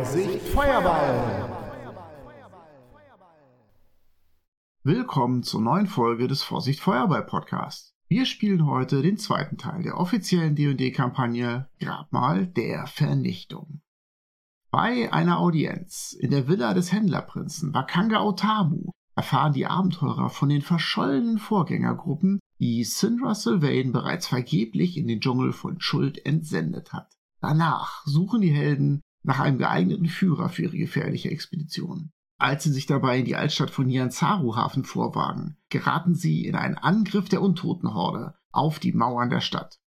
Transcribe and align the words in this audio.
Vorsicht, 0.00 0.40
Feuerball! 0.48 1.46
Willkommen 4.82 5.42
zur 5.42 5.60
neuen 5.60 5.88
Folge 5.88 6.26
des 6.26 6.42
Vorsicht 6.42 6.80
Feuerball 6.80 7.26
Podcasts. 7.26 7.94
Wir 8.08 8.24
spielen 8.24 8.64
heute 8.64 9.02
den 9.02 9.18
zweiten 9.18 9.58
Teil 9.58 9.82
der 9.82 9.98
offiziellen 9.98 10.56
D&D-Kampagne 10.56 11.68
Grabmal 11.80 12.46
der 12.46 12.86
Vernichtung. 12.86 13.82
Bei 14.70 15.12
einer 15.12 15.38
Audienz 15.38 16.16
in 16.18 16.30
der 16.30 16.48
Villa 16.48 16.72
des 16.72 16.92
Händlerprinzen 16.92 17.74
Wakanga 17.74 18.22
Otamu 18.22 18.92
erfahren 19.16 19.52
die 19.52 19.66
Abenteurer 19.66 20.30
von 20.30 20.48
den 20.48 20.62
verschollenen 20.62 21.36
Vorgängergruppen, 21.36 22.40
die 22.58 22.84
Syndra 22.84 23.34
Sylvain 23.34 23.92
bereits 23.92 24.28
vergeblich 24.28 24.96
in 24.96 25.08
den 25.08 25.20
Dschungel 25.20 25.52
von 25.52 25.78
Schuld 25.78 26.24
entsendet 26.24 26.94
hat. 26.94 27.12
Danach 27.42 28.02
suchen 28.06 28.40
die 28.40 28.48
Helden 28.48 29.02
nach 29.22 29.40
einem 29.40 29.58
geeigneten 29.58 30.06
Führer 30.06 30.48
für 30.48 30.62
ihre 30.62 30.78
gefährliche 30.78 31.30
Expedition. 31.30 32.10
Als 32.38 32.64
sie 32.64 32.72
sich 32.72 32.86
dabei 32.86 33.18
in 33.18 33.26
die 33.26 33.36
Altstadt 33.36 33.70
von 33.70 33.86
Nianzaru-Hafen 33.86 34.84
vorwagen, 34.84 35.58
geraten 35.68 36.14
sie 36.14 36.46
in 36.46 36.54
einen 36.54 36.76
Angriff 36.76 37.28
der 37.28 37.42
Untotenhorde 37.42 38.34
auf 38.50 38.78
die 38.78 38.92
Mauern 38.92 39.28
der 39.28 39.42
Stadt. 39.42 39.78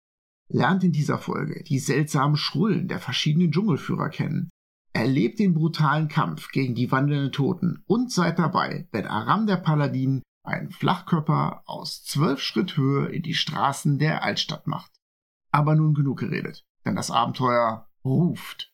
Lernt 0.49 0.85
in 0.85 0.93
dieser 0.93 1.17
Folge 1.17 1.65
die 1.65 1.79
seltsamen 1.79 2.37
Schrullen 2.37 2.89
der 2.89 2.99
verschiedenen 2.99 3.53
Dschungelführer 3.53 4.11
kennen, 4.11 4.51
erlebt 4.93 5.39
den 5.39 5.55
brutalen 5.55 6.09
Kampf 6.09 6.51
gegen 6.51 6.75
die 6.75 6.93
wandelnden 6.93 7.33
Toten 7.33 7.83
und 7.87 8.13
seid 8.13 8.39
dabei, 8.39 8.87
wenn 8.93 9.07
Aram 9.07 9.47
der 9.47 9.57
Paladin 9.57 10.23
einen 10.45 10.71
Flachkörper 10.71 11.63
aus 11.67 12.05
zwölf 12.05 12.41
Schritt 12.41 12.77
Höhe 12.77 13.07
in 13.09 13.23
die 13.23 13.35
Straßen 13.35 13.99
der 13.99 14.23
Altstadt 14.23 14.67
macht. 14.67 14.93
Aber 15.51 15.75
nun 15.75 15.95
genug 15.95 16.19
geredet, 16.19 16.65
denn 16.85 16.97
das 16.97 17.11
Abenteuer 17.11 17.89
ruft. 18.05 18.72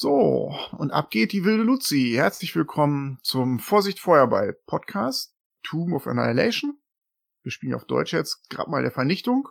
So, 0.00 0.54
und 0.78 0.92
ab 0.92 1.10
geht 1.10 1.32
die 1.32 1.44
wilde 1.44 1.62
Luzi. 1.62 2.12
Herzlich 2.14 2.54
willkommen 2.56 3.18
zum 3.22 3.58
Vorsicht 3.58 4.00
Feuerball 4.00 4.56
Podcast 4.66 5.36
Tomb 5.62 5.92
of 5.92 6.06
Annihilation. 6.06 6.78
Wir 7.42 7.52
spielen 7.52 7.74
auf 7.74 7.84
Deutsch 7.84 8.12
jetzt 8.12 8.48
gerade 8.48 8.70
mal 8.70 8.82
der 8.82 8.90
Vernichtung. 8.90 9.48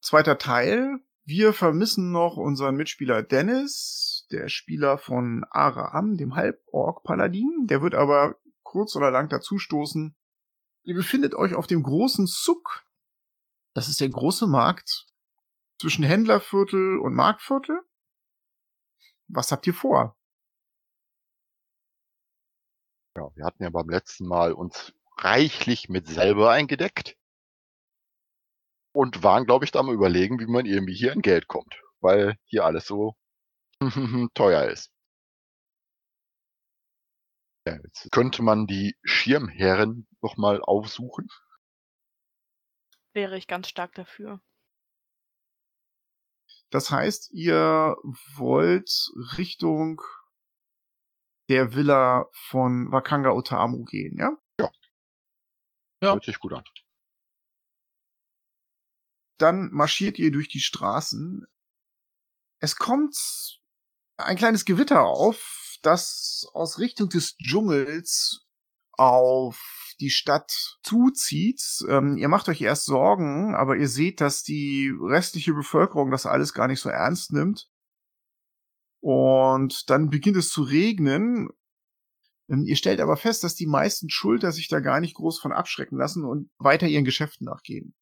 Zweiter 0.00 0.38
Teil. 0.38 1.00
Wir 1.24 1.54
vermissen 1.54 2.12
noch 2.12 2.36
unseren 2.36 2.76
Mitspieler 2.76 3.22
Dennis, 3.22 4.26
der 4.30 4.48
Spieler 4.48 4.98
von 4.98 5.44
Araam, 5.50 6.16
dem 6.16 6.34
Halborg-Paladin. 6.34 7.66
Der 7.68 7.80
wird 7.80 7.94
aber 7.94 8.36
kurz 8.62 8.96
oder 8.96 9.10
lang 9.10 9.28
dazustoßen. 9.28 10.14
Ihr 10.82 10.94
befindet 10.94 11.34
euch 11.34 11.54
auf 11.54 11.66
dem 11.66 11.82
großen 11.82 12.26
Zuck. 12.26 12.84
Das 13.74 13.88
ist 13.88 14.00
der 14.00 14.08
große 14.08 14.46
Markt 14.46 15.06
zwischen 15.80 16.04
Händlerviertel 16.04 16.98
und 16.98 17.14
Marktviertel. 17.14 17.80
Was 19.28 19.50
habt 19.50 19.66
ihr 19.66 19.74
vor? 19.74 20.16
Ja, 23.16 23.30
wir 23.34 23.44
hatten 23.44 23.62
ja 23.62 23.70
beim 23.70 23.88
letzten 23.88 24.26
Mal 24.26 24.52
uns 24.52 24.92
reichlich 25.16 25.88
mit 25.88 26.06
selber 26.06 26.50
eingedeckt 26.50 27.16
und 28.92 29.22
waren, 29.22 29.44
glaube 29.44 29.64
ich, 29.64 29.72
da 29.72 29.82
mal 29.82 29.94
überlegen, 29.94 30.38
wie 30.38 30.46
man 30.46 30.66
irgendwie 30.66 30.94
hier 30.94 31.12
an 31.12 31.22
Geld 31.22 31.48
kommt, 31.48 31.80
weil 32.00 32.36
hier 32.44 32.64
alles 32.64 32.86
so 32.86 33.16
teuer 34.34 34.70
ist. 34.70 34.90
Ja, 37.66 37.76
jetzt 37.82 38.10
könnte 38.12 38.42
man 38.42 38.66
die 38.66 38.96
Schirmherren 39.02 40.06
noch 40.20 40.36
mal 40.36 40.60
aufsuchen. 40.60 41.28
Wäre 43.14 43.38
ich 43.38 43.46
ganz 43.46 43.68
stark 43.68 43.94
dafür. 43.94 44.40
Das 46.70 46.90
heißt, 46.90 47.30
ihr 47.30 47.96
wollt 48.34 48.90
Richtung 49.38 50.02
der 51.48 51.74
Villa 51.74 52.26
von 52.32 52.90
Wakanga 52.90 53.30
Otamu 53.30 53.84
gehen, 53.84 54.18
ja? 54.18 54.36
Ja. 54.58 54.70
ja. 56.02 56.12
Hört 56.14 56.24
sich 56.24 56.40
gut 56.40 56.52
an. 56.52 56.64
Dann 59.38 59.70
marschiert 59.70 60.18
ihr 60.18 60.32
durch 60.32 60.48
die 60.48 60.60
Straßen. 60.60 61.46
Es 62.60 62.76
kommt 62.76 63.16
ein 64.16 64.36
kleines 64.36 64.64
Gewitter 64.64 65.02
auf, 65.04 65.76
das 65.82 66.48
aus 66.54 66.78
Richtung 66.78 67.08
des 67.08 67.36
Dschungels 67.36 68.44
auf 68.92 69.83
die 70.00 70.10
Stadt 70.10 70.78
zuzieht. 70.82 71.62
Ähm, 71.88 72.16
ihr 72.16 72.28
macht 72.28 72.48
euch 72.48 72.60
erst 72.60 72.84
Sorgen, 72.84 73.54
aber 73.54 73.76
ihr 73.76 73.88
seht, 73.88 74.20
dass 74.20 74.42
die 74.42 74.92
restliche 75.00 75.54
Bevölkerung 75.54 76.10
das 76.10 76.26
alles 76.26 76.52
gar 76.54 76.68
nicht 76.68 76.80
so 76.80 76.88
ernst 76.88 77.32
nimmt. 77.32 77.68
Und 79.00 79.90
dann 79.90 80.10
beginnt 80.10 80.36
es 80.36 80.48
zu 80.48 80.62
regnen. 80.62 81.48
Ähm, 82.48 82.64
ihr 82.64 82.76
stellt 82.76 83.00
aber 83.00 83.16
fest, 83.16 83.44
dass 83.44 83.54
die 83.54 83.66
meisten 83.66 84.10
Schulter 84.10 84.52
sich 84.52 84.68
da 84.68 84.80
gar 84.80 85.00
nicht 85.00 85.14
groß 85.14 85.40
von 85.40 85.52
abschrecken 85.52 85.98
lassen 85.98 86.24
und 86.24 86.50
weiter 86.58 86.86
ihren 86.86 87.04
Geschäften 87.04 87.44
nachgehen. 87.44 87.94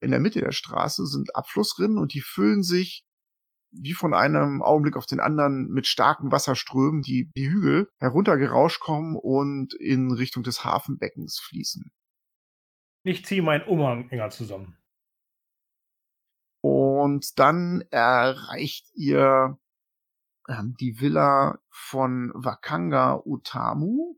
In 0.00 0.10
der 0.10 0.20
Mitte 0.20 0.40
der 0.40 0.52
Straße 0.52 1.06
sind 1.06 1.34
Abflussrinnen 1.34 1.98
und 1.98 2.14
die 2.14 2.20
füllen 2.20 2.62
sich 2.62 3.04
wie 3.80 3.92
von 3.92 4.14
einem 4.14 4.62
Augenblick 4.62 4.96
auf 4.96 5.06
den 5.06 5.20
anderen 5.20 5.68
mit 5.68 5.86
starken 5.86 6.32
Wasserströmen, 6.32 7.02
die 7.02 7.30
die 7.36 7.48
Hügel 7.48 7.88
heruntergerauscht 7.98 8.80
kommen 8.80 9.16
und 9.16 9.74
in 9.74 10.12
Richtung 10.12 10.42
des 10.42 10.64
Hafenbeckens 10.64 11.38
fließen. 11.38 11.90
Ich 13.04 13.24
ziehe 13.24 13.42
meinen 13.42 13.66
Umhang 13.68 14.08
enger 14.10 14.30
zusammen. 14.30 14.76
Und 16.60 17.38
dann 17.38 17.82
erreicht 17.90 18.90
ihr 18.94 19.58
ähm, 20.48 20.74
die 20.80 21.00
Villa 21.00 21.60
von 21.70 22.32
Wakanga 22.34 23.22
Utamu. 23.24 24.16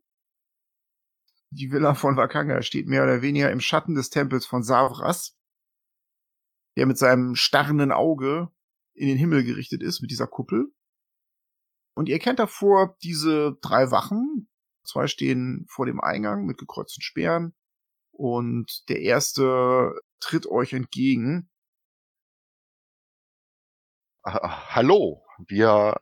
Die 1.50 1.70
Villa 1.70 1.94
von 1.94 2.16
Wakanga 2.16 2.62
steht 2.62 2.86
mehr 2.86 3.02
oder 3.02 3.20
weniger 3.20 3.50
im 3.50 3.60
Schatten 3.60 3.94
des 3.94 4.10
Tempels 4.10 4.46
von 4.46 4.62
Savras, 4.62 5.36
der 6.76 6.86
mit 6.86 6.96
seinem 6.96 7.34
starrenden 7.34 7.92
Auge 7.92 8.50
in 8.98 9.08
den 9.08 9.16
Himmel 9.16 9.44
gerichtet 9.44 9.82
ist 9.82 10.00
mit 10.00 10.10
dieser 10.10 10.26
Kuppel. 10.26 10.72
Und 11.94 12.08
ihr 12.08 12.18
kennt 12.18 12.38
davor 12.38 12.96
diese 13.02 13.56
drei 13.60 13.90
Wachen. 13.90 14.48
Zwei 14.84 15.06
stehen 15.06 15.66
vor 15.68 15.86
dem 15.86 16.00
Eingang 16.00 16.46
mit 16.46 16.58
gekreuzten 16.58 17.02
Speeren 17.02 17.54
und 18.12 18.88
der 18.88 19.00
erste 19.00 19.92
tritt 20.20 20.46
euch 20.46 20.72
entgegen. 20.72 21.50
Hallo, 24.24 25.22
wir 25.46 25.96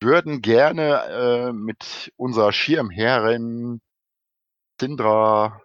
würden 0.00 0.42
gerne 0.42 1.02
äh, 1.04 1.52
mit 1.52 2.12
unserer 2.16 2.52
Schirmherrin 2.52 3.80
Sindra 4.80 5.62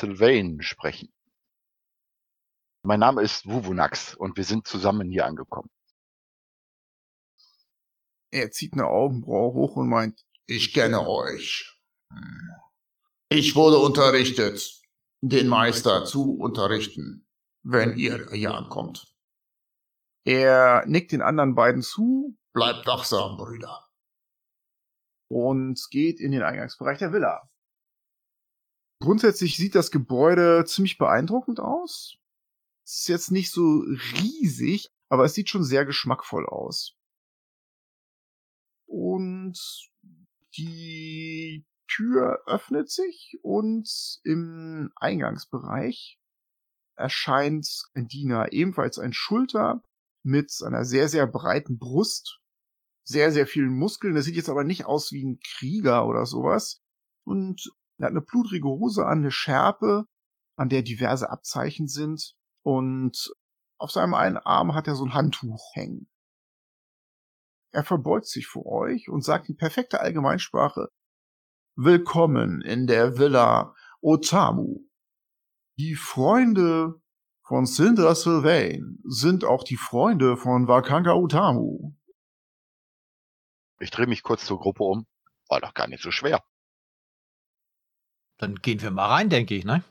Sylvain 0.00 0.62
sprechen. 0.62 1.12
Mein 2.82 3.00
Name 3.00 3.22
ist 3.22 3.46
Wuvunax 3.46 4.14
und 4.14 4.36
wir 4.36 4.44
sind 4.44 4.66
zusammen 4.66 5.10
hier 5.10 5.26
angekommen. 5.26 5.70
Er 8.32 8.50
zieht 8.50 8.72
eine 8.72 8.86
Augenbraue 8.86 9.52
hoch 9.52 9.76
und 9.76 9.88
meint, 9.88 10.24
ich 10.46 10.72
kenne 10.72 11.06
euch. 11.06 11.78
Ich 13.28 13.54
wurde 13.54 13.78
unterrichtet, 13.78 14.80
den 15.20 15.48
Meister 15.48 16.04
zu 16.04 16.36
unterrichten, 16.36 17.26
wenn 17.62 17.98
ihr 17.98 18.30
hier 18.30 18.54
ankommt. 18.54 19.14
Er 20.24 20.84
nickt 20.86 21.12
den 21.12 21.22
anderen 21.22 21.54
beiden 21.54 21.82
zu. 21.82 22.38
Bleibt 22.52 22.86
wachsam, 22.86 23.36
Brüder. 23.36 23.88
Und 25.28 25.86
geht 25.90 26.20
in 26.20 26.32
den 26.32 26.42
Eingangsbereich 26.42 26.98
der 26.98 27.12
Villa. 27.12 27.48
Grundsätzlich 29.02 29.56
sieht 29.56 29.74
das 29.74 29.90
Gebäude 29.90 30.64
ziemlich 30.64 30.98
beeindruckend 30.98 31.60
aus. 31.60 32.18
Ist 32.96 33.08
jetzt 33.08 33.30
nicht 33.30 33.52
so 33.52 33.84
riesig, 34.20 34.90
aber 35.08 35.24
es 35.24 35.34
sieht 35.34 35.48
schon 35.48 35.62
sehr 35.62 35.84
geschmackvoll 35.84 36.46
aus. 36.46 36.96
Und 38.86 39.58
die 40.56 41.64
Tür 41.86 42.42
öffnet 42.46 42.90
sich 42.90 43.38
und 43.42 43.88
im 44.24 44.90
Eingangsbereich 44.96 46.18
erscheint 46.96 47.82
ein 47.94 48.08
Diener, 48.08 48.52
ebenfalls 48.52 48.98
ein 48.98 49.12
Schulter 49.12 49.82
mit 50.22 50.52
einer 50.64 50.84
sehr, 50.84 51.08
sehr 51.08 51.26
breiten 51.26 51.78
Brust, 51.78 52.40
sehr, 53.04 53.32
sehr 53.32 53.46
vielen 53.46 53.76
Muskeln. 53.76 54.14
Der 54.14 54.22
sieht 54.22 54.36
jetzt 54.36 54.48
aber 54.48 54.64
nicht 54.64 54.84
aus 54.86 55.12
wie 55.12 55.24
ein 55.24 55.38
Krieger 55.40 56.06
oder 56.06 56.26
sowas. 56.26 56.82
Und 57.24 57.72
er 57.98 58.06
hat 58.06 58.10
eine 58.10 58.20
blutrige 58.20 58.68
Hose 58.68 59.06
an, 59.06 59.20
eine 59.20 59.30
Schärpe, 59.30 60.06
an 60.56 60.68
der 60.68 60.82
diverse 60.82 61.30
Abzeichen 61.30 61.86
sind. 61.86 62.34
Und 62.62 63.32
auf 63.78 63.90
seinem 63.90 64.14
einen 64.14 64.36
Arm 64.36 64.74
hat 64.74 64.86
er 64.86 64.94
so 64.94 65.04
ein 65.04 65.14
Handtuch 65.14 65.74
hängen. 65.74 66.10
Er 67.72 67.84
verbeugt 67.84 68.26
sich 68.26 68.46
vor 68.46 68.66
euch 68.66 69.08
und 69.08 69.24
sagt 69.24 69.48
in 69.48 69.56
perfekter 69.56 70.00
Allgemeinsprache, 70.00 70.88
Willkommen 71.76 72.60
in 72.62 72.86
der 72.86 73.16
Villa 73.16 73.74
Otamu. 74.00 74.80
Die 75.78 75.94
Freunde 75.94 77.00
von 77.42 77.64
Sindra 77.64 78.14
Sylvain 78.14 78.98
sind 79.04 79.44
auch 79.44 79.64
die 79.64 79.76
Freunde 79.76 80.36
von 80.36 80.68
Wakanga 80.68 81.14
Utamu. 81.14 81.94
Ich 83.78 83.90
drehe 83.90 84.06
mich 84.06 84.22
kurz 84.22 84.44
zur 84.44 84.58
Gruppe 84.58 84.84
um. 84.84 85.06
War 85.48 85.60
doch 85.60 85.72
gar 85.72 85.88
nicht 85.88 86.02
so 86.02 86.10
schwer. 86.10 86.44
Dann 88.36 88.56
gehen 88.56 88.82
wir 88.82 88.90
mal 88.90 89.08
rein, 89.08 89.30
denke 89.30 89.54
ich, 89.54 89.64
ne? 89.64 89.82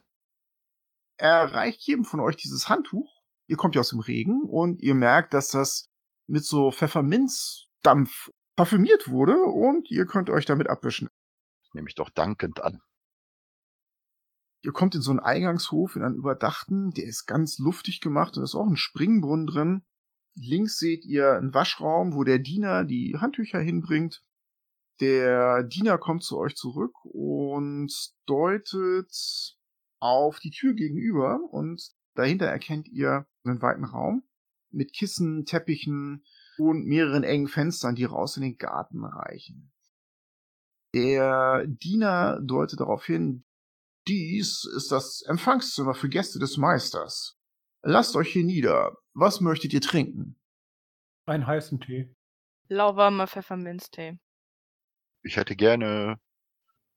Er 1.20 1.54
reicht 1.54 1.82
jedem 1.82 2.06
von 2.06 2.22
euch 2.22 2.38
dieses 2.38 2.70
Handtuch. 2.70 3.22
Ihr 3.48 3.58
kommt 3.58 3.76
ja 3.76 3.82
aus 3.82 3.90
dem 3.90 4.00
Regen 4.00 4.44
und 4.44 4.82
ihr 4.82 4.96
merkt, 4.96 5.34
dass 5.34 5.50
das 5.50 5.90
mit 6.28 6.46
so 6.46 6.72
Pfefferminzdampf 6.72 8.32
parfümiert 8.56 9.10
wurde 9.10 9.36
und 9.44 9.92
ihr 9.92 10.06
könnt 10.06 10.30
euch 10.30 10.46
damit 10.46 10.70
abwischen. 10.70 11.10
Nehme 11.74 11.90
ich 11.90 11.96
doch 11.96 12.10
dankend 12.10 12.64
an. 12.64 12.82
Ihr 14.62 14.72
kommt 14.72 14.96
in 14.96 15.02
so 15.02 15.12
einen 15.12 15.20
Eingangshof, 15.20 15.98
in 15.98 16.04
einen 16.04 16.16
überdachten, 16.16 16.92
der 16.92 17.06
ist 17.06 17.26
ganz 17.26 17.60
luftig 17.60 18.00
gemacht 18.00 18.38
und 18.38 18.44
ist 18.44 18.56
auch 18.56 18.68
ein 18.68 18.78
Springbrunnen 18.78 19.46
drin. 19.46 19.86
Links 20.36 20.78
seht 20.80 21.04
ihr 21.04 21.34
einen 21.34 21.54
Waschraum, 21.54 22.14
wo 22.14 22.24
der 22.24 22.40
Diener 22.40 22.86
die 22.86 23.18
Handtücher 23.20 23.60
hinbringt. 23.60 24.24
Der 25.02 25.64
Diener 25.64 25.98
kommt 25.98 26.24
zu 26.24 26.38
euch 26.38 26.56
zurück 26.56 26.94
und 27.04 27.92
deutet 28.26 29.59
auf 30.00 30.40
die 30.40 30.52
Tür 30.52 30.74
gegenüber 30.74 31.40
und 31.52 31.92
dahinter 32.16 32.46
erkennt 32.46 32.88
ihr 32.88 33.28
einen 33.44 33.62
weiten 33.62 33.86
Raum 33.86 34.24
mit 34.72 34.94
Kissen, 34.94 35.46
Teppichen 35.46 36.24
und 36.58 36.86
mehreren 36.86 37.24
engen 37.24 37.48
Fenstern, 37.48 37.96
die 37.96 38.06
raus 38.06 38.38
in 38.38 38.44
den 38.44 38.58
Garten 38.58 39.04
reichen. 39.04 39.72
Der 40.94 41.66
Diener 41.68 42.40
deutet 42.42 42.80
darauf 42.80 43.06
hin, 43.06 43.44
dies 44.08 44.66
ist 44.76 44.92
das 44.92 45.22
Empfangszimmer 45.22 45.94
für 45.94 46.10
Gäste 46.10 46.40
des 46.40 46.58
Meisters. 46.58 47.38
Lasst 47.84 48.16
euch 48.16 48.34
hier 48.34 48.44
nieder. 48.44 48.98
Was 49.14 49.40
möchtet 49.40 49.74
ihr 49.74 49.82
trinken? 49.82 50.40
Einen 51.26 51.46
heißen 51.46 51.80
Tee. 51.80 52.16
Lauwarmer 52.68 53.28
Pfefferminztee. 53.28 54.20
Ich 55.24 55.38
hätte 55.38 55.56
gerne 55.56 56.20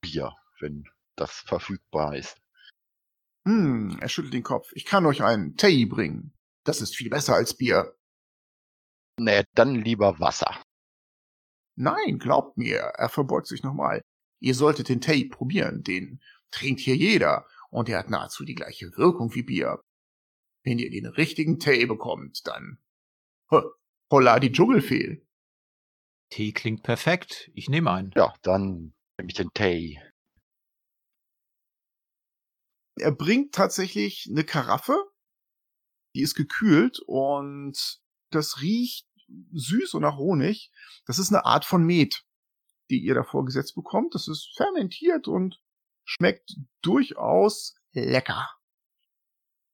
Bier, 0.00 0.34
wenn 0.60 0.84
das 1.16 1.32
verfügbar 1.32 2.16
ist. 2.16 2.41
Hm, 3.46 3.98
er 4.00 4.08
schüttelt 4.08 4.34
den 4.34 4.42
Kopf. 4.42 4.70
Ich 4.74 4.84
kann 4.84 5.06
euch 5.06 5.22
einen 5.22 5.56
Tee 5.56 5.84
bringen. 5.84 6.32
Das 6.64 6.80
ist 6.80 6.96
viel 6.96 7.10
besser 7.10 7.34
als 7.34 7.56
Bier. 7.56 7.96
Nee, 9.18 9.44
dann 9.54 9.74
lieber 9.74 10.20
Wasser. 10.20 10.62
Nein, 11.76 12.18
glaubt 12.18 12.56
mir, 12.56 12.78
er 12.78 13.08
verbeugt 13.08 13.46
sich 13.46 13.62
nochmal. 13.62 14.02
Ihr 14.40 14.54
solltet 14.54 14.88
den 14.88 15.00
Tee 15.00 15.28
probieren, 15.28 15.82
den 15.82 16.20
trinkt 16.50 16.80
hier 16.80 16.96
jeder, 16.96 17.46
und 17.70 17.88
er 17.88 17.98
hat 17.98 18.10
nahezu 18.10 18.44
die 18.44 18.54
gleiche 18.54 18.96
Wirkung 18.96 19.34
wie 19.34 19.42
Bier. 19.42 19.82
Wenn 20.64 20.78
ihr 20.78 20.90
den 20.90 21.06
richtigen 21.06 21.58
Tee 21.58 21.86
bekommt, 21.86 22.46
dann 22.46 22.78
holla 24.10 24.38
die 24.38 24.52
Dschungelfehl. 24.52 25.26
Tee 26.30 26.52
klingt 26.52 26.82
perfekt. 26.82 27.50
Ich 27.54 27.68
nehme 27.68 27.90
einen. 27.90 28.12
Ja, 28.14 28.34
dann 28.42 28.94
nehme 29.18 29.28
ich 29.28 29.34
den 29.34 29.50
Tee. 29.54 30.00
Er 32.96 33.12
bringt 33.12 33.54
tatsächlich 33.54 34.28
eine 34.30 34.44
Karaffe, 34.44 34.96
die 36.14 36.22
ist 36.22 36.34
gekühlt 36.34 37.00
und 37.06 38.00
das 38.30 38.60
riecht 38.60 39.08
süß 39.52 39.94
und 39.94 40.02
nach 40.02 40.18
Honig. 40.18 40.70
Das 41.06 41.18
ist 41.18 41.30
eine 41.30 41.44
Art 41.44 41.64
von 41.64 41.84
Met, 41.84 42.24
die 42.90 43.02
ihr 43.02 43.14
davor 43.14 43.44
gesetzt 43.44 43.74
bekommt. 43.74 44.14
Das 44.14 44.28
ist 44.28 44.52
fermentiert 44.56 45.26
und 45.26 45.62
schmeckt 46.04 46.56
durchaus 46.82 47.74
lecker. 47.92 48.50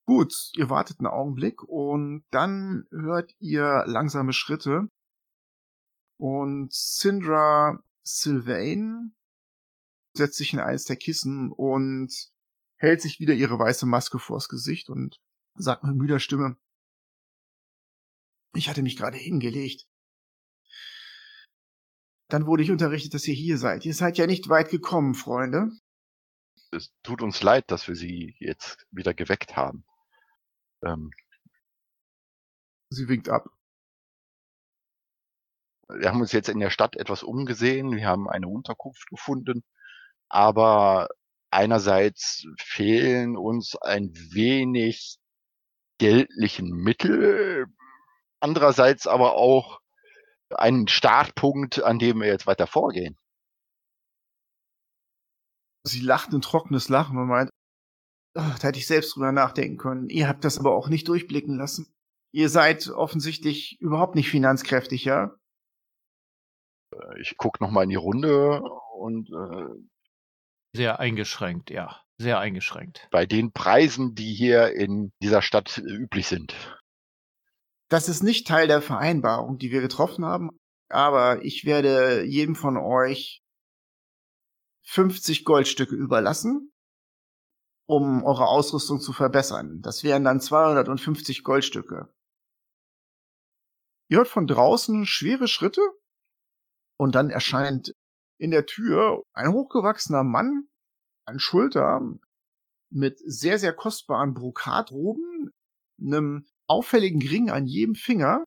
Gut, 0.07 0.53
ihr 0.55 0.71
wartet 0.71 1.01
einen 1.01 1.09
Augenblick 1.09 1.63
und 1.63 2.25
dann 2.31 2.87
hört 2.91 3.35
ihr 3.41 3.85
langsame 3.87 4.33
Schritte 4.33 4.89
und 6.19 6.73
Syndra 6.73 7.83
Sylvain 8.03 9.15
setzt 10.15 10.39
sich 10.39 10.53
in 10.53 10.61
eines 10.61 10.85
der 10.85 10.97
Kissen 10.97 11.53
und 11.53 12.33
hält 12.79 13.03
sich 13.03 13.21
wieder 13.21 13.35
ihre 13.35 13.59
weiße 13.59 13.87
Maske 13.87 14.19
vors 14.19 14.49
Gesicht 14.49 14.89
und 14.89 15.21
sagt 15.55 15.85
mit 15.85 15.97
müder 15.97 16.21
Stimme, 16.21 16.57
ich 18.55 18.69
hatte 18.69 18.83
mich 18.83 18.97
gerade 18.97 19.17
hingelegt. 19.17 19.87
Dann 22.31 22.47
wurde 22.47 22.63
ich 22.63 22.71
unterrichtet, 22.71 23.15
dass 23.15 23.27
ihr 23.27 23.35
hier 23.35 23.59
seid. 23.59 23.85
Ihr 23.85 23.95
seid 23.95 24.19
ja 24.19 24.27
nicht 24.27 24.49
weit 24.49 24.71
gekommen, 24.71 25.15
Freunde. 25.15 25.71
Es 26.71 26.93
tut 27.03 27.23
uns 27.23 27.43
leid, 27.43 27.71
dass 27.71 27.89
wir 27.89 27.95
Sie 27.95 28.37
jetzt 28.39 28.87
wieder 28.91 29.15
geweckt 29.15 29.57
haben. 29.57 29.85
Ähm, 30.83 31.11
Sie 32.91 33.09
winkt 33.09 33.29
ab. 33.29 33.49
wir 35.89 36.09
haben 36.09 36.21
uns 36.21 36.33
jetzt 36.33 36.51
in 36.51 36.61
der 36.61 36.71
Stadt 36.71 36.97
etwas 36.97 37.23
umgesehen. 37.23 37.93
Wir 37.97 38.07
haben 38.07 38.29
eine 38.29 38.49
Unterkunft 38.49 39.07
gefunden. 39.09 39.65
Aber 40.29 41.09
einerseits 41.51 42.47
fehlen 42.59 43.37
uns 43.37 43.77
ein 43.77 44.13
wenig 44.33 45.19
geldlichen 45.99 46.71
Mittel. 46.71 47.67
Andererseits 48.41 49.07
aber 49.07 49.35
auch 49.35 49.81
einen 50.51 50.89
Startpunkt, 50.89 51.83
an 51.83 51.99
dem 51.99 52.21
wir 52.21 52.29
jetzt 52.29 52.47
weiter 52.47 52.67
vorgehen. 52.67 53.17
Sie 55.85 56.01
lacht 56.01 56.33
ein 56.33 56.41
trockenes 56.41 56.89
Lachen 56.89 57.19
und 57.19 57.29
meint, 57.29 57.51
"Ach, 58.35 58.59
da 58.59 58.69
hätte 58.69 58.79
ich 58.79 58.87
selbst 58.87 59.15
drüber 59.15 59.33
nachdenken 59.33 59.79
können. 59.79 60.09
Ihr 60.09 60.29
habt 60.29 60.45
das 60.45 60.59
aber 60.59 60.75
auch 60.75 60.89
nicht 60.89 61.09
durchblicken 61.09 61.57
lassen. 61.57 61.93
Ihr 62.33 62.49
seid 62.49 62.89
offensichtlich 62.89 63.81
überhaupt 63.81 64.15
nicht 64.15 64.31
finanzkräftig, 64.31 65.05
ja? 65.05 65.35
Ich 67.21 67.37
guck 67.37 67.61
noch 67.61 67.71
mal 67.71 67.85
in 67.85 67.91
die 67.91 67.97
Runde 67.97 68.63
und 68.97 69.31
äh, 69.31 69.98
Sehr 70.75 71.01
eingeschränkt, 71.01 71.71
ja. 71.71 72.03
Sehr 72.21 72.41
eingeschränkt. 72.41 73.07
bei 73.13 73.27
den 73.27 73.53
Preisen, 73.53 74.15
die 74.15 74.35
hier 74.35 74.73
in 74.75 75.13
dieser 75.23 75.41
Stadt 75.41 75.79
äh, 75.79 75.83
üblich 75.83 76.27
sind. 76.27 76.55
Das 77.89 78.09
ist 78.09 78.23
nicht 78.23 78.47
Teil 78.47 78.67
der 78.67 78.83
Vereinbarung, 78.83 79.59
die 79.59 79.71
wir 79.71 79.81
getroffen 79.81 80.25
haben, 80.25 80.51
aber 80.89 81.45
ich 81.45 81.65
werde 81.65 82.25
jedem 82.25 82.57
von 82.57 82.77
euch 82.77 83.41
50 84.89 85.45
Goldstücke 85.45 85.95
überlassen, 85.95 86.73
um 87.87 88.25
eure 88.25 88.49
Ausrüstung 88.49 89.01
zu 89.01 89.13
verbessern. 89.13 89.81
Das 89.81 90.03
wären 90.03 90.25
dann 90.25 90.41
250 90.41 91.45
Goldstücke. 91.45 92.13
Ihr 94.11 94.19
hört 94.19 94.29
von 94.29 94.47
draußen 94.47 95.07
schwere 95.07 95.49
Schritte 95.49 95.83
und 96.99 97.15
dann 97.15 97.31
erscheint 97.31 97.93
in 98.39 98.51
der 98.51 98.67
Tür 98.67 99.23
ein 99.33 99.53
hochgewachsener 99.53 100.25
Mann 100.25 100.69
an 101.27 101.39
Schulter 101.39 102.01
mit 102.91 103.19
sehr, 103.19 103.59
sehr 103.59 103.75
kostbaren 103.75 104.33
Brokatroben, 104.35 105.51
einem 106.01 106.47
auffälligen 106.67 107.21
Ring 107.21 107.51
an 107.51 107.67
jedem 107.67 107.95
Finger. 107.95 108.45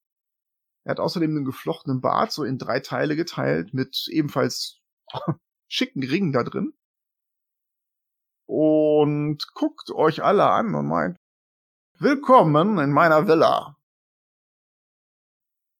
Er 0.83 0.91
hat 0.91 0.99
außerdem 0.99 1.29
einen 1.29 1.45
geflochtenen 1.45 2.01
Bart, 2.01 2.31
so 2.31 2.43
in 2.43 2.57
drei 2.57 2.79
Teile 2.79 3.15
geteilt, 3.15 3.73
mit 3.73 4.07
ebenfalls 4.09 4.79
schicken 5.67 6.03
Ringen 6.03 6.31
da 6.31 6.43
drin. 6.43 6.73
Und 8.47 9.45
guckt 9.53 9.91
euch 9.91 10.23
alle 10.23 10.49
an 10.49 10.73
und 10.73 10.87
meint, 10.87 11.17
Willkommen 11.99 12.79
in 12.79 12.91
meiner 12.91 13.27
Villa. 13.27 13.77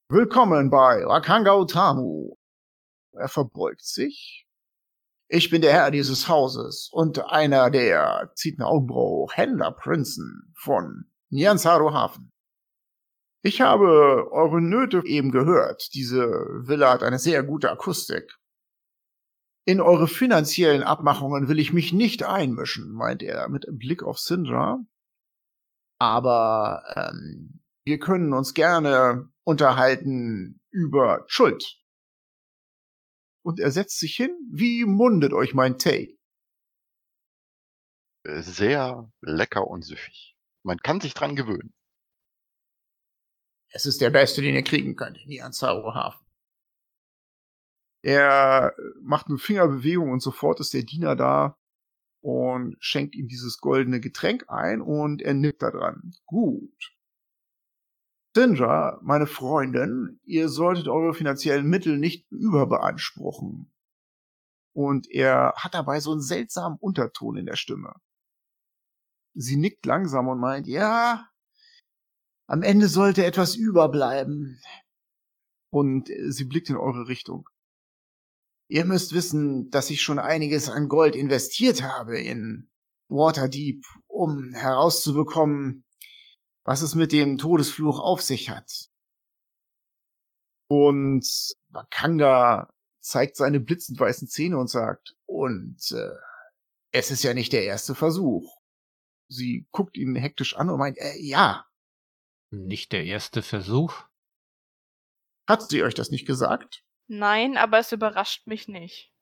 Willkommen 0.08 0.70
bei 0.70 1.04
Wakanga 1.04 1.56
Utamu. 1.56 2.36
Er 3.12 3.28
verbeugt 3.28 3.84
sich. 3.84 4.46
Ich 5.28 5.50
bin 5.50 5.62
der 5.62 5.72
Herr 5.72 5.90
dieses 5.90 6.28
Hauses 6.28 6.90
und 6.92 7.24
einer 7.24 7.70
der, 7.70 8.32
zieht 8.34 8.58
eine 8.58 8.68
Augenbraue 8.68 9.22
hoch, 9.22 9.32
Händlerprinzen 9.34 10.52
von 10.56 11.06
Nyansaru 11.30 11.92
Hafen. 11.92 12.32
Ich 13.42 13.60
habe 13.60 14.30
eure 14.30 14.60
Nöte 14.60 15.02
eben 15.04 15.32
gehört. 15.32 15.94
Diese 15.94 16.28
Villa 16.28 16.92
hat 16.92 17.02
eine 17.02 17.18
sehr 17.18 17.42
gute 17.42 17.70
Akustik. 17.70 18.38
In 19.64 19.80
eure 19.80 20.06
finanziellen 20.06 20.82
Abmachungen 20.82 21.48
will 21.48 21.58
ich 21.58 21.72
mich 21.72 21.92
nicht 21.92 22.24
einmischen, 22.24 22.92
meint 22.92 23.22
er 23.22 23.48
mit 23.48 23.66
Blick 23.70 24.02
auf 24.02 24.18
Sindra. 24.18 24.84
Aber 25.98 26.82
ähm, 26.94 27.60
wir 27.84 27.98
können 27.98 28.32
uns 28.32 28.54
gerne 28.54 29.28
unterhalten 29.44 30.60
über 30.70 31.24
Schuld. 31.26 31.81
Und 33.42 33.60
er 33.60 33.70
setzt 33.70 33.98
sich 33.98 34.14
hin. 34.14 34.30
Wie 34.50 34.84
mundet 34.84 35.32
euch 35.32 35.54
mein 35.54 35.78
Tee? 35.78 36.18
Sehr 38.24 39.10
lecker 39.20 39.66
und 39.66 39.82
süffig. 39.82 40.36
Man 40.62 40.78
kann 40.78 41.00
sich 41.00 41.14
dran 41.14 41.34
gewöhnen. 41.34 41.74
Es 43.74 43.86
ist 43.86 44.00
der 44.00 44.10
beste, 44.10 44.42
den 44.42 44.54
ihr 44.54 44.62
kriegen 44.62 44.96
könnt, 44.96 45.18
hier 45.18 45.46
an 45.46 45.52
Hafen. 45.94 46.24
Er 48.02 48.74
macht 49.00 49.28
eine 49.28 49.38
Fingerbewegung 49.38 50.10
und 50.10 50.20
sofort 50.20 50.60
ist 50.60 50.74
der 50.74 50.82
Diener 50.82 51.16
da 51.16 51.56
und 52.20 52.76
schenkt 52.80 53.14
ihm 53.14 53.28
dieses 53.28 53.58
goldene 53.58 54.00
Getränk 54.00 54.44
ein 54.48 54.80
und 54.80 55.22
er 55.22 55.34
da 55.62 55.70
dran. 55.70 56.12
Gut. 56.26 56.92
Sindra, 58.34 58.98
meine 59.02 59.26
Freundin, 59.26 60.18
ihr 60.24 60.48
solltet 60.48 60.88
eure 60.88 61.12
finanziellen 61.12 61.66
Mittel 61.66 61.98
nicht 61.98 62.30
überbeanspruchen. 62.30 63.70
Und 64.74 65.10
er 65.10 65.52
hat 65.56 65.74
dabei 65.74 66.00
so 66.00 66.12
einen 66.12 66.22
seltsamen 66.22 66.78
Unterton 66.80 67.36
in 67.36 67.44
der 67.44 67.56
Stimme. 67.56 67.94
Sie 69.34 69.56
nickt 69.56 69.84
langsam 69.84 70.28
und 70.28 70.40
meint, 70.40 70.66
ja, 70.66 71.28
am 72.46 72.62
Ende 72.62 72.88
sollte 72.88 73.24
etwas 73.24 73.54
überbleiben. 73.54 74.60
Und 75.70 76.08
sie 76.28 76.44
blickt 76.44 76.70
in 76.70 76.76
eure 76.76 77.08
Richtung. 77.08 77.48
Ihr 78.68 78.86
müsst 78.86 79.12
wissen, 79.12 79.68
dass 79.70 79.90
ich 79.90 80.00
schon 80.00 80.18
einiges 80.18 80.70
an 80.70 80.88
Gold 80.88 81.16
investiert 81.16 81.82
habe 81.82 82.18
in 82.18 82.70
Waterdeep, 83.08 83.84
um 84.06 84.54
herauszubekommen, 84.54 85.84
was 86.64 86.82
es 86.82 86.94
mit 86.94 87.12
dem 87.12 87.38
Todesfluch 87.38 87.98
auf 87.98 88.22
sich 88.22 88.50
hat. 88.50 88.90
Und 90.68 91.26
Wakanga 91.68 92.72
zeigt 93.00 93.36
seine 93.36 93.60
blitzend 93.60 93.98
weißen 93.98 94.28
Zähne 94.28 94.58
und 94.58 94.68
sagt, 94.68 95.16
und 95.26 95.90
äh, 95.92 96.16
es 96.92 97.10
ist 97.10 97.22
ja 97.22 97.34
nicht 97.34 97.52
der 97.52 97.64
erste 97.64 97.94
Versuch. 97.94 98.58
Sie 99.28 99.66
guckt 99.72 99.96
ihn 99.96 100.14
hektisch 100.14 100.56
an 100.56 100.70
und 100.70 100.78
meint, 100.78 100.98
äh, 100.98 101.16
ja. 101.18 101.66
Nicht 102.50 102.92
der 102.92 103.04
erste 103.04 103.42
Versuch? 103.42 104.04
Hat 105.48 105.68
sie 105.68 105.82
euch 105.82 105.94
das 105.94 106.10
nicht 106.10 106.26
gesagt? 106.26 106.84
Nein, 107.08 107.56
aber 107.56 107.78
es 107.78 107.92
überrascht 107.92 108.46
mich 108.46 108.68
nicht. 108.68 109.12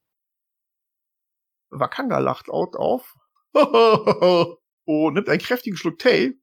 Wakanga 1.71 2.19
lacht 2.19 2.49
laut 2.49 2.77
auf 2.77 3.17
und 3.53 4.59
nimmt 5.15 5.29
einen 5.29 5.41
kräftigen 5.41 5.77
Schluck 5.77 5.99
Tee. 5.99 6.40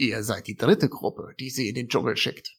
Ihr 0.00 0.24
seid 0.24 0.46
die 0.46 0.56
dritte 0.56 0.88
Gruppe, 0.88 1.34
die 1.38 1.50
sie 1.50 1.68
in 1.68 1.74
den 1.74 1.90
Dschungel 1.90 2.16
schickt. 2.16 2.56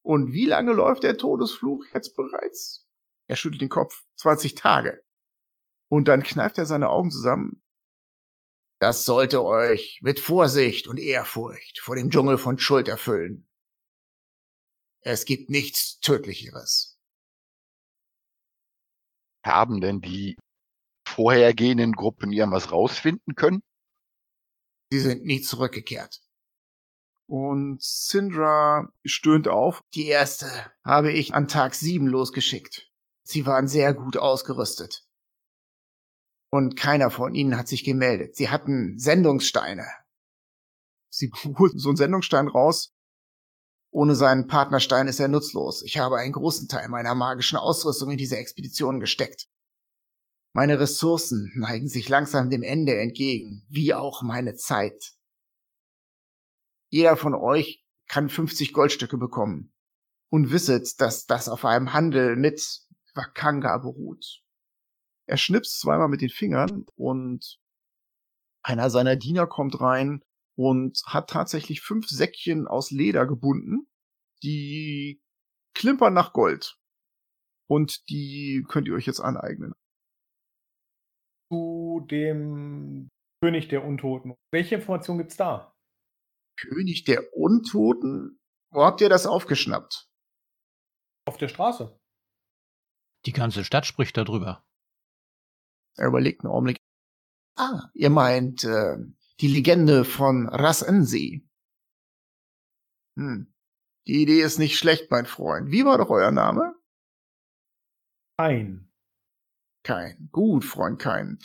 Und 0.00 0.32
wie 0.32 0.44
lange 0.44 0.72
läuft 0.72 1.02
der 1.02 1.18
Todesfluch 1.18 1.84
jetzt 1.92 2.14
bereits? 2.14 2.86
Er 3.26 3.34
schüttelt 3.34 3.62
den 3.62 3.68
Kopf. 3.68 4.04
20 4.14 4.54
Tage. 4.54 5.04
Und 5.90 6.06
dann 6.06 6.22
kneift 6.22 6.58
er 6.58 6.66
seine 6.66 6.88
Augen 6.88 7.10
zusammen. 7.10 7.64
Das 8.78 9.04
sollte 9.04 9.42
euch 9.42 9.98
mit 10.02 10.20
Vorsicht 10.20 10.86
und 10.86 11.00
Ehrfurcht 11.00 11.80
vor 11.80 11.96
dem 11.96 12.10
Dschungel 12.10 12.38
von 12.38 12.60
Schuld 12.60 12.86
erfüllen. 12.86 13.48
Es 15.00 15.24
gibt 15.24 15.50
nichts 15.50 15.98
Tödlicheres. 15.98 16.96
Haben 19.44 19.80
denn 19.80 20.00
die 20.00 20.36
vorhergehenden 21.08 21.90
Gruppen 21.90 22.30
irgendwas 22.30 22.70
rausfinden 22.70 23.34
können? 23.34 23.64
Sie 24.92 25.00
sind 25.00 25.24
nie 25.24 25.40
zurückgekehrt. 25.40 26.21
Und 27.26 27.82
Syndra 27.82 28.92
stöhnt 29.04 29.48
auf. 29.48 29.82
Die 29.94 30.06
erste 30.06 30.46
habe 30.84 31.12
ich 31.12 31.34
an 31.34 31.48
Tag 31.48 31.74
sieben 31.74 32.06
losgeschickt. 32.06 32.90
Sie 33.22 33.46
waren 33.46 33.68
sehr 33.68 33.94
gut 33.94 34.16
ausgerüstet. 34.16 35.06
Und 36.50 36.76
keiner 36.76 37.10
von 37.10 37.34
ihnen 37.34 37.56
hat 37.56 37.68
sich 37.68 37.84
gemeldet. 37.84 38.36
Sie 38.36 38.50
hatten 38.50 38.98
Sendungssteine. 38.98 39.86
Sie 41.08 41.30
holten 41.58 41.78
so 41.78 41.88
einen 41.88 41.96
Sendungsstein 41.96 42.48
raus. 42.48 42.92
Ohne 43.90 44.14
seinen 44.14 44.46
Partnerstein 44.46 45.06
ist 45.06 45.20
er 45.20 45.28
nutzlos. 45.28 45.82
Ich 45.82 45.98
habe 45.98 46.16
einen 46.16 46.32
großen 46.32 46.68
Teil 46.68 46.88
meiner 46.88 47.14
magischen 47.14 47.58
Ausrüstung 47.58 48.10
in 48.10 48.16
diese 48.16 48.38
Expedition 48.38 49.00
gesteckt. 49.00 49.48
Meine 50.54 50.80
Ressourcen 50.80 51.50
neigen 51.54 51.88
sich 51.88 52.08
langsam 52.08 52.50
dem 52.50 52.62
Ende 52.62 52.98
entgegen, 52.98 53.64
wie 53.68 53.94
auch 53.94 54.22
meine 54.22 54.54
Zeit. 54.54 55.12
Jeder 56.92 57.16
von 57.16 57.34
euch 57.34 57.82
kann 58.06 58.28
50 58.28 58.74
Goldstücke 58.74 59.16
bekommen. 59.16 59.72
Und 60.30 60.52
wisset, 60.52 61.00
dass 61.00 61.26
das 61.26 61.48
auf 61.48 61.64
einem 61.64 61.94
Handel 61.94 62.36
mit 62.36 62.82
Wakanga 63.14 63.78
beruht. 63.78 64.42
Er 65.26 65.38
schnipst 65.38 65.80
zweimal 65.80 66.08
mit 66.08 66.20
den 66.20 66.28
Fingern 66.28 66.84
und 66.94 67.58
einer 68.62 68.90
seiner 68.90 69.16
Diener 69.16 69.46
kommt 69.46 69.80
rein 69.80 70.22
und 70.54 71.00
hat 71.06 71.30
tatsächlich 71.30 71.80
fünf 71.80 72.08
Säckchen 72.08 72.66
aus 72.66 72.90
Leder 72.90 73.26
gebunden, 73.26 73.86
die 74.42 75.22
klimpern 75.74 76.12
nach 76.12 76.34
Gold. 76.34 76.76
Und 77.68 78.08
die 78.10 78.64
könnt 78.68 78.86
ihr 78.86 78.94
euch 78.94 79.06
jetzt 79.06 79.20
aneignen. 79.20 79.72
Zu 81.50 82.06
dem 82.10 83.08
König 83.42 83.68
der 83.68 83.84
Untoten. 83.84 84.34
Welche 84.52 84.74
Information 84.74 85.18
gibt's 85.18 85.36
da? 85.36 85.71
König 86.56 87.04
der 87.04 87.34
Untoten? 87.34 88.40
Wo 88.70 88.84
habt 88.84 89.00
ihr 89.00 89.08
das 89.08 89.26
aufgeschnappt? 89.26 90.08
Auf 91.26 91.36
der 91.36 91.48
Straße. 91.48 91.98
Die 93.26 93.32
ganze 93.32 93.64
Stadt 93.64 93.86
spricht 93.86 94.16
darüber. 94.16 94.64
Er 95.96 96.08
überlegt 96.08 96.42
einen 96.44 96.52
Augenblick. 96.52 96.78
Ah, 97.56 97.90
ihr 97.94 98.10
meint 98.10 98.64
äh, 98.64 98.96
die 99.40 99.48
Legende 99.48 100.04
von 100.04 100.48
Ras 100.48 100.82
Ensi. 100.82 101.48
Hm. 103.16 103.52
Die 104.06 104.22
Idee 104.22 104.40
ist 104.40 104.58
nicht 104.58 104.78
schlecht, 104.78 105.10
mein 105.10 105.26
Freund. 105.26 105.70
Wie 105.70 105.84
war 105.84 105.98
doch 105.98 106.10
euer 106.10 106.32
Name? 106.32 106.74
Ein. 108.36 108.90
Kein. 109.84 110.28
Gut, 110.32 110.64
Freund 110.64 110.98
Kein. 110.98 111.38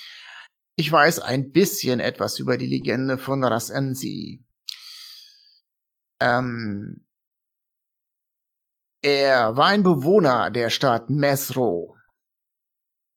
Ich 0.75 0.91
weiß 0.91 1.19
ein 1.19 1.51
bisschen 1.51 1.99
etwas 1.99 2.39
über 2.39 2.57
die 2.57 2.67
Legende 2.67 3.17
von 3.17 3.43
Ras 3.43 3.69
Ensi. 3.69 4.45
Ähm, 6.19 7.05
er 9.01 9.55
war 9.55 9.67
ein 9.67 9.83
Bewohner 9.83 10.51
der 10.51 10.69
Stadt 10.69 11.09
Mesro. 11.09 11.95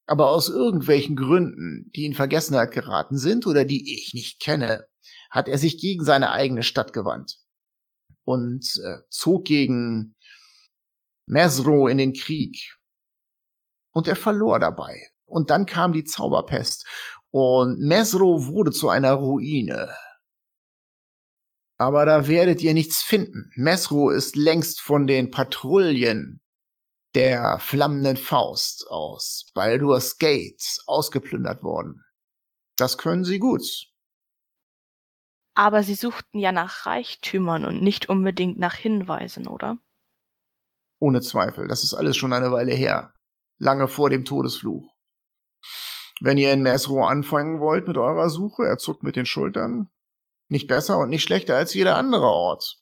Aber 0.07 0.31
aus 0.31 0.49
irgendwelchen 0.49 1.17
Gründen, 1.17 1.91
die 1.95 2.05
in 2.05 2.15
Vergessenheit 2.15 2.73
geraten 2.73 3.17
sind 3.17 3.47
oder 3.47 3.65
die 3.65 3.95
ich 3.95 4.13
nicht 4.13 4.41
kenne, 4.41 4.87
hat 5.31 5.49
er 5.49 5.57
sich 5.57 5.81
gegen 5.81 6.05
seine 6.05 6.33
eigene 6.33 6.63
Stadt 6.63 6.93
gewandt 6.93 7.39
und 8.25 8.81
äh, 8.85 8.99
zog 9.09 9.45
gegen 9.45 10.17
Mesro 11.27 11.89
in 11.89 11.99
den 11.99 12.13
Krieg. 12.13 12.77
Und 13.93 14.09
er 14.09 14.17
verlor 14.17 14.59
dabei. 14.59 15.09
Und 15.27 15.51
dann 15.51 15.67
kam 15.67 15.93
die 15.93 16.05
Zauberpest 16.05 16.87
und 17.31 17.79
Mesro 17.81 18.47
wurde 18.47 18.73
zu 18.73 18.89
einer 18.89 19.15
Ruine. 19.15 19.95
Aber 21.81 22.05
da 22.05 22.29
werdet 22.29 22.61
ihr 22.61 22.75
nichts 22.75 23.01
finden. 23.01 23.51
Mesro 23.55 24.11
ist 24.11 24.37
längst 24.37 24.83
von 24.83 25.07
den 25.07 25.31
Patrouillen 25.31 26.43
der 27.15 27.59
flammenden 27.59 28.19
Faust 28.19 28.87
aus 28.91 29.51
Baldur's 29.55 30.19
Gate 30.19 30.63
ausgeplündert 30.87 31.63
worden. 31.63 32.05
Das 32.77 32.99
können 32.99 33.25
sie 33.25 33.39
gut. 33.39 33.63
Aber 35.55 35.83
sie 35.83 35.95
suchten 35.95 36.39
ja 36.39 36.53
nach 36.53 36.85
Reichtümern 36.85 37.65
und 37.65 37.83
nicht 37.83 38.11
unbedingt 38.11 38.59
nach 38.59 38.75
Hinweisen, 38.75 39.47
oder? 39.47 39.79
Ohne 40.99 41.23
Zweifel, 41.23 41.67
das 41.67 41.83
ist 41.83 41.95
alles 41.95 42.19
schon 42.19 42.35
eine 42.35 42.53
Weile 42.53 42.75
her. 42.75 43.15
Lange 43.57 43.89
vor 43.89 44.11
dem 44.11 44.27
Todesfluch. 44.27 44.95
Wenn 46.21 46.37
ihr 46.37 46.53
in 46.53 46.61
Mesro 46.61 47.07
anfangen 47.07 47.59
wollt 47.59 47.89
mit 47.89 47.97
eurer 47.97 48.29
Suche, 48.29 48.65
er 48.67 48.77
zuckt 48.77 49.03
mit 49.03 49.17
den 49.17 49.25
Schultern, 49.25 49.89
nicht 50.51 50.69
besser 50.69 50.99
und 50.99 51.09
nicht 51.09 51.23
schlechter 51.23 51.57
als 51.57 51.75
jeder 51.75 51.97
andere 51.97 52.27
Ort. 52.27 52.77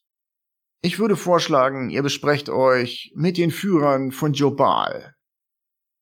Ich 0.80 0.98
würde 0.98 1.16
vorschlagen, 1.16 1.90
ihr 1.90 2.02
besprecht 2.02 2.48
euch 2.48 3.12
mit 3.14 3.36
den 3.36 3.50
Führern 3.50 4.12
von 4.12 4.32
Jobal. 4.32 5.14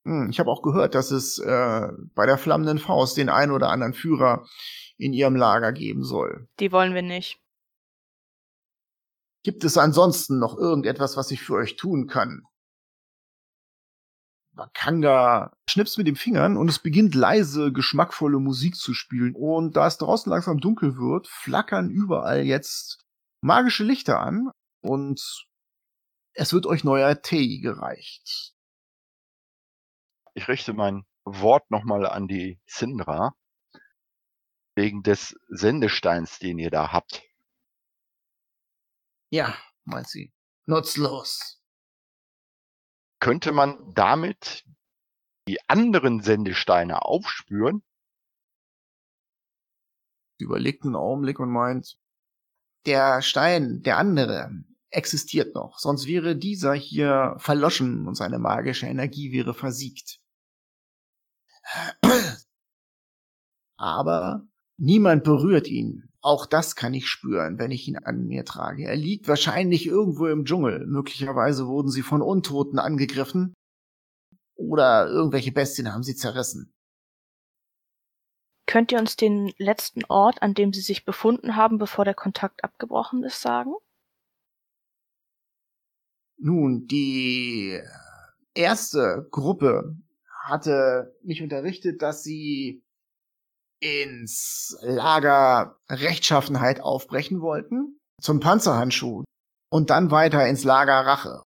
Hm, 0.04 0.28
ich 0.30 0.38
habe 0.38 0.50
auch 0.50 0.62
gehört, 0.62 0.94
dass 0.94 1.10
es 1.10 1.38
äh, 1.38 1.88
bei 2.14 2.26
der 2.26 2.38
flammenden 2.38 2.78
Faust 2.78 3.16
den 3.16 3.28
ein 3.28 3.50
oder 3.50 3.70
anderen 3.70 3.94
Führer 3.94 4.46
in 4.98 5.12
ihrem 5.12 5.34
Lager 5.34 5.72
geben 5.72 6.04
soll. 6.04 6.48
Die 6.60 6.72
wollen 6.72 6.94
wir 6.94 7.02
nicht. 7.02 7.40
Gibt 9.42 9.64
es 9.64 9.78
ansonsten 9.78 10.38
noch 10.38 10.56
irgendetwas, 10.56 11.16
was 11.16 11.30
ich 11.30 11.42
für 11.42 11.54
euch 11.54 11.76
tun 11.76 12.06
kann? 12.06 12.42
Wakanga 14.56 15.54
schnipst 15.68 15.98
mit 15.98 16.06
den 16.06 16.16
Fingern 16.16 16.56
und 16.56 16.68
es 16.68 16.78
beginnt 16.78 17.14
leise, 17.14 17.72
geschmackvolle 17.72 18.38
Musik 18.38 18.74
zu 18.74 18.94
spielen. 18.94 19.34
Und 19.34 19.76
da 19.76 19.86
es 19.86 19.98
draußen 19.98 20.30
langsam 20.30 20.60
dunkel 20.60 20.96
wird, 20.96 21.28
flackern 21.28 21.90
überall 21.90 22.42
jetzt 22.42 23.04
magische 23.42 23.84
Lichter 23.84 24.20
an 24.20 24.50
und 24.80 25.46
es 26.32 26.52
wird 26.52 26.66
euch 26.66 26.84
neuer 26.84 27.20
Tee 27.20 27.60
gereicht. 27.60 28.54
Ich 30.34 30.48
richte 30.48 30.72
mein 30.72 31.04
Wort 31.24 31.70
nochmal 31.70 32.06
an 32.06 32.26
die 32.26 32.60
Sindra. 32.66 33.34
Wegen 34.74 35.02
des 35.02 35.34
Sendesteins, 35.48 36.38
den 36.38 36.58
ihr 36.58 36.70
da 36.70 36.92
habt. 36.92 37.22
Ja, 39.30 39.56
meint 39.84 40.08
sie. 40.08 40.34
Nutzlos 40.66 41.62
könnte 43.20 43.52
man 43.52 43.94
damit 43.94 44.64
die 45.48 45.58
anderen 45.68 46.22
Sendesteine 46.22 47.02
aufspüren 47.02 47.82
überlegt 50.38 50.84
einen 50.84 50.96
Augenblick 50.96 51.38
und 51.40 51.50
meint, 51.50 51.98
der 52.86 53.22
Stein, 53.22 53.82
der 53.82 53.98
andere, 53.98 54.50
existiert 54.90 55.54
noch, 55.54 55.78
sonst 55.78 56.06
wäre 56.06 56.36
dieser 56.36 56.74
hier 56.74 57.34
verloschen 57.38 58.06
und 58.06 58.14
seine 58.14 58.38
magische 58.38 58.86
Energie 58.86 59.32
wäre 59.32 59.54
versiegt. 59.54 60.20
Aber 63.76 64.46
niemand 64.78 65.24
berührt 65.24 65.66
ihn. 65.66 66.05
Auch 66.26 66.44
das 66.44 66.74
kann 66.74 66.92
ich 66.92 67.06
spüren, 67.06 67.60
wenn 67.60 67.70
ich 67.70 67.86
ihn 67.86 67.98
an 67.98 68.26
mir 68.26 68.44
trage. 68.44 68.84
Er 68.84 68.96
liegt 68.96 69.28
wahrscheinlich 69.28 69.86
irgendwo 69.86 70.26
im 70.26 70.44
Dschungel. 70.44 70.84
Möglicherweise 70.84 71.68
wurden 71.68 71.88
sie 71.88 72.02
von 72.02 72.20
Untoten 72.20 72.80
angegriffen. 72.80 73.54
Oder 74.56 75.06
irgendwelche 75.06 75.52
Bestien 75.52 75.92
haben 75.92 76.02
sie 76.02 76.16
zerrissen. 76.16 76.74
Könnt 78.66 78.90
ihr 78.90 78.98
uns 78.98 79.14
den 79.14 79.54
letzten 79.58 80.04
Ort, 80.06 80.42
an 80.42 80.54
dem 80.54 80.72
Sie 80.72 80.80
sich 80.80 81.04
befunden 81.04 81.54
haben, 81.54 81.78
bevor 81.78 82.04
der 82.04 82.14
Kontakt 82.14 82.64
abgebrochen 82.64 83.22
ist, 83.22 83.40
sagen? 83.40 83.74
Nun, 86.38 86.88
die 86.88 87.80
erste 88.52 89.28
Gruppe 89.30 89.96
hatte 90.42 91.16
mich 91.22 91.40
unterrichtet, 91.40 92.02
dass 92.02 92.24
sie 92.24 92.82
ins 93.86 94.76
Lager 94.80 95.78
Rechtschaffenheit 95.88 96.80
aufbrechen 96.80 97.40
wollten, 97.40 97.98
zum 98.20 98.40
Panzerhandschuh 98.40 99.24
und 99.70 99.90
dann 99.90 100.10
weiter 100.10 100.46
ins 100.46 100.64
Lager 100.64 101.06
Rache 101.06 101.42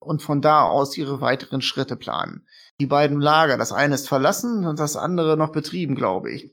und 0.00 0.22
von 0.22 0.40
da 0.40 0.62
aus 0.62 0.96
ihre 0.96 1.20
weiteren 1.20 1.60
Schritte 1.60 1.96
planen. 1.96 2.46
Die 2.80 2.86
beiden 2.86 3.20
Lager, 3.20 3.58
das 3.58 3.72
eine 3.72 3.94
ist 3.94 4.08
verlassen 4.08 4.66
und 4.66 4.78
das 4.78 4.96
andere 4.96 5.36
noch 5.36 5.52
betrieben, 5.52 5.94
glaube 5.94 6.32
ich. 6.32 6.52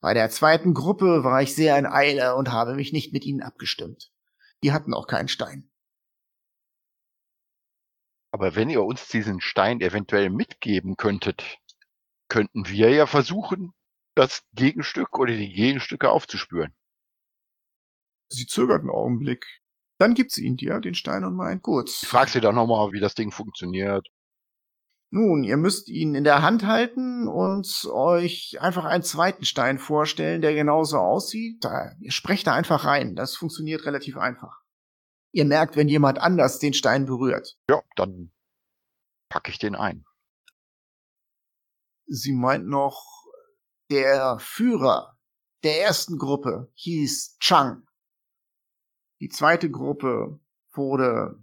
Bei 0.00 0.12
der 0.12 0.28
zweiten 0.28 0.74
Gruppe 0.74 1.24
war 1.24 1.40
ich 1.40 1.54
sehr 1.54 1.78
in 1.78 1.86
Eile 1.86 2.34
und 2.34 2.52
habe 2.52 2.74
mich 2.74 2.92
nicht 2.92 3.12
mit 3.12 3.24
ihnen 3.24 3.42
abgestimmt. 3.42 4.12
Die 4.62 4.72
hatten 4.72 4.92
auch 4.92 5.06
keinen 5.06 5.28
Stein. 5.28 5.70
Aber 8.30 8.56
wenn 8.56 8.68
ihr 8.68 8.82
uns 8.82 9.08
diesen 9.08 9.40
Stein 9.40 9.80
eventuell 9.80 10.28
mitgeben 10.28 10.96
könntet, 10.96 11.58
könnten 12.28 12.68
wir 12.68 12.90
ja 12.90 13.06
versuchen, 13.06 13.72
das 14.14 14.42
Gegenstück 14.52 15.18
oder 15.18 15.34
die 15.34 15.52
Gegenstücke 15.52 16.10
aufzuspüren. 16.10 16.74
Sie 18.28 18.46
zögert 18.46 18.80
einen 18.80 18.90
Augenblick. 18.90 19.46
Dann 19.98 20.14
gibt 20.14 20.32
sie 20.32 20.44
ihn 20.44 20.56
dir, 20.56 20.80
den 20.80 20.94
Stein, 20.94 21.24
und 21.24 21.34
meint, 21.36 21.62
gut. 21.62 21.88
Ich 21.88 22.08
frag 22.08 22.28
sie 22.28 22.40
dann 22.40 22.54
nochmal, 22.54 22.92
wie 22.92 23.00
das 23.00 23.14
Ding 23.14 23.30
funktioniert. 23.30 24.08
Nun, 25.10 25.44
ihr 25.44 25.56
müsst 25.56 25.88
ihn 25.88 26.16
in 26.16 26.24
der 26.24 26.42
Hand 26.42 26.66
halten 26.66 27.28
und 27.28 27.86
euch 27.92 28.56
einfach 28.60 28.84
einen 28.84 29.04
zweiten 29.04 29.44
Stein 29.44 29.78
vorstellen, 29.78 30.42
der 30.42 30.54
genauso 30.54 30.98
aussieht. 30.98 31.64
Da, 31.64 31.92
ihr 32.00 32.10
sprecht 32.10 32.48
da 32.48 32.54
einfach 32.54 32.84
rein. 32.84 33.14
Das 33.14 33.36
funktioniert 33.36 33.86
relativ 33.86 34.16
einfach. 34.16 34.62
Ihr 35.30 35.44
merkt, 35.44 35.76
wenn 35.76 35.88
jemand 35.88 36.18
anders 36.18 36.58
den 36.58 36.74
Stein 36.74 37.06
berührt. 37.06 37.56
Ja, 37.70 37.82
dann 37.94 38.32
packe 39.28 39.52
ich 39.52 39.58
den 39.58 39.76
ein. 39.76 40.04
Sie 42.06 42.32
meint 42.32 42.66
noch, 42.66 43.24
der 43.90 44.38
Führer 44.38 45.18
der 45.62 45.80
ersten 45.80 46.18
Gruppe 46.18 46.70
hieß 46.74 47.38
Chang. 47.38 47.86
Die 49.20 49.28
zweite 49.28 49.70
Gruppe 49.70 50.38
wurde 50.72 51.42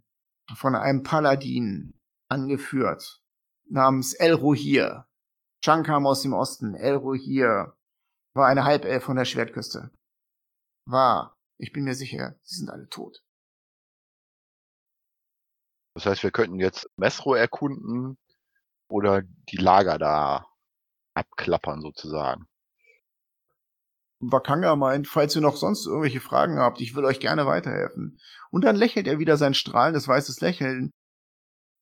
von 0.55 0.75
einem 0.75 1.03
Paladin 1.03 1.99
angeführt, 2.27 3.23
namens 3.65 4.13
El 4.13 4.33
Rohir. 4.33 5.07
Chang 5.63 5.83
kam 5.83 6.05
aus 6.05 6.21
dem 6.21 6.33
Osten. 6.33 6.75
El 6.75 6.95
Rohir 6.95 7.75
war 8.33 8.47
eine 8.47 8.63
Halbelf 8.63 9.03
von 9.03 9.17
der 9.17 9.25
Schwertküste. 9.25 9.91
War, 10.85 11.37
ich 11.57 11.71
bin 11.71 11.83
mir 11.83 11.95
sicher, 11.95 12.35
sie 12.43 12.57
sind 12.57 12.69
alle 12.69 12.87
tot. 12.89 13.23
Das 15.95 16.05
heißt, 16.05 16.23
wir 16.23 16.31
könnten 16.31 16.59
jetzt 16.59 16.89
Mesro 16.95 17.33
erkunden 17.33 18.17
oder 18.87 19.23
die 19.23 19.57
Lager 19.57 19.97
da 19.97 20.50
abklappern 21.13 21.81
sozusagen. 21.81 22.47
Wakanga 24.21 24.75
meint, 24.75 25.07
falls 25.07 25.35
ihr 25.35 25.41
noch 25.41 25.55
sonst 25.55 25.87
irgendwelche 25.87 26.21
Fragen 26.21 26.59
habt, 26.59 26.79
ich 26.79 26.95
will 26.95 27.05
euch 27.05 27.19
gerne 27.19 27.47
weiterhelfen. 27.47 28.19
Und 28.51 28.63
dann 28.63 28.75
lächelt 28.75 29.07
er 29.07 29.19
wieder 29.19 29.35
sein 29.37 29.55
strahlendes 29.55 30.07
weißes 30.07 30.41
Lächeln. 30.41 30.91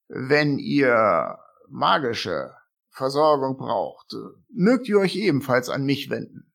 Wenn 0.08 0.58
ihr 0.58 1.38
magische 1.68 2.56
Versorgung 2.92 3.58
braucht, 3.58 4.16
mögt 4.50 4.88
ihr 4.88 5.00
euch 5.00 5.16
ebenfalls 5.16 5.70
an 5.70 5.86
mich 5.86 6.10
wenden. 6.10 6.54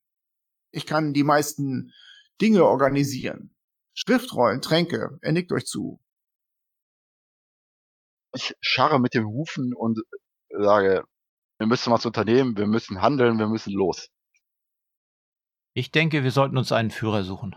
Ich 0.70 0.86
kann 0.86 1.12
die 1.12 1.22
meisten 1.22 1.92
Dinge 2.40 2.64
organisieren. 2.64 3.54
Schriftrollen, 3.92 4.60
Tränke, 4.60 5.18
er 5.20 5.32
nickt 5.32 5.52
euch 5.52 5.66
zu. 5.66 6.00
Ich 8.34 8.56
scharre 8.60 8.98
mit 8.98 9.14
den 9.14 9.26
Hufen 9.26 9.72
und 9.74 10.00
sage, 10.50 11.04
wir 11.58 11.66
müssen 11.66 11.92
was 11.92 12.06
unternehmen, 12.06 12.56
wir 12.56 12.66
müssen 12.66 13.00
handeln, 13.00 13.38
wir 13.38 13.48
müssen 13.48 13.72
los. 13.72 14.10
Ich 15.76 15.90
denke, 15.90 16.22
wir 16.22 16.30
sollten 16.30 16.56
uns 16.56 16.72
einen 16.72 16.90
Führer 16.90 17.24
suchen. 17.24 17.56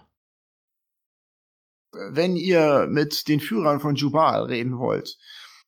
Wenn 1.92 2.36
ihr 2.36 2.88
mit 2.90 3.28
den 3.28 3.40
Führern 3.40 3.80
von 3.80 3.96
Jubal 3.96 4.44
reden 4.44 4.78
wollt, 4.78 5.18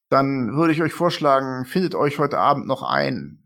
dann 0.09 0.55
würde 0.55 0.73
ich 0.73 0.81
euch 0.81 0.93
vorschlagen, 0.93 1.65
findet 1.65 1.95
euch 1.95 2.19
heute 2.19 2.39
Abend 2.39 2.67
noch 2.67 2.83
ein. 2.83 3.43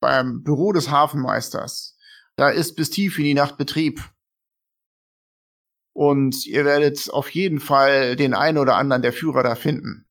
Beim 0.00 0.42
Büro 0.42 0.72
des 0.72 0.90
Hafenmeisters. 0.90 1.96
Da 2.36 2.48
ist 2.48 2.74
bis 2.76 2.90
tief 2.90 3.18
in 3.18 3.24
die 3.24 3.34
Nacht 3.34 3.58
Betrieb. 3.58 4.00
Und 5.92 6.46
ihr 6.46 6.64
werdet 6.64 7.10
auf 7.10 7.28
jeden 7.30 7.60
Fall 7.60 8.16
den 8.16 8.32
einen 8.32 8.58
oder 8.58 8.76
anderen 8.76 9.02
der 9.02 9.12
Führer 9.12 9.42
da 9.42 9.56
finden. 9.56 10.09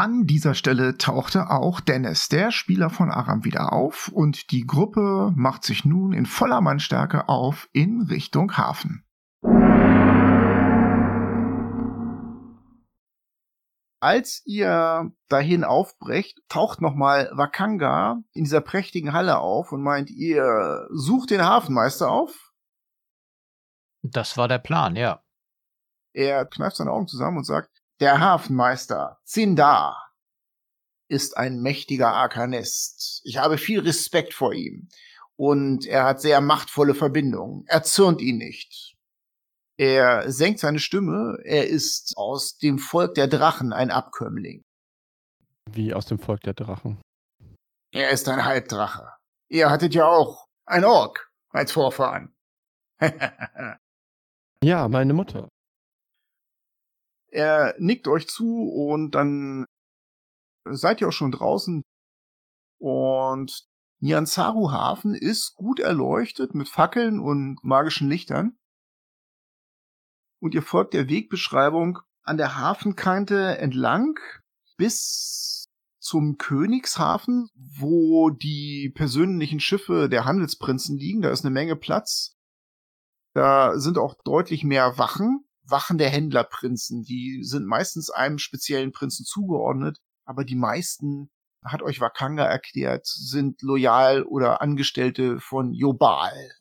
An 0.00 0.28
dieser 0.28 0.54
Stelle 0.54 0.96
tauchte 0.96 1.50
auch 1.50 1.80
Dennis, 1.80 2.28
der 2.28 2.52
Spieler 2.52 2.88
von 2.88 3.10
Aram, 3.10 3.44
wieder 3.44 3.72
auf 3.72 4.06
und 4.06 4.52
die 4.52 4.64
Gruppe 4.64 5.32
macht 5.34 5.64
sich 5.64 5.84
nun 5.84 6.12
in 6.12 6.24
voller 6.24 6.60
Mannstärke 6.60 7.28
auf 7.28 7.68
in 7.72 8.02
Richtung 8.02 8.56
Hafen. 8.56 9.04
Als 14.00 14.40
ihr 14.46 15.10
dahin 15.28 15.64
aufbrecht, 15.64 16.42
taucht 16.48 16.80
nochmal 16.80 17.28
Wakanga 17.32 18.22
in 18.34 18.44
dieser 18.44 18.60
prächtigen 18.60 19.12
Halle 19.12 19.38
auf 19.40 19.72
und 19.72 19.82
meint, 19.82 20.10
ihr 20.10 20.86
sucht 20.92 21.30
den 21.30 21.44
Hafenmeister 21.44 22.08
auf? 22.08 22.52
Das 24.02 24.36
war 24.36 24.46
der 24.46 24.58
Plan, 24.58 24.94
ja. 24.94 25.24
Er 26.12 26.46
kneift 26.46 26.76
seine 26.76 26.92
Augen 26.92 27.08
zusammen 27.08 27.38
und 27.38 27.44
sagt, 27.44 27.77
der 28.00 28.20
Hafenmeister 28.20 29.18
Zindar 29.24 30.08
ist 31.08 31.36
ein 31.36 31.60
mächtiger 31.60 32.12
Arkanist. 32.12 33.22
Ich 33.24 33.38
habe 33.38 33.58
viel 33.58 33.80
Respekt 33.80 34.34
vor 34.34 34.52
ihm. 34.52 34.88
Und 35.36 35.86
er 35.86 36.04
hat 36.04 36.20
sehr 36.20 36.40
machtvolle 36.40 36.94
Verbindungen. 36.94 37.64
Er 37.66 37.82
zürnt 37.82 38.20
ihn 38.20 38.38
nicht. 38.38 38.96
Er 39.78 40.30
senkt 40.30 40.60
seine 40.60 40.80
Stimme. 40.80 41.38
Er 41.44 41.68
ist 41.68 42.14
aus 42.16 42.58
dem 42.58 42.78
Volk 42.78 43.14
der 43.14 43.28
Drachen 43.28 43.72
ein 43.72 43.90
Abkömmling. 43.90 44.62
Wie 45.70 45.94
aus 45.94 46.06
dem 46.06 46.18
Volk 46.18 46.40
der 46.42 46.54
Drachen? 46.54 47.00
Er 47.92 48.10
ist 48.10 48.28
ein 48.28 48.44
Halbdrache. 48.44 49.08
Ihr 49.48 49.70
hattet 49.70 49.94
ja 49.94 50.06
auch 50.06 50.46
ein 50.66 50.84
Ork 50.84 51.30
als 51.50 51.72
Vorfahren. 51.72 52.34
ja, 54.62 54.88
meine 54.88 55.14
Mutter. 55.14 55.48
Er 57.30 57.74
nickt 57.78 58.08
euch 58.08 58.28
zu 58.28 58.70
und 58.70 59.12
dann 59.12 59.66
seid 60.64 61.00
ihr 61.00 61.08
auch 61.08 61.12
schon 61.12 61.32
draußen. 61.32 61.82
Und 62.78 63.66
Nyanzaru 64.00 64.70
Hafen 64.70 65.14
ist 65.14 65.54
gut 65.56 65.80
erleuchtet 65.80 66.54
mit 66.54 66.68
Fackeln 66.68 67.20
und 67.20 67.58
magischen 67.62 68.08
Lichtern. 68.08 68.56
Und 70.40 70.54
ihr 70.54 70.62
folgt 70.62 70.94
der 70.94 71.08
Wegbeschreibung 71.08 71.98
an 72.22 72.36
der 72.36 72.56
Hafenkante 72.56 73.58
entlang 73.58 74.18
bis 74.76 75.66
zum 75.98 76.38
Königshafen, 76.38 77.50
wo 77.54 78.30
die 78.30 78.92
persönlichen 78.94 79.60
Schiffe 79.60 80.08
der 80.08 80.24
Handelsprinzen 80.24 80.96
liegen. 80.96 81.22
Da 81.22 81.30
ist 81.30 81.44
eine 81.44 81.52
Menge 81.52 81.74
Platz. 81.74 82.36
Da 83.34 83.78
sind 83.78 83.98
auch 83.98 84.14
deutlich 84.24 84.62
mehr 84.62 84.96
Wachen. 84.96 85.47
Wachen 85.70 85.98
der 85.98 86.10
Händlerprinzen. 86.10 87.02
Die 87.02 87.42
sind 87.42 87.66
meistens 87.66 88.10
einem 88.10 88.38
speziellen 88.38 88.92
Prinzen 88.92 89.24
zugeordnet, 89.24 89.98
aber 90.24 90.44
die 90.44 90.56
meisten, 90.56 91.30
hat 91.64 91.82
euch 91.82 92.00
Wakanga 92.00 92.44
erklärt, 92.44 93.06
sind 93.06 93.62
loyal 93.62 94.22
oder 94.22 94.62
Angestellte 94.62 95.40
von 95.40 95.74
Jobal. 95.74 96.52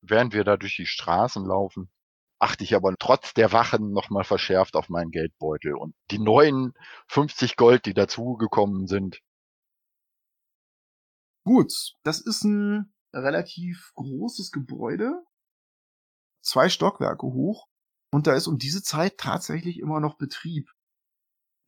Während 0.00 0.32
wir 0.32 0.44
da 0.44 0.56
durch 0.56 0.76
die 0.76 0.86
Straßen 0.86 1.44
laufen, 1.44 1.90
achte 2.40 2.64
ich 2.64 2.74
aber 2.74 2.94
trotz 2.98 3.34
der 3.34 3.52
Wachen 3.52 3.92
nochmal 3.92 4.24
verschärft 4.24 4.74
auf 4.74 4.88
meinen 4.88 5.10
Geldbeutel 5.10 5.74
und 5.74 5.94
die 6.10 6.18
neuen 6.18 6.74
50 7.06 7.56
Gold, 7.56 7.86
die 7.86 7.94
dazugekommen 7.94 8.88
sind. 8.88 9.20
Gut, 11.44 11.72
das 12.02 12.20
ist 12.20 12.44
ein 12.44 12.92
relativ 13.12 13.92
großes 13.94 14.50
Gebäude, 14.50 15.22
zwei 16.42 16.68
Stockwerke 16.68 17.26
hoch, 17.26 17.66
und 18.12 18.26
da 18.26 18.34
ist 18.34 18.46
um 18.46 18.58
diese 18.58 18.82
Zeit 18.82 19.16
tatsächlich 19.18 19.78
immer 19.78 20.00
noch 20.00 20.18
Betrieb. 20.18 20.70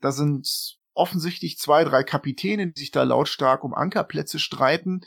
Da 0.01 0.13
sind 0.13 0.79
offensichtlich 0.93 1.59
zwei, 1.59 1.85
drei 1.85 2.05
Kapitäne, 2.05 2.71
die 2.71 2.81
sich 2.81 2.91
da 2.91 3.03
lautstark 3.03 3.65
um 3.65 3.75
Ankerplätze 3.75 4.39
streiten, 4.39 5.01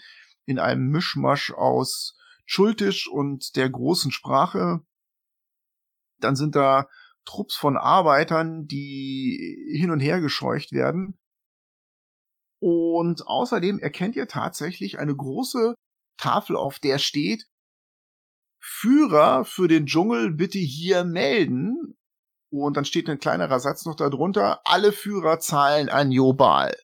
in 0.46 0.60
einem 0.60 0.90
Mischmasch 0.90 1.52
aus 1.52 2.18
Schultisch 2.46 3.08
und 3.08 3.56
der 3.56 3.70
großen 3.70 4.12
Sprache. 4.12 4.80
Dann 6.20 6.36
sind 6.36 6.56
da 6.56 6.88
Trupps 7.26 7.56
von 7.56 7.78
Arbeitern, 7.78 8.68
die 8.68 9.76
hin 9.78 9.92
und 9.92 10.00
her 10.00 10.22
gescheucht 10.22 10.72
werden. 10.72 11.20
Und 12.60 13.28
außerdem 13.28 13.80
erkennt 13.80 14.16
ihr 14.16 14.28
tatsächlich 14.28 14.98
eine 14.98 15.16
große 15.16 15.76
Tafel, 16.18 16.56
auf 16.56 16.80
der 16.80 16.98
steht 16.98 17.46
Führer 18.70 19.46
für 19.46 19.70
den 19.70 19.86
Dschungel 19.86 20.32
bitte 20.32 20.60
hier 20.60 21.06
melden. 21.06 21.98
Und 22.52 22.76
dann 22.76 22.84
steht 22.86 23.10
ein 23.10 23.18
kleinerer 23.18 23.60
Satz 23.62 23.86
noch 23.86 23.96
darunter. 23.96 24.62
Alle 24.66 24.92
Führer 24.92 25.40
zahlen 25.40 25.88
an 25.90 26.12
Jobal. 26.12 26.76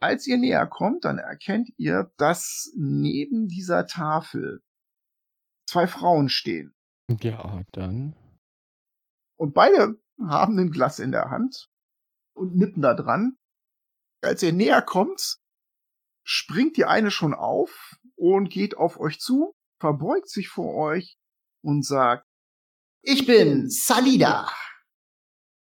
Als 0.00 0.26
ihr 0.26 0.38
näher 0.38 0.66
kommt, 0.66 1.04
dann 1.04 1.18
erkennt 1.18 1.70
ihr, 1.76 2.12
dass 2.18 2.72
neben 2.76 3.48
dieser 3.48 3.86
Tafel 3.86 4.62
zwei 5.68 5.86
Frauen 5.88 6.28
stehen. 6.28 6.74
Ja, 7.20 7.62
dann. 7.72 8.14
Und 9.36 9.54
beide 9.54 10.00
haben 10.20 10.58
ein 10.58 10.70
Glas 10.70 11.00
in 11.00 11.10
der 11.10 11.30
Hand 11.30 11.68
und 12.34 12.54
nippen 12.54 12.80
da 12.80 12.94
dran. 12.94 13.36
Als 14.22 14.42
ihr 14.42 14.52
näher 14.52 14.82
kommt, 14.82 15.38
springt 16.24 16.76
die 16.76 16.84
eine 16.84 17.10
schon 17.10 17.34
auf 17.34 17.96
und 18.20 18.50
geht 18.50 18.76
auf 18.76 19.00
euch 19.00 19.18
zu, 19.18 19.54
verbeugt 19.80 20.28
sich 20.28 20.48
vor 20.48 20.74
euch 20.74 21.16
und 21.62 21.86
sagt, 21.86 22.26
ich 23.02 23.24
bin 23.24 23.70
Salida. 23.70 24.52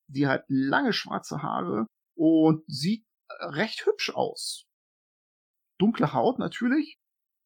Sie 0.07 0.27
hat 0.27 0.45
lange 0.47 0.93
schwarze 0.93 1.43
Haare 1.43 1.87
und 2.15 2.63
sieht 2.67 3.05
recht 3.41 3.85
hübsch 3.85 4.11
aus. 4.11 4.65
Dunkle 5.77 6.13
Haut 6.13 6.39
natürlich. 6.39 6.97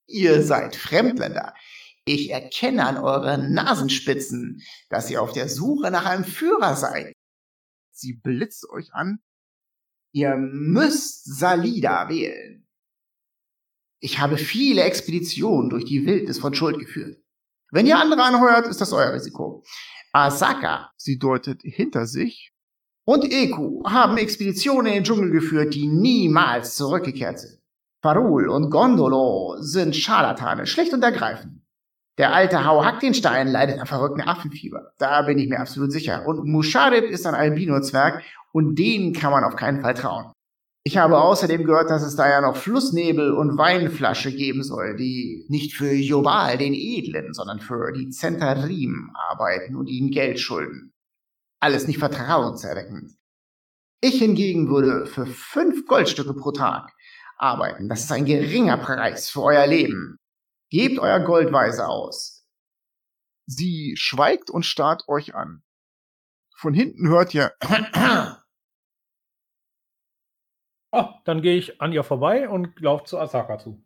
Ihr 0.08 0.44
seid 0.44 0.76
Fremdländer. 0.76 1.56
Ich 2.06 2.30
erkenne 2.30 2.86
an 2.86 2.98
euren 2.98 3.54
Nasenspitzen, 3.54 4.62
dass 4.90 5.10
ihr 5.10 5.24
auf 5.24 5.34
der 5.34 5.50
Suche 5.50 5.90
nach 5.90 6.06
einem 6.06 6.26
Führer 6.26 6.76
seid. 6.76 7.14
Sie 7.92 8.14
blitzt 8.14 8.70
euch 8.70 8.94
an. 8.94 9.20
Ihr 10.14 10.36
müsst 10.36 11.26
Salida 11.26 12.08
wählen. 12.08 12.68
Ich 14.02 14.20
habe 14.20 14.38
viele 14.38 14.82
Expeditionen 14.82 15.70
durch 15.70 15.86
die 15.86 16.06
Wildnis 16.06 16.40
von 16.40 16.54
Schuld 16.54 16.80
geführt. 16.80 17.18
Wenn 17.72 17.86
ihr 17.86 17.98
andere 17.98 18.24
anheuert, 18.24 18.68
ist 18.68 18.82
das 18.82 18.92
euer 18.92 19.14
Risiko. 19.14 19.64
Asaka, 20.12 20.92
sie 20.98 21.18
deutet 21.18 21.62
hinter 21.64 22.06
sich, 22.06 22.52
und 23.06 23.32
Eku 23.32 23.84
haben 23.86 24.18
Expeditionen 24.18 24.88
in 24.88 24.94
den 24.94 25.04
Dschungel 25.04 25.32
geführt, 25.32 25.74
die 25.74 25.88
niemals 25.88 26.76
zurückgekehrt 26.76 27.40
sind. 27.40 27.60
Farul 28.04 28.48
und 28.48 28.70
Gondolo 28.70 29.58
sind 29.60 29.96
Scharlatane, 29.96 30.66
schlicht 30.66 30.94
und 30.94 31.04
ergreifend. 31.04 31.62
Der 32.18 32.34
alte 32.34 32.66
Hau 32.66 32.84
Hackdenstein 32.84 33.48
leidet 33.48 33.80
an 33.80 33.88
verrückten 33.88 34.22
Affenfieber. 34.22 34.94
Da 34.98 35.24
bin 35.24 35.40
ich 35.40 35.50
mir 35.50 35.60
absolut 35.60 35.92
sicher. 35.92 36.26
Und 36.28 36.46
Musharib 36.46 37.06
ist 37.06 37.26
ein 37.26 37.36
Albino-Zwerg 37.36 38.24
und 38.52 38.78
denen 38.78 39.14
kann 39.14 39.32
man 39.32 39.44
auf 39.44 39.56
keinen 39.56 39.82
Fall 39.82 39.94
trauen. 39.94 40.32
Ich 40.84 40.98
habe 40.98 41.22
außerdem 41.22 41.64
gehört, 41.64 41.92
dass 41.92 42.02
es 42.02 42.16
da 42.16 42.28
ja 42.28 42.42
noch 42.42 42.56
Flussnebel 42.56 43.34
und 43.34 43.58
Weinflasche 43.58 44.32
geben 44.32 44.64
soll, 44.64 44.96
die 44.96 45.46
nicht 45.48 45.76
für 45.76 45.94
Jobal, 45.94 46.58
den 46.58 46.74
Edlen, 46.74 47.34
sondern 47.34 47.60
für 47.60 47.92
die 47.92 48.10
Zentarim 48.10 49.12
arbeiten 49.14 49.76
und 49.76 49.88
ihnen 49.88 50.10
Geld 50.10 50.40
schulden. 50.40 50.92
Alles 51.60 51.88
nicht 51.88 52.00
vertrauenserweckend. 52.00 53.12
Ich 54.02 54.18
hingegen 54.18 54.70
würde 54.70 55.06
für 55.06 55.28
fünf 55.28 55.86
Goldstücke 55.86 56.34
pro 56.34 56.52
Tag 56.52 56.92
arbeiten. 57.38 57.88
Das 57.88 58.02
ist 58.02 58.12
ein 58.12 58.26
geringer 58.26 58.78
Preis 58.78 59.30
für 59.30 59.44
euer 59.44 59.68
Leben. 59.68 60.18
Gebt 60.72 60.98
euer 60.98 61.20
Gold 61.20 61.54
weise 61.54 61.88
aus. 61.88 62.44
Sie 63.46 63.94
schweigt 63.98 64.50
und 64.50 64.66
starrt 64.66 65.08
euch 65.08 65.36
an. 65.36 65.62
Von 66.56 66.74
hinten 66.74 67.10
hört 67.10 67.36
ihr 67.36 67.52
Oh, 70.92 71.08
dann 71.24 71.42
gehe 71.42 71.58
ich 71.58 71.82
an 71.82 71.94
ihr 71.94 72.04
vorbei 72.04 72.50
und 72.50 72.80
laufe 72.80 73.06
zu 73.06 73.18
Asaka 73.18 73.58
zu. 73.58 73.82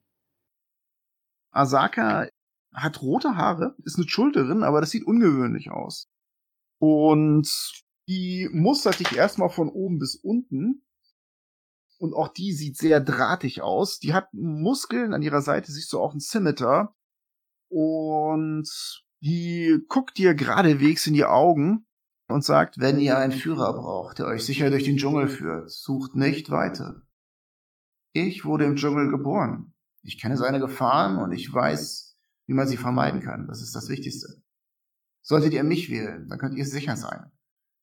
Asaka 1.51 2.27
hat 2.73 3.01
rote 3.01 3.37
Haare, 3.37 3.75
ist 3.83 3.97
eine 3.97 4.07
Schulterin, 4.07 4.63
aber 4.63 4.81
das 4.81 4.89
sieht 4.89 5.05
ungewöhnlich 5.05 5.69
aus. 5.71 6.09
Und 6.79 7.47
die 8.07 8.49
mustert 8.51 8.99
dich 8.99 9.15
erstmal 9.15 9.49
von 9.49 9.69
oben 9.69 9.99
bis 9.99 10.15
unten. 10.15 10.83
Und 11.97 12.13
auch 12.13 12.27
die 12.27 12.51
sieht 12.51 12.77
sehr 12.77 12.99
drahtig 12.99 13.61
aus. 13.61 13.99
Die 13.99 14.13
hat 14.13 14.33
Muskeln, 14.33 15.13
an 15.13 15.21
ihrer 15.21 15.41
Seite 15.41 15.71
siehst 15.71 15.93
du 15.93 15.99
auch 15.99 16.13
ein 16.13 16.19
Scimitar. 16.19 16.95
Und 17.69 18.69
die 19.21 19.79
guckt 19.87 20.17
dir 20.17 20.35
geradewegs 20.35 21.07
in 21.07 21.13
die 21.13 21.25
Augen 21.25 21.87
und 22.27 22.43
sagt, 22.43 22.79
wenn 22.79 22.99
ihr 22.99 23.17
einen 23.17 23.31
Führer 23.31 23.73
braucht, 23.73 24.19
der 24.19 24.27
euch 24.27 24.45
sicher 24.45 24.69
durch 24.69 24.83
den 24.83 24.97
Dschungel 24.97 25.27
führt, 25.27 25.69
sucht 25.69 26.15
nicht 26.15 26.49
weiter. 26.49 27.01
Ich 28.13 28.45
wurde 28.45 28.65
im 28.65 28.75
Dschungel 28.75 29.09
geboren. 29.09 29.73
Ich 30.01 30.19
kenne 30.19 30.37
seine 30.37 30.59
Gefahren 30.59 31.17
und 31.17 31.31
ich 31.31 31.51
weiß, 31.53 32.17
wie 32.47 32.53
man 32.53 32.67
sie 32.67 32.77
vermeiden 32.77 33.21
kann. 33.21 33.47
Das 33.47 33.61
ist 33.61 33.75
das 33.75 33.89
Wichtigste. 33.89 34.41
Solltet 35.21 35.53
ihr 35.53 35.63
mich 35.63 35.89
wählen, 35.89 36.27
dann 36.29 36.37
könnt 36.37 36.55
ihr 36.55 36.65
sicher 36.65 36.95
sein, 36.95 37.31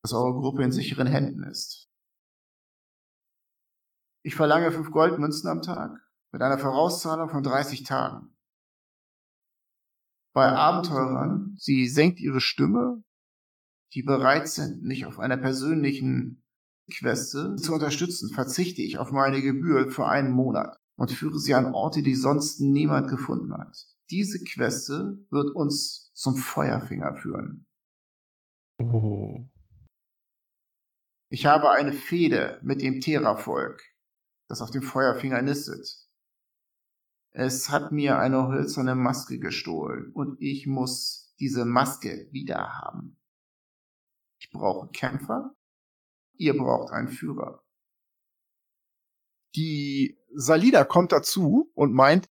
dass 0.03 0.13
eure 0.13 0.33
Gruppe 0.33 0.63
in 0.63 0.73
sicheren 0.73 1.09
Händen 1.09 1.43
ist. 1.45 1.89
Ich 4.25 4.37
verlange 4.37 4.71
fünf 4.71 4.91
Goldmünzen 4.93 5.51
am 5.51 5.63
Tag 5.63 5.99
mit 6.31 6.41
einer 6.41 6.59
Vorauszahlung 6.59 7.29
von 7.29 7.43
30 7.43 7.83
Tagen. 7.83 8.37
Bei 10.33 10.49
Abenteurern, 10.49 11.57
sie 11.59 11.89
senkt 11.89 12.21
ihre 12.21 12.41
Stimme 12.41 13.03
die 13.95 14.03
bereit 14.03 14.49
sind, 14.49 14.83
mich 14.83 15.07
auf 15.07 15.19
einer 15.19 15.37
persönlichen 15.37 16.43
Queste 16.91 17.57
zu 17.57 17.75
unterstützen, 17.75 18.31
verzichte 18.31 18.83
ich 18.83 18.99
auf 18.99 19.13
meine 19.13 19.41
Gebühr 19.41 19.91
für 19.91 20.07
einen 20.07 20.33
Monat 20.33 20.79
und 20.97 21.11
führe 21.11 21.39
sie 21.39 21.55
an 21.55 21.75
Orte, 21.75 22.03
die 22.03 22.15
sonst 22.15 22.61
niemand 22.61 23.09
gefunden 23.09 23.53
hat. 23.53 23.87
Diese 24.11 24.43
Queste 24.43 25.19
wird 25.31 25.55
uns 25.55 26.11
zum 26.15 26.37
Feuerfinger 26.37 27.15
führen. 27.15 27.67
Oh. 28.79 29.47
Ich 31.31 31.47
habe 31.47 31.71
eine 31.71 31.93
Fehde 31.93 32.61
mit 32.63 32.83
dem 32.83 33.01
Terra-Volk, 33.01 33.83
das 34.49 34.61
auf 34.61 34.71
dem 34.71 34.83
Feuerfinger 34.83 35.41
nistet. 35.41 36.09
Es 37.31 37.71
hat 37.71 37.93
mir 37.93 38.19
eine 38.19 38.49
hölzerne 38.49 38.95
Maske 38.95 39.39
gestohlen 39.39 40.13
und 40.13 40.41
ich 40.41 40.67
muss 40.67 41.35
diese 41.39 41.65
Maske 41.65 42.29
wieder 42.31 42.81
haben. 42.81 43.19
Ich 44.53 44.59
brauche 44.59 44.89
Kämpfer. 44.89 45.55
Ihr 46.37 46.57
braucht 46.57 46.93
einen 46.93 47.09
Führer. 47.09 47.63
Die 49.55 50.19
Salida 50.35 50.85
kommt 50.85 51.13
dazu 51.13 51.71
und 51.75 51.95
meint, 51.95 52.29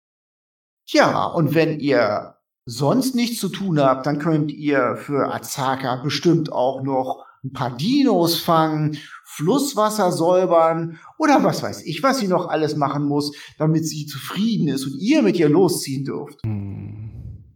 ja, 0.87 1.25
und 1.25 1.53
wenn 1.53 1.79
ihr 1.79 2.37
sonst 2.65 3.15
nichts 3.15 3.39
zu 3.39 3.49
tun 3.49 3.79
habt, 3.79 4.05
dann 4.05 4.19
könnt 4.19 4.51
ihr 4.51 4.95
für 4.97 5.33
Azaka 5.33 5.97
bestimmt 5.97 6.51
auch 6.51 6.81
noch 6.81 7.25
ein 7.43 7.53
paar 7.53 7.77
Dinos 7.77 8.39
fangen, 8.39 8.97
Flusswasser 9.23 10.11
säubern 10.11 10.99
oder 11.19 11.43
was 11.43 11.61
weiß 11.61 11.83
ich, 11.85 12.01
was 12.01 12.19
sie 12.19 12.27
noch 12.27 12.47
alles 12.47 12.75
machen 12.75 13.05
muss, 13.05 13.35
damit 13.57 13.87
sie 13.87 14.05
zufrieden 14.07 14.69
ist 14.69 14.85
und 14.85 14.99
ihr 14.99 15.21
mit 15.21 15.37
ihr 15.37 15.49
losziehen 15.49 16.03
dürft. 16.03 16.41
Hm. 16.43 17.53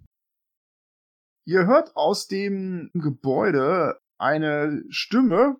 Ihr 1.45 1.65
hört 1.65 1.95
aus 1.95 2.27
dem 2.27 2.91
Gebäude 2.93 3.99
eine 4.21 4.83
Stimme. 4.89 5.57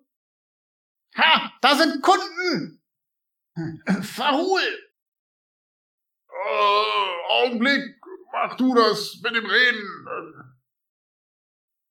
Ha, 1.16 1.52
da 1.60 1.76
sind 1.76 2.02
Kunden! 2.02 2.82
Verhul! 4.02 4.60
Äh, 6.28 7.28
Augenblick, 7.28 8.00
mach 8.32 8.56
du 8.56 8.74
das 8.74 9.20
mit 9.22 9.34
dem 9.34 9.44
Reden. 9.44 10.56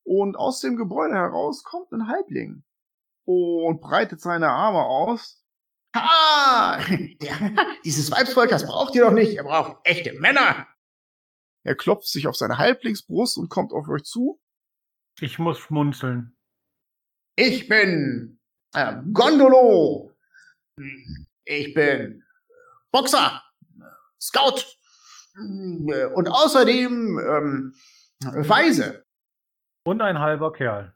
Und 0.03 0.35
aus 0.35 0.61
dem 0.61 0.77
Gebäude 0.77 1.15
heraus 1.15 1.63
kommt 1.63 1.91
ein 1.91 2.07
Halbling 2.07 2.63
und 3.25 3.81
breitet 3.81 4.21
seine 4.21 4.49
Arme 4.49 4.83
aus. 4.83 5.43
Ha! 5.95 6.79
Ja, 7.21 7.35
dieses 7.83 8.09
Weibsvolk, 8.11 8.49
das 8.49 8.65
braucht 8.65 8.95
ihr 8.95 9.03
doch 9.03 9.11
nicht. 9.11 9.33
Ihr 9.33 9.43
braucht 9.43 9.85
echte 9.85 10.13
Männer. 10.13 10.67
Er 11.63 11.75
klopft 11.75 12.07
sich 12.07 12.27
auf 12.27 12.35
seine 12.35 12.57
Halblingsbrust 12.57 13.37
und 13.37 13.49
kommt 13.49 13.73
auf 13.73 13.87
euch 13.87 14.03
zu. 14.03 14.41
Ich 15.19 15.37
muss 15.37 15.59
schmunzeln. 15.59 16.35
Ich 17.35 17.67
bin 17.67 18.39
äh, 18.73 18.95
Gondolo. 19.13 20.11
Ich 21.45 21.73
bin 21.73 22.23
Boxer, 22.91 23.41
Scout 24.21 24.63
äh, 25.35 26.05
und 26.05 26.27
außerdem 26.27 27.19
ähm, 27.19 27.75
Weise. 28.19 29.05
Und 29.83 30.01
ein 30.01 30.19
halber 30.19 30.53
Kerl. 30.53 30.95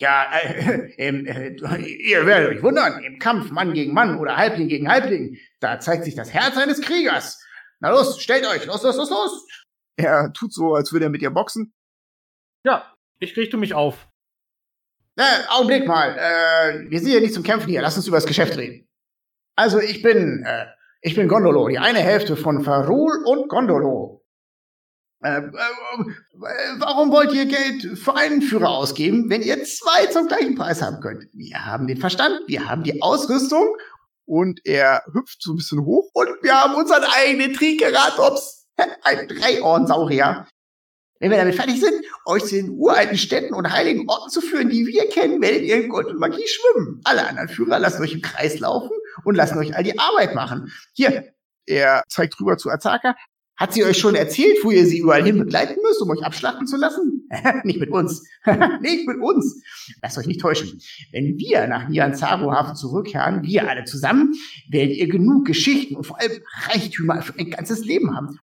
Ja, 0.00 0.30
äh, 0.32 0.92
äh, 0.98 2.08
ihr 2.08 2.26
werdet 2.26 2.56
euch 2.56 2.62
wundern, 2.62 3.02
im 3.02 3.18
Kampf 3.18 3.50
Mann 3.50 3.72
gegen 3.72 3.92
Mann 3.92 4.18
oder 4.18 4.36
Halbling 4.36 4.68
gegen 4.68 4.88
Halbling, 4.88 5.36
da 5.60 5.80
zeigt 5.80 6.04
sich 6.04 6.14
das 6.14 6.32
Herz 6.32 6.56
eines 6.56 6.80
Kriegers. 6.80 7.42
Na 7.80 7.90
los, 7.90 8.20
stellt 8.20 8.46
euch, 8.46 8.66
los, 8.66 8.82
los, 8.82 8.96
los, 8.96 9.10
los. 9.10 9.46
Er 9.96 10.32
tut 10.32 10.52
so, 10.52 10.74
als 10.74 10.92
würde 10.92 11.06
er 11.06 11.10
mit 11.10 11.22
ihr 11.22 11.30
boxen. 11.30 11.74
Ja, 12.64 12.94
ich 13.18 13.36
richte 13.36 13.56
mich 13.56 13.74
auf. 13.74 14.07
Äh, 15.18 15.48
Augenblick 15.48 15.84
mal, 15.84 16.16
äh, 16.16 16.88
wir 16.88 17.00
sind 17.00 17.10
ja 17.10 17.18
nicht 17.18 17.34
zum 17.34 17.42
Kämpfen 17.42 17.68
hier, 17.68 17.82
lass 17.82 17.96
uns 17.96 18.06
über 18.06 18.18
das 18.18 18.26
Geschäft 18.26 18.56
reden. 18.56 18.88
Also 19.56 19.80
ich 19.80 20.00
bin, 20.00 20.44
äh, 20.46 20.66
ich 21.02 21.16
bin 21.16 21.26
Gondolo, 21.26 21.66
die 21.66 21.78
eine 21.78 21.98
Hälfte 21.98 22.36
von 22.36 22.62
Farul 22.62 23.24
und 23.24 23.48
Gondolo. 23.48 24.24
Äh, 25.24 25.38
äh, 25.38 25.50
warum 26.78 27.10
wollt 27.10 27.32
ihr 27.32 27.46
Geld 27.46 27.98
für 27.98 28.14
einen 28.14 28.42
Führer 28.42 28.68
ausgeben, 28.70 29.28
wenn 29.28 29.42
ihr 29.42 29.64
zwei 29.64 30.06
zum 30.06 30.28
gleichen 30.28 30.54
Preis 30.54 30.80
haben 30.80 31.00
könnt? 31.00 31.24
Wir 31.32 31.66
haben 31.66 31.88
den 31.88 31.98
Verstand, 31.98 32.38
wir 32.46 32.68
haben 32.68 32.84
die 32.84 33.02
Ausrüstung 33.02 33.76
Und 34.24 34.60
er 34.64 35.02
hüpft 35.12 35.42
so 35.42 35.52
ein 35.52 35.56
bisschen 35.56 35.84
hoch. 35.84 36.08
und 36.12 36.28
wir 36.42 36.54
haben 36.54 36.76
unseren 36.76 37.02
eigenen 37.02 37.54
Triceratops, 37.54 38.68
ein 39.02 39.26
Dreiohrensaurier. 39.26 40.46
Wenn 41.20 41.30
wir 41.30 41.38
damit 41.38 41.56
fertig 41.56 41.80
sind, 41.80 41.94
euch 42.26 42.44
zu 42.44 42.54
den 42.54 42.70
uralten 42.70 43.18
Städten 43.18 43.54
und 43.54 43.70
heiligen 43.72 44.08
Orten 44.08 44.30
zu 44.30 44.40
führen, 44.40 44.68
die 44.68 44.86
wir 44.86 45.08
kennen, 45.08 45.42
werdet 45.42 45.62
ihr 45.62 45.82
in 45.82 45.88
Gold 45.88 46.06
und 46.06 46.20
Magie 46.20 46.46
schwimmen. 46.46 47.00
Alle 47.04 47.26
anderen 47.26 47.48
Führer 47.48 47.78
lassen 47.80 48.02
euch 48.02 48.12
im 48.12 48.22
Kreis 48.22 48.60
laufen 48.60 48.92
und 49.24 49.34
lassen 49.34 49.58
euch 49.58 49.74
all 49.76 49.82
die 49.82 49.98
Arbeit 49.98 50.34
machen. 50.34 50.72
Hier, 50.94 51.32
Er 51.66 52.02
zeigt 52.08 52.40
rüber 52.40 52.56
zu 52.56 52.70
Azaka. 52.70 53.14
Hat 53.58 53.74
sie 53.74 53.84
euch 53.84 53.98
schon 53.98 54.14
erzählt, 54.14 54.56
wo 54.62 54.70
ihr 54.70 54.86
sie 54.86 54.98
überall 55.00 55.24
hin 55.24 55.36
begleiten 55.36 55.76
müsst, 55.82 56.00
um 56.00 56.08
euch 56.10 56.24
abschlachten 56.24 56.68
zu 56.68 56.76
lassen? 56.76 57.28
nicht 57.64 57.80
mit 57.80 57.90
uns. 57.90 58.22
nicht 58.80 59.06
mit 59.06 59.18
uns. 59.20 59.60
Lasst 60.00 60.16
euch 60.16 60.28
nicht 60.28 60.40
täuschen. 60.40 60.80
Wenn 61.10 61.36
wir 61.36 61.66
nach 61.66 61.88
Nianzaro-Hafen 61.88 62.76
zurückkehren, 62.76 63.42
wir 63.42 63.68
alle 63.68 63.84
zusammen, 63.84 64.32
werdet 64.70 64.96
ihr 64.96 65.08
genug 65.08 65.44
Geschichten 65.44 65.96
und 65.96 66.06
vor 66.06 66.20
allem 66.20 66.40
Reichtümer 66.68 67.20
für 67.20 67.36
ein 67.36 67.50
ganzes 67.50 67.84
Leben 67.84 68.14
haben. 68.14 68.38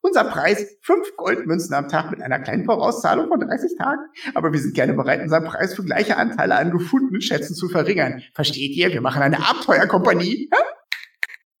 Unser 0.00 0.24
Preis, 0.24 0.78
fünf 0.82 1.16
Goldmünzen 1.16 1.74
am 1.74 1.88
Tag 1.88 2.10
mit 2.10 2.20
einer 2.22 2.38
kleinen 2.40 2.64
Vorauszahlung 2.64 3.28
von 3.28 3.40
30 3.40 3.76
Tagen. 3.78 4.02
Aber 4.34 4.52
wir 4.52 4.60
sind 4.60 4.74
gerne 4.74 4.94
bereit, 4.94 5.20
unseren 5.20 5.44
Preis 5.44 5.74
für 5.74 5.84
gleiche 5.84 6.16
Anteile 6.16 6.56
an 6.56 6.70
gefundenen 6.70 7.20
Schätzen 7.20 7.54
zu 7.54 7.68
verringern. 7.68 8.22
Versteht 8.34 8.76
ihr? 8.76 8.92
Wir 8.92 9.00
machen 9.00 9.22
eine 9.22 9.46
Abenteuerkompanie. 9.46 10.48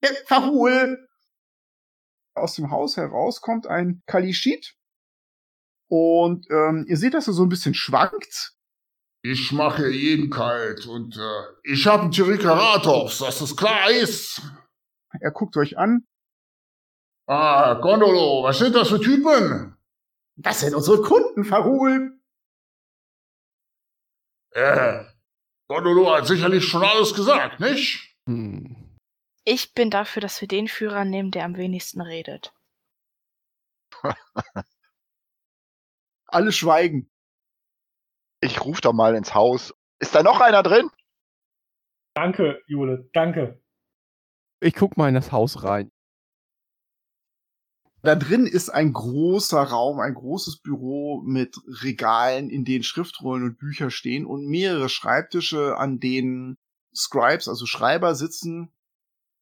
Ja, 0.02 0.10
Verhul. 0.26 1.08
Aus 2.34 2.54
dem 2.54 2.70
Haus 2.70 2.96
heraus 2.96 3.40
kommt 3.40 3.66
ein 3.66 4.02
Kalishit. 4.06 4.74
Und 5.88 6.46
ähm, 6.50 6.84
ihr 6.88 6.96
seht, 6.96 7.14
dass 7.14 7.26
er 7.26 7.32
so 7.32 7.42
ein 7.42 7.48
bisschen 7.48 7.74
schwankt. 7.74 8.52
Ich 9.22 9.50
mache 9.50 9.88
jeden 9.88 10.30
kalt 10.30 10.86
und 10.86 11.16
äh, 11.16 11.70
ich 11.72 11.86
habe 11.86 12.04
einen 12.04 12.12
Triceratops, 12.12 13.18
dass 13.18 13.40
das 13.40 13.56
klar 13.56 13.90
ist. 13.90 14.40
Er 15.20 15.32
guckt 15.32 15.56
euch 15.56 15.76
an. 15.76 16.06
Ah, 17.28 17.74
Gondolo, 17.74 18.42
was 18.42 18.58
sind 18.58 18.74
das 18.74 18.88
für 18.88 19.00
Typen? 19.00 19.76
Das 20.36 20.60
sind 20.60 20.74
unsere 20.74 21.02
Kunden, 21.02 21.44
Verhul. 21.44 22.18
Äh, 24.52 25.04
Gondolo 25.68 26.10
hat 26.16 26.26
sicherlich 26.26 26.64
schon 26.64 26.82
alles 26.82 27.14
gesagt, 27.14 27.60
nicht? 27.60 28.16
Hm. 28.26 28.96
Ich 29.44 29.74
bin 29.74 29.90
dafür, 29.90 30.22
dass 30.22 30.40
wir 30.40 30.48
den 30.48 30.68
Führer 30.68 31.04
nehmen, 31.04 31.30
der 31.30 31.44
am 31.44 31.58
wenigsten 31.58 32.00
redet. 32.00 32.54
Alle 36.26 36.50
schweigen. 36.52 37.10
Ich 38.40 38.64
rufe 38.64 38.80
da 38.80 38.92
mal 38.92 39.14
ins 39.14 39.34
Haus. 39.34 39.74
Ist 39.98 40.14
da 40.14 40.22
noch 40.22 40.40
einer 40.40 40.62
drin? 40.62 40.90
Danke, 42.14 42.62
Jule, 42.66 43.10
danke. 43.12 43.62
Ich 44.60 44.74
guck 44.74 44.96
mal 44.96 45.08
in 45.08 45.14
das 45.14 45.30
Haus 45.30 45.62
rein. 45.62 45.90
Da 48.02 48.14
drin 48.14 48.46
ist 48.46 48.70
ein 48.70 48.92
großer 48.92 49.60
Raum, 49.60 49.98
ein 49.98 50.14
großes 50.14 50.60
Büro 50.60 51.20
mit 51.22 51.56
Regalen, 51.66 52.48
in 52.48 52.64
denen 52.64 52.84
Schriftrollen 52.84 53.44
und 53.44 53.58
Bücher 53.58 53.90
stehen 53.90 54.24
und 54.24 54.46
mehrere 54.46 54.88
Schreibtische, 54.88 55.76
an 55.76 55.98
denen 55.98 56.56
Scribes, 56.94 57.48
also 57.48 57.66
Schreiber, 57.66 58.14
sitzen. 58.14 58.72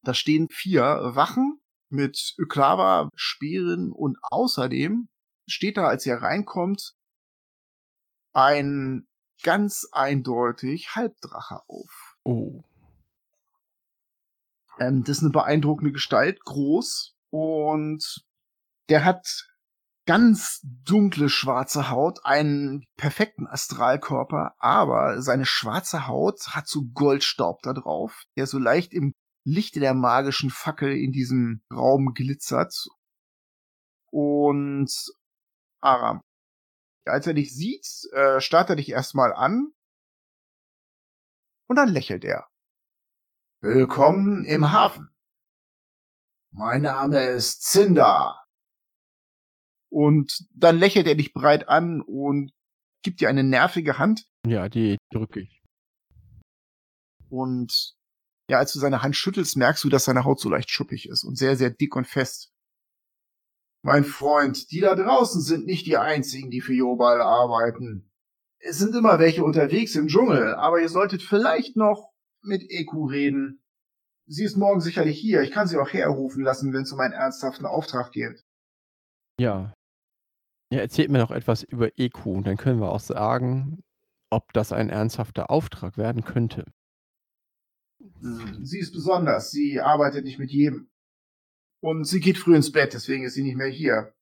Da 0.03 0.13
stehen 0.13 0.47
vier 0.49 0.83
Wachen 1.13 1.59
mit 1.89 2.35
Öklava, 2.39 3.09
Speeren 3.15 3.91
und 3.91 4.17
außerdem 4.21 5.07
steht 5.47 5.77
da, 5.77 5.87
als 5.87 6.05
ihr 6.05 6.15
reinkommt, 6.15 6.95
ein 8.33 9.07
ganz 9.43 9.87
eindeutig 9.91 10.95
Halbdrache 10.95 11.61
auf. 11.67 12.17
Oh. 12.23 12.63
Ähm, 14.79 15.03
das 15.03 15.17
ist 15.17 15.23
eine 15.23 15.31
beeindruckende 15.31 15.91
Gestalt, 15.91 16.43
groß 16.43 17.15
und 17.29 18.26
der 18.89 19.03
hat 19.03 19.47
ganz 20.05 20.61
dunkle 20.63 21.29
schwarze 21.29 21.89
Haut, 21.89 22.23
einen 22.23 22.85
perfekten 22.95 23.45
Astralkörper, 23.45 24.55
aber 24.57 25.21
seine 25.21 25.45
schwarze 25.45 26.07
Haut 26.07 26.55
hat 26.55 26.67
so 26.67 26.85
Goldstaub 26.93 27.61
da 27.61 27.73
drauf, 27.73 28.23
der 28.37 28.47
so 28.47 28.57
leicht 28.57 28.93
im 28.93 29.13
Lichte 29.43 29.79
der 29.79 29.93
magischen 29.93 30.49
Fackel 30.49 30.91
in 30.95 31.11
diesem 31.11 31.61
Raum 31.71 32.13
glitzert. 32.13 32.73
Und 34.09 34.89
Aram, 35.81 36.21
als 37.05 37.27
er 37.27 37.33
dich 37.33 37.53
sieht, 37.53 37.85
äh, 38.13 38.39
starrt 38.39 38.69
er 38.69 38.77
dich 38.77 38.89
erstmal 38.89 39.33
an 39.33 39.73
und 41.67 41.75
dann 41.75 41.89
lächelt 41.89 42.23
er. 42.23 42.47
Willkommen 43.61 44.45
im 44.45 44.71
Hafen. 44.71 45.09
Mein 46.51 46.83
Name 46.83 47.19
ist 47.25 47.63
Cinder. 47.63 48.46
Und 49.97 50.45
dann 50.53 50.77
lächelt 50.77 51.07
er 51.07 51.15
dich 51.15 51.33
breit 51.33 51.69
an 51.69 52.01
und 52.01 52.51
gibt 53.01 53.19
dir 53.19 53.29
eine 53.29 53.43
nervige 53.43 53.97
Hand. 53.97 54.27
Ja, 54.45 54.69
die 54.69 54.97
drücke 55.11 55.39
ich. 55.39 55.63
Und 57.31 57.95
ja, 58.47 58.59
als 58.59 58.73
du 58.73 58.79
seine 58.79 59.01
Hand 59.01 59.15
schüttelst, 59.15 59.57
merkst 59.57 59.83
du, 59.83 59.89
dass 59.89 60.05
seine 60.05 60.23
Haut 60.23 60.39
so 60.39 60.49
leicht 60.49 60.69
schuppig 60.69 61.09
ist 61.09 61.23
und 61.23 61.35
sehr, 61.35 61.55
sehr 61.55 61.71
dick 61.71 61.95
und 61.95 62.05
fest. 62.05 62.51
Mein 63.83 64.03
Freund, 64.03 64.69
die 64.69 64.81
da 64.81 64.93
draußen 64.93 65.41
sind 65.41 65.65
nicht 65.65 65.87
die 65.87 65.97
einzigen, 65.97 66.51
die 66.51 66.61
für 66.61 66.75
Jobal 66.75 67.19
arbeiten. 67.19 68.11
Es 68.59 68.77
sind 68.77 68.93
immer 68.93 69.17
welche 69.17 69.43
unterwegs 69.43 69.95
im 69.95 70.09
Dschungel, 70.09 70.53
aber 70.53 70.79
ihr 70.79 70.89
solltet 70.89 71.23
vielleicht 71.23 71.75
noch 71.75 72.13
mit 72.43 72.69
Eku 72.69 73.07
reden. 73.07 73.63
Sie 74.27 74.43
ist 74.43 74.57
morgen 74.57 74.79
sicherlich 74.79 75.19
hier. 75.19 75.41
Ich 75.41 75.49
kann 75.49 75.67
sie 75.67 75.77
auch 75.77 75.91
herrufen 75.91 76.43
lassen, 76.43 76.71
wenn 76.71 76.83
es 76.83 76.91
um 76.91 76.99
einen 76.99 77.15
ernsthaften 77.15 77.65
Auftrag 77.65 78.11
geht. 78.11 78.43
Ja. 79.39 79.73
Ja, 80.71 80.79
erzählt 80.79 81.09
mir 81.09 81.19
noch 81.19 81.31
etwas 81.31 81.63
über 81.63 81.97
EQ 81.97 82.25
und 82.25 82.47
dann 82.47 82.57
können 82.57 82.81
wir 82.81 82.91
auch 82.91 82.99
sagen, 82.99 83.83
ob 84.29 84.51
das 84.53 84.73
ein 84.73 84.89
ernsthafter 84.89 85.49
Auftrag 85.49 85.97
werden 85.97 86.23
könnte. 86.25 86.65
Sie 88.61 88.79
ist 88.79 88.93
besonders. 88.93 89.51
Sie 89.51 89.79
arbeitet 89.79 90.25
nicht 90.25 90.39
mit 90.39 90.51
jedem. 90.51 90.89
Und 91.81 92.05
sie 92.05 92.19
geht 92.19 92.37
früh 92.37 92.55
ins 92.55 92.71
Bett, 92.71 92.93
deswegen 92.93 93.23
ist 93.23 93.35
sie 93.35 93.43
nicht 93.43 93.55
mehr 93.55 93.69
hier. 93.69 94.13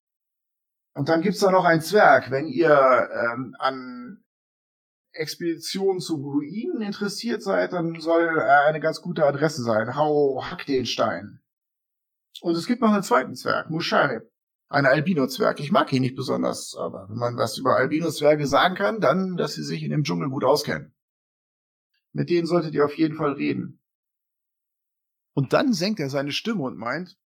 Und 0.93 1.10
dann 1.10 1.21
gibt's 1.21 1.39
da 1.39 1.51
noch 1.51 1.65
einen 1.65 1.81
Zwerg. 1.81 2.31
Wenn 2.31 2.47
ihr 2.47 3.10
ähm, 3.12 3.55
an 3.60 4.23
Expeditionen 5.13 5.99
zu 5.99 6.15
Ruinen 6.15 6.81
interessiert 6.81 7.41
seid, 7.41 7.73
dann 7.73 7.99
soll 7.99 8.39
er 8.39 8.65
eine 8.65 8.79
ganz 8.79 9.01
gute 9.01 9.25
Adresse 9.25 9.63
sein. 9.63 9.95
Hau, 9.95 10.43
hack 10.43 10.65
den 10.65 10.86
Stein. 10.86 11.41
Und 12.41 12.55
es 12.55 12.67
gibt 12.67 12.81
noch 12.81 12.91
einen 12.91 13.03
zweiten 13.03 13.36
Zwerg, 13.36 13.69
Musharib. 13.69 14.23
Ein 14.67 14.86
Albino-Zwerg. 14.86 15.60
Ich 15.60 15.71
mag 15.71 15.93
ihn 15.93 16.01
nicht 16.01 16.15
besonders, 16.15 16.75
aber 16.75 17.08
wenn 17.10 17.17
man 17.17 17.38
was 17.38 17.58
über 17.58 17.75
Albino-Zwerge 17.75 18.47
sagen 18.47 18.75
kann, 18.75 18.99
dann, 18.99 19.38
dass 19.38 19.54
sie 19.54 19.63
sich 19.63 19.84
in 19.84 19.91
dem 19.91 20.04
Dschungel 20.04 20.30
gut 20.30 20.43
auskennen. 20.43 20.95
Mit 22.13 22.30
denen 22.30 22.47
solltet 22.47 22.73
ihr 22.73 22.86
auf 22.86 22.97
jeden 22.97 23.15
Fall 23.15 23.34
reden. 23.34 23.82
Und 25.34 25.54
dann 25.54 25.73
senkt 25.73 25.99
er 25.99 26.10
seine 26.10 26.32
Stimme 26.32 26.63
und 26.63 26.78
meint, 26.78 27.17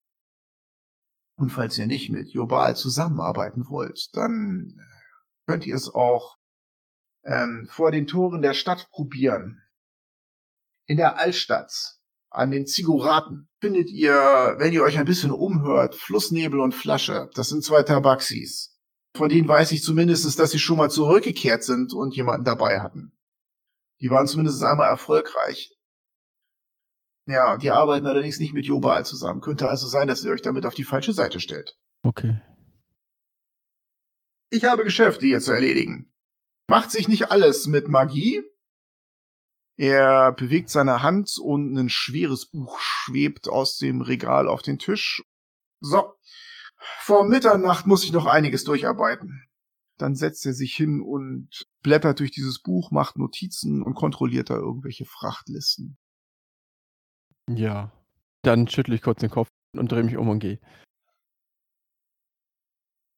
Und 1.36 1.50
falls 1.50 1.78
ihr 1.78 1.86
nicht 1.86 2.10
mit 2.10 2.30
Jobal 2.30 2.74
zusammenarbeiten 2.74 3.68
wollt, 3.68 4.08
dann 4.14 4.80
könnt 5.46 5.66
ihr 5.66 5.76
es 5.76 5.88
auch 5.88 6.38
ähm, 7.22 7.68
vor 7.70 7.92
den 7.92 8.06
Toren 8.06 8.42
der 8.42 8.54
Stadt 8.54 8.88
probieren. 8.90 9.62
In 10.86 10.96
der 10.96 11.18
Altstadt, 11.18 12.00
an 12.30 12.50
den 12.50 12.66
Ziguraten. 12.66 13.47
Findet 13.60 13.90
ihr, 13.90 14.14
wenn 14.58 14.72
ihr 14.72 14.82
euch 14.82 14.98
ein 14.98 15.04
bisschen 15.04 15.30
umhört, 15.30 15.94
Flussnebel 15.94 16.60
und 16.60 16.74
Flasche. 16.74 17.30
Das 17.34 17.48
sind 17.48 17.64
zwei 17.64 17.82
Tabaxis. 17.82 18.78
Von 19.16 19.28
denen 19.28 19.48
weiß 19.48 19.72
ich 19.72 19.82
zumindest, 19.82 20.38
dass 20.38 20.50
sie 20.50 20.58
schon 20.58 20.76
mal 20.76 20.90
zurückgekehrt 20.90 21.64
sind 21.64 21.92
und 21.92 22.14
jemanden 22.14 22.44
dabei 22.44 22.80
hatten. 22.80 23.12
Die 24.00 24.10
waren 24.10 24.26
zumindest 24.26 24.62
einmal 24.62 24.88
erfolgreich. 24.88 25.74
Ja, 27.26 27.56
die 27.56 27.70
arbeiten 27.70 28.06
allerdings 28.06 28.38
nicht 28.38 28.54
mit 28.54 28.64
Jobal 28.64 29.04
zusammen. 29.04 29.40
Könnte 29.40 29.68
also 29.68 29.86
sein, 29.86 30.08
dass 30.08 30.24
ihr 30.24 30.30
euch 30.30 30.42
damit 30.42 30.64
auf 30.64 30.74
die 30.74 30.84
falsche 30.84 31.12
Seite 31.12 31.40
stellt. 31.40 31.76
Okay. 32.02 32.40
Ich 34.50 34.64
habe 34.64 34.84
Geschäfte 34.84 35.26
hier 35.26 35.40
zu 35.40 35.52
erledigen. 35.52 36.10
Macht 36.68 36.90
sich 36.90 37.08
nicht 37.08 37.30
alles 37.30 37.66
mit 37.66 37.88
Magie. 37.88 38.42
Er 39.78 40.32
bewegt 40.32 40.70
seine 40.70 41.02
Hand 41.02 41.38
und 41.40 41.76
ein 41.78 41.88
schweres 41.88 42.46
Buch 42.46 42.80
schwebt 42.80 43.48
aus 43.48 43.78
dem 43.78 44.00
Regal 44.00 44.48
auf 44.48 44.60
den 44.60 44.80
Tisch. 44.80 45.22
So. 45.80 46.14
Vor 47.00 47.24
Mitternacht 47.24 47.86
muss 47.86 48.02
ich 48.02 48.12
noch 48.12 48.26
einiges 48.26 48.64
durcharbeiten. 48.64 49.48
Dann 49.96 50.16
setzt 50.16 50.44
er 50.46 50.52
sich 50.52 50.74
hin 50.74 51.00
und 51.00 51.64
blättert 51.82 52.18
durch 52.18 52.32
dieses 52.32 52.60
Buch, 52.60 52.90
macht 52.90 53.18
Notizen 53.18 53.82
und 53.82 53.94
kontrolliert 53.94 54.50
da 54.50 54.56
irgendwelche 54.56 55.04
Frachtlisten. 55.04 55.96
Ja. 57.48 57.92
Dann 58.42 58.66
schüttle 58.66 58.96
ich 58.96 59.02
kurz 59.02 59.20
den 59.20 59.30
Kopf 59.30 59.48
und 59.76 59.92
drehe 59.92 60.02
mich 60.02 60.16
um 60.16 60.28
und 60.28 60.40
gehe. 60.40 60.58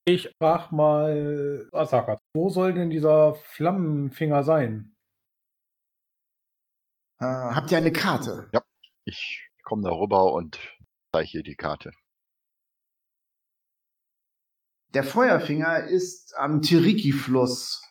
Ich 0.05 0.31
frag 0.39 0.73
mal 0.73 1.69
Asaka, 1.73 2.19
wo 2.35 2.51
soll 2.51 2.75
denn 2.75 2.91
dieser 2.91 3.35
Flammenfinger 3.35 4.43
sein? 4.43 4.95
Äh, 7.21 7.25
habt 7.27 7.71
ihr 7.71 7.77
eine 7.77 7.93
Karte? 7.93 8.49
Ja, 8.53 8.63
ich 9.05 9.51
komme 9.63 9.83
da 9.83 9.91
rüber 9.91 10.33
und 10.33 10.59
zeige 11.13 11.43
die 11.43 11.55
Karte. 11.55 11.93
Der 14.95 15.05
Feuerfinger 15.05 15.85
ist 15.85 16.35
am 16.37 16.63
Tiriki-Fluss. 16.63 17.83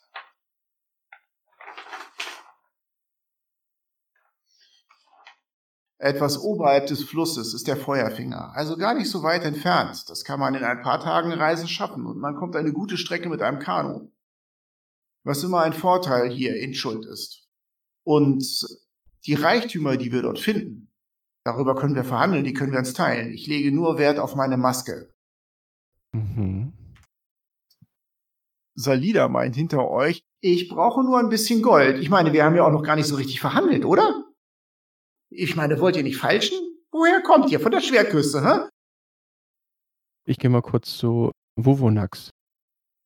Etwas 6.01 6.39
oberhalb 6.39 6.87
des 6.87 7.03
Flusses 7.03 7.53
ist 7.53 7.67
der 7.67 7.75
Feuerfinger, 7.75 8.53
also 8.55 8.77
gar 8.77 8.93
nicht 8.93 9.09
so 9.09 9.21
weit 9.21 9.43
entfernt. 9.43 10.09
Das 10.09 10.23
kann 10.23 10.39
man 10.39 10.55
in 10.55 10.63
ein 10.63 10.81
paar 10.81 11.01
Tagen 11.01 11.33
Reise 11.33 11.67
schaffen 11.67 12.05
und 12.05 12.17
man 12.17 12.35
kommt 12.35 12.55
eine 12.55 12.71
gute 12.71 12.97
Strecke 12.97 13.29
mit 13.29 13.41
einem 13.41 13.59
Kanu. 13.59 14.09
Was 15.23 15.43
immer 15.43 15.61
ein 15.61 15.73
Vorteil 15.73 16.29
hier 16.29 16.55
in 16.55 16.73
Schuld 16.73 17.05
ist. 17.05 17.49
Und 18.03 18.45
die 19.25 19.33
Reichtümer, 19.33 19.97
die 19.97 20.11
wir 20.11 20.21
dort 20.21 20.39
finden, 20.39 20.91
darüber 21.43 21.75
können 21.75 21.95
wir 21.95 22.03
verhandeln, 22.03 22.43
die 22.43 22.53
können 22.53 22.71
wir 22.71 22.79
uns 22.79 22.93
teilen. 22.93 23.31
Ich 23.31 23.47
lege 23.47 23.71
nur 23.71 23.97
Wert 23.97 24.19
auf 24.19 24.35
meine 24.35 24.57
Maske. 24.57 25.13
Mhm. 26.13 26.73
Salida 28.75 29.27
meint 29.27 29.55
hinter 29.55 29.89
euch, 29.89 30.23
ich 30.41 30.69
brauche 30.69 31.03
nur 31.03 31.19
ein 31.19 31.29
bisschen 31.29 31.61
Gold. 31.61 31.99
Ich 31.99 32.09
meine, 32.09 32.31
wir 32.31 32.45
haben 32.45 32.55
ja 32.55 32.63
auch 32.63 32.71
noch 32.71 32.83
gar 32.83 32.95
nicht 32.95 33.07
so 33.07 33.15
richtig 33.15 33.41
verhandelt, 33.41 33.83
oder? 33.83 34.25
Ich 35.29 35.55
meine, 35.55 35.79
wollt 35.79 35.97
ihr 35.97 36.03
nicht 36.03 36.17
falschen? 36.17 36.57
Woher 36.91 37.21
kommt 37.21 37.51
ihr? 37.51 37.59
Von 37.59 37.71
der 37.71 37.81
Schwertküste, 37.81 38.43
hä? 38.43 38.69
Ich 40.25 40.37
gehe 40.37 40.49
mal 40.49 40.61
kurz 40.61 40.97
zu 40.97 41.31
Wuvonax. 41.57 42.29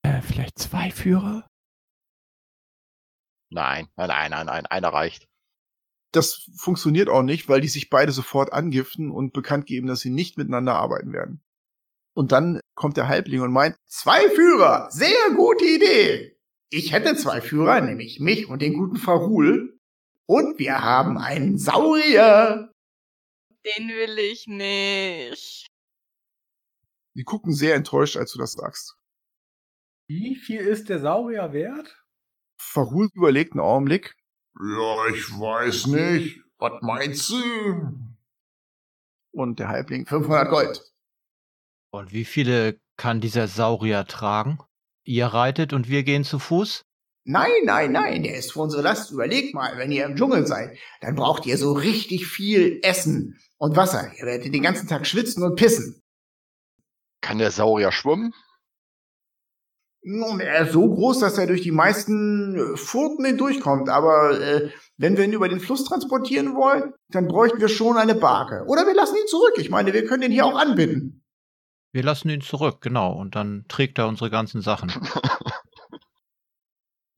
Äh, 0.03 0.21
vielleicht 0.21 0.59
zwei 0.59 0.91
Führer? 0.91 1.47
Nein, 3.49 3.87
nein, 3.95 4.07
nein, 4.07 4.31
nein, 4.31 4.45
nein, 4.45 4.65
einer 4.67 4.89
reicht. 4.89 5.25
Das 6.13 6.49
funktioniert 6.55 7.09
auch 7.09 7.23
nicht, 7.23 7.49
weil 7.49 7.59
die 7.59 7.67
sich 7.67 7.89
beide 7.89 8.11
sofort 8.11 8.53
angiften 8.53 9.11
und 9.11 9.33
bekannt 9.33 9.65
geben, 9.65 9.87
dass 9.87 9.99
sie 9.99 10.11
nicht 10.11 10.37
miteinander 10.37 10.75
arbeiten 10.75 11.11
werden. 11.11 11.41
Und 12.13 12.31
dann 12.31 12.59
kommt 12.75 12.97
der 12.97 13.07
Halbling 13.07 13.41
und 13.41 13.51
meint, 13.51 13.75
Zwei 13.87 14.29
Führer, 14.29 14.89
sehr 14.91 15.31
gute 15.35 15.65
Idee. 15.65 16.37
Ich 16.69 16.91
hätte 16.91 17.15
zwei 17.15 17.41
Führer, 17.41 17.81
nämlich 17.81 18.19
mich 18.19 18.47
und 18.47 18.61
den 18.61 18.73
guten 18.73 18.97
Farul. 18.97 19.79
Und 20.25 20.59
wir 20.59 20.81
haben 20.81 21.17
einen 21.17 21.57
Saurier. 21.57 22.71
Den 23.65 23.87
will 23.89 24.17
ich 24.19 24.47
nicht. 24.47 25.67
die 27.15 27.23
gucken 27.23 27.53
sehr 27.53 27.75
enttäuscht, 27.75 28.17
als 28.17 28.31
du 28.33 28.39
das 28.39 28.53
sagst. 28.53 28.97
Wie 30.07 30.35
viel 30.35 30.61
ist 30.61 30.89
der 30.89 30.99
Saurier 30.99 31.53
wert? 31.53 32.03
Farul 32.57 33.09
überlegt 33.13 33.53
einen 33.53 33.61
Augenblick. 33.61 34.15
Ja, 34.59 35.07
ich 35.07 35.29
weiß 35.31 35.87
nicht. 35.87 36.41
Was 36.59 36.81
meinst 36.81 37.29
du? 37.29 37.99
Und 39.31 39.59
der 39.59 39.69
Halbling, 39.69 40.05
500 40.05 40.49
Gold. 40.49 40.93
Und 41.91 42.13
wie 42.13 42.25
viele 42.25 42.79
kann 42.97 43.21
dieser 43.21 43.47
Saurier 43.47 44.05
tragen? 44.05 44.59
Ihr 45.03 45.27
reitet 45.27 45.73
und 45.73 45.89
wir 45.89 46.03
gehen 46.03 46.23
zu 46.23 46.39
Fuß? 46.39 46.85
Nein, 47.25 47.51
nein, 47.63 47.91
nein, 47.91 48.23
der 48.23 48.35
ist 48.35 48.51
für 48.51 48.59
unsere 48.59 48.81
Last. 48.81 49.11
Überlegt 49.11 49.55
mal, 49.55 49.77
wenn 49.77 49.91
ihr 49.91 50.05
im 50.05 50.15
Dschungel 50.15 50.45
seid, 50.45 50.77
dann 51.01 51.15
braucht 51.15 51.45
ihr 51.45 51.57
so 51.57 51.73
richtig 51.73 52.27
viel 52.27 52.79
Essen 52.83 53.39
und 53.57 53.75
Wasser. 53.75 54.11
Ihr 54.17 54.25
werdet 54.25 54.53
den 54.53 54.61
ganzen 54.61 54.87
Tag 54.87 55.07
schwitzen 55.07 55.43
und 55.43 55.55
pissen. 55.55 56.01
Kann 57.21 57.37
der 57.37 57.51
Saurier 57.51 57.91
schwimmen? 57.91 58.33
Nun, 60.05 60.41
er 60.41 60.65
ist 60.65 60.73
so 60.73 60.89
groß, 60.89 61.19
dass 61.19 61.37
er 61.37 61.47
durch 61.47 61.61
die 61.61 61.71
meisten 61.71 62.55
äh, 62.55 62.77
Furten 62.77 63.23
hindurchkommt. 63.23 63.87
Aber 63.89 64.39
äh, 64.39 64.69
wenn 64.97 65.15
wir 65.15 65.23
ihn 65.23 65.33
über 65.33 65.47
den 65.47 65.61
Fluss 65.61 65.85
transportieren 65.85 66.55
wollen, 66.55 66.93
dann 67.09 67.27
bräuchten 67.27 67.61
wir 67.61 67.69
schon 67.69 67.97
eine 67.97 68.15
Barke. 68.15 68.65
Oder 68.67 68.85
wir 68.85 68.93
lassen 68.93 69.15
ihn 69.15 69.27
zurück. 69.27 69.53
Ich 69.57 69.69
meine, 69.69 69.93
wir 69.93 70.05
können 70.05 70.23
ihn 70.23 70.31
hier 70.31 70.45
auch 70.45 70.57
anbinden. 70.57 71.23
Wir 71.93 72.03
lassen 72.03 72.29
ihn 72.29 72.41
zurück, 72.41 72.81
genau. 72.81 73.13
Und 73.13 73.35
dann 73.35 73.65
trägt 73.69 73.97
er 73.97 74.07
unsere 74.07 74.29
ganzen 74.29 74.61
Sachen. 74.61 74.91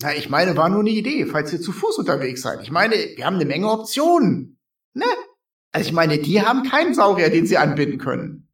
Na, 0.01 0.13
ich 0.13 0.29
meine, 0.29 0.55
war 0.55 0.69
nur 0.69 0.81
eine 0.81 0.89
Idee, 0.91 1.25
falls 1.25 1.53
ihr 1.53 1.61
zu 1.61 1.71
Fuß 1.71 1.97
unterwegs 1.97 2.41
seid. 2.41 2.61
Ich 2.61 2.69
meine, 2.69 2.93
wir 2.93 3.25
haben 3.25 3.35
eine 3.35 3.45
Menge 3.45 3.71
Optionen. 3.71 4.59
Ne? 4.93 5.05
Also 5.71 5.87
ich 5.87 5.93
meine, 5.93 6.19
die 6.19 6.41
haben 6.41 6.69
keinen 6.69 6.93
Saurier, 6.93 7.31
den 7.31 7.47
sie 7.47 7.57
anbinden 7.57 7.97
können. 7.97 8.51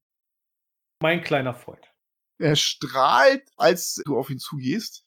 Mein 1.01 1.21
kleiner 1.21 1.53
Freund. 1.53 1.90
Er 2.41 2.55
strahlt, 2.55 3.47
als 3.57 4.01
du 4.05 4.17
auf 4.17 4.29
ihn 4.29 4.39
zugehst. 4.39 5.05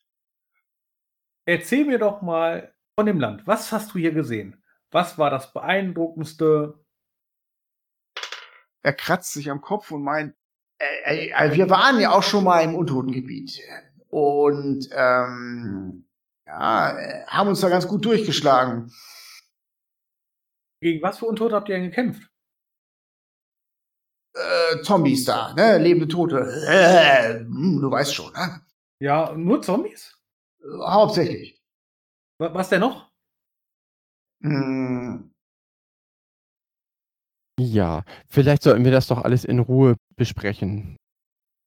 Erzähl 1.46 1.84
mir 1.84 1.98
doch 1.98 2.22
mal 2.22 2.74
von 2.96 3.06
dem 3.06 3.20
Land. 3.20 3.46
Was 3.46 3.72
hast 3.72 3.94
du 3.94 3.98
hier 3.98 4.12
gesehen? 4.12 4.62
Was 4.90 5.18
war 5.18 5.30
das 5.30 5.52
beeindruckendste? 5.52 6.78
Er 8.82 8.92
kratzt 8.92 9.32
sich 9.32 9.50
am 9.50 9.60
Kopf 9.60 9.90
und 9.90 10.02
meint, 10.02 10.34
Äh, 10.78 11.28
äh, 11.28 11.54
wir 11.54 11.70
waren 11.70 12.00
ja 12.00 12.12
auch 12.12 12.22
schon 12.22 12.44
mal 12.44 12.60
im 12.60 12.74
Untotengebiet. 12.74 13.60
Und 14.08 14.88
ähm, 14.92 16.08
ja, 16.46 16.98
äh, 16.98 17.26
haben 17.26 17.48
uns 17.48 17.60
da 17.60 17.68
ganz 17.68 17.88
gut 17.88 18.04
durchgeschlagen. 18.04 18.92
Gegen 20.80 21.02
was 21.02 21.18
für 21.18 21.26
Untote 21.26 21.54
habt 21.54 21.68
ihr 21.68 21.76
denn 21.76 21.90
gekämpft? 21.90 22.30
Äh, 24.34 24.82
Zombies 24.82 25.24
da, 25.24 25.54
ne? 25.54 25.78
Lebende 25.78 26.08
Tote. 26.08 26.38
Äh, 26.68 27.40
hm, 27.40 27.80
du 27.80 27.90
weißt 27.90 28.14
schon, 28.14 28.32
ne? 28.32 28.60
Ja, 29.00 29.32
nur 29.32 29.62
Zombies? 29.62 30.18
Hauptsächlich. 30.86 31.62
Wa- 32.38 32.52
Was 32.54 32.68
denn 32.68 32.80
noch? 32.80 33.10
Hm, 34.42 35.30
Ja, 37.60 38.02
vielleicht 38.26 38.62
sollten 38.64 38.84
wir 38.84 38.90
das 38.90 39.06
doch 39.06 39.22
alles 39.22 39.44
in 39.44 39.60
Ruhe 39.60 39.96
besprechen. 40.16 40.96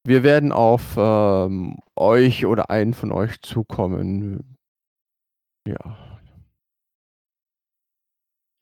Wir 0.05 0.23
werden 0.23 0.51
auf 0.51 0.95
ähm, 0.97 1.79
euch 1.95 2.45
oder 2.45 2.69
einen 2.69 2.93
von 2.93 3.11
euch 3.11 3.41
zukommen. 3.41 4.55
Ja. 5.67 6.19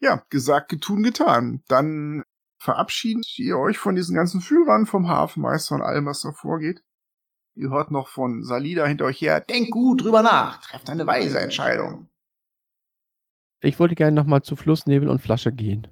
ja, 0.01 0.23
gesagt, 0.29 0.69
getun, 0.69 1.03
getan. 1.03 1.63
Dann 1.67 2.23
verabschiedet 2.65 3.39
ihr 3.39 3.57
euch 3.57 3.77
von 3.77 3.95
diesen 3.95 4.15
ganzen 4.15 4.41
Führern, 4.41 4.85
vom 4.85 5.07
Hafenmeister 5.07 5.75
und 5.75 5.81
allem, 5.81 6.05
was 6.05 6.21
da 6.21 6.33
vorgeht. 6.33 6.83
Ihr 7.55 7.69
hört 7.69 7.91
noch 7.91 8.09
von 8.09 8.43
Salida 8.43 8.85
hinter 8.85 9.05
euch 9.05 9.21
her. 9.21 9.39
denk 9.39 9.71
gut 9.71 10.03
drüber 10.03 10.21
nach. 10.21 10.59
Trefft 10.59 10.89
eine 10.89 11.07
weise 11.07 11.39
Entscheidung. 11.39 12.09
Ich 13.61 13.79
wollte 13.79 13.95
gerne 13.95 14.15
nochmal 14.15 14.41
zu 14.41 14.57
Flussnebel 14.57 15.07
und 15.07 15.21
Flasche 15.21 15.53
gehen. 15.53 15.87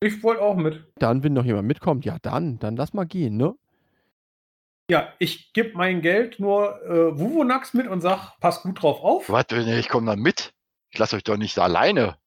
Ich 0.00 0.22
wollte 0.22 0.42
auch 0.42 0.56
mit. 0.56 0.84
Dann, 0.96 1.24
wenn 1.24 1.32
noch 1.32 1.44
jemand 1.44 1.66
mitkommt, 1.66 2.04
ja 2.04 2.18
dann, 2.22 2.58
dann 2.58 2.76
lass 2.76 2.92
mal 2.92 3.04
gehen, 3.04 3.36
ne? 3.36 3.56
Ja, 4.90 5.12
ich 5.18 5.52
gebe 5.54 5.76
mein 5.76 6.02
Geld 6.02 6.38
nur 6.38 6.82
äh, 6.82 7.18
Wuvonax 7.18 7.72
mit 7.72 7.86
und 7.86 8.02
sag, 8.02 8.38
pass 8.38 8.62
gut 8.62 8.82
drauf 8.82 9.00
auf. 9.02 9.30
Warte, 9.30 9.56
ich 9.56 9.88
komme 9.88 10.06
dann 10.06 10.20
mit. 10.20 10.52
Ich 10.90 10.98
lasse 10.98 11.16
euch 11.16 11.24
doch 11.24 11.38
nicht 11.38 11.58
alleine. 11.58 12.18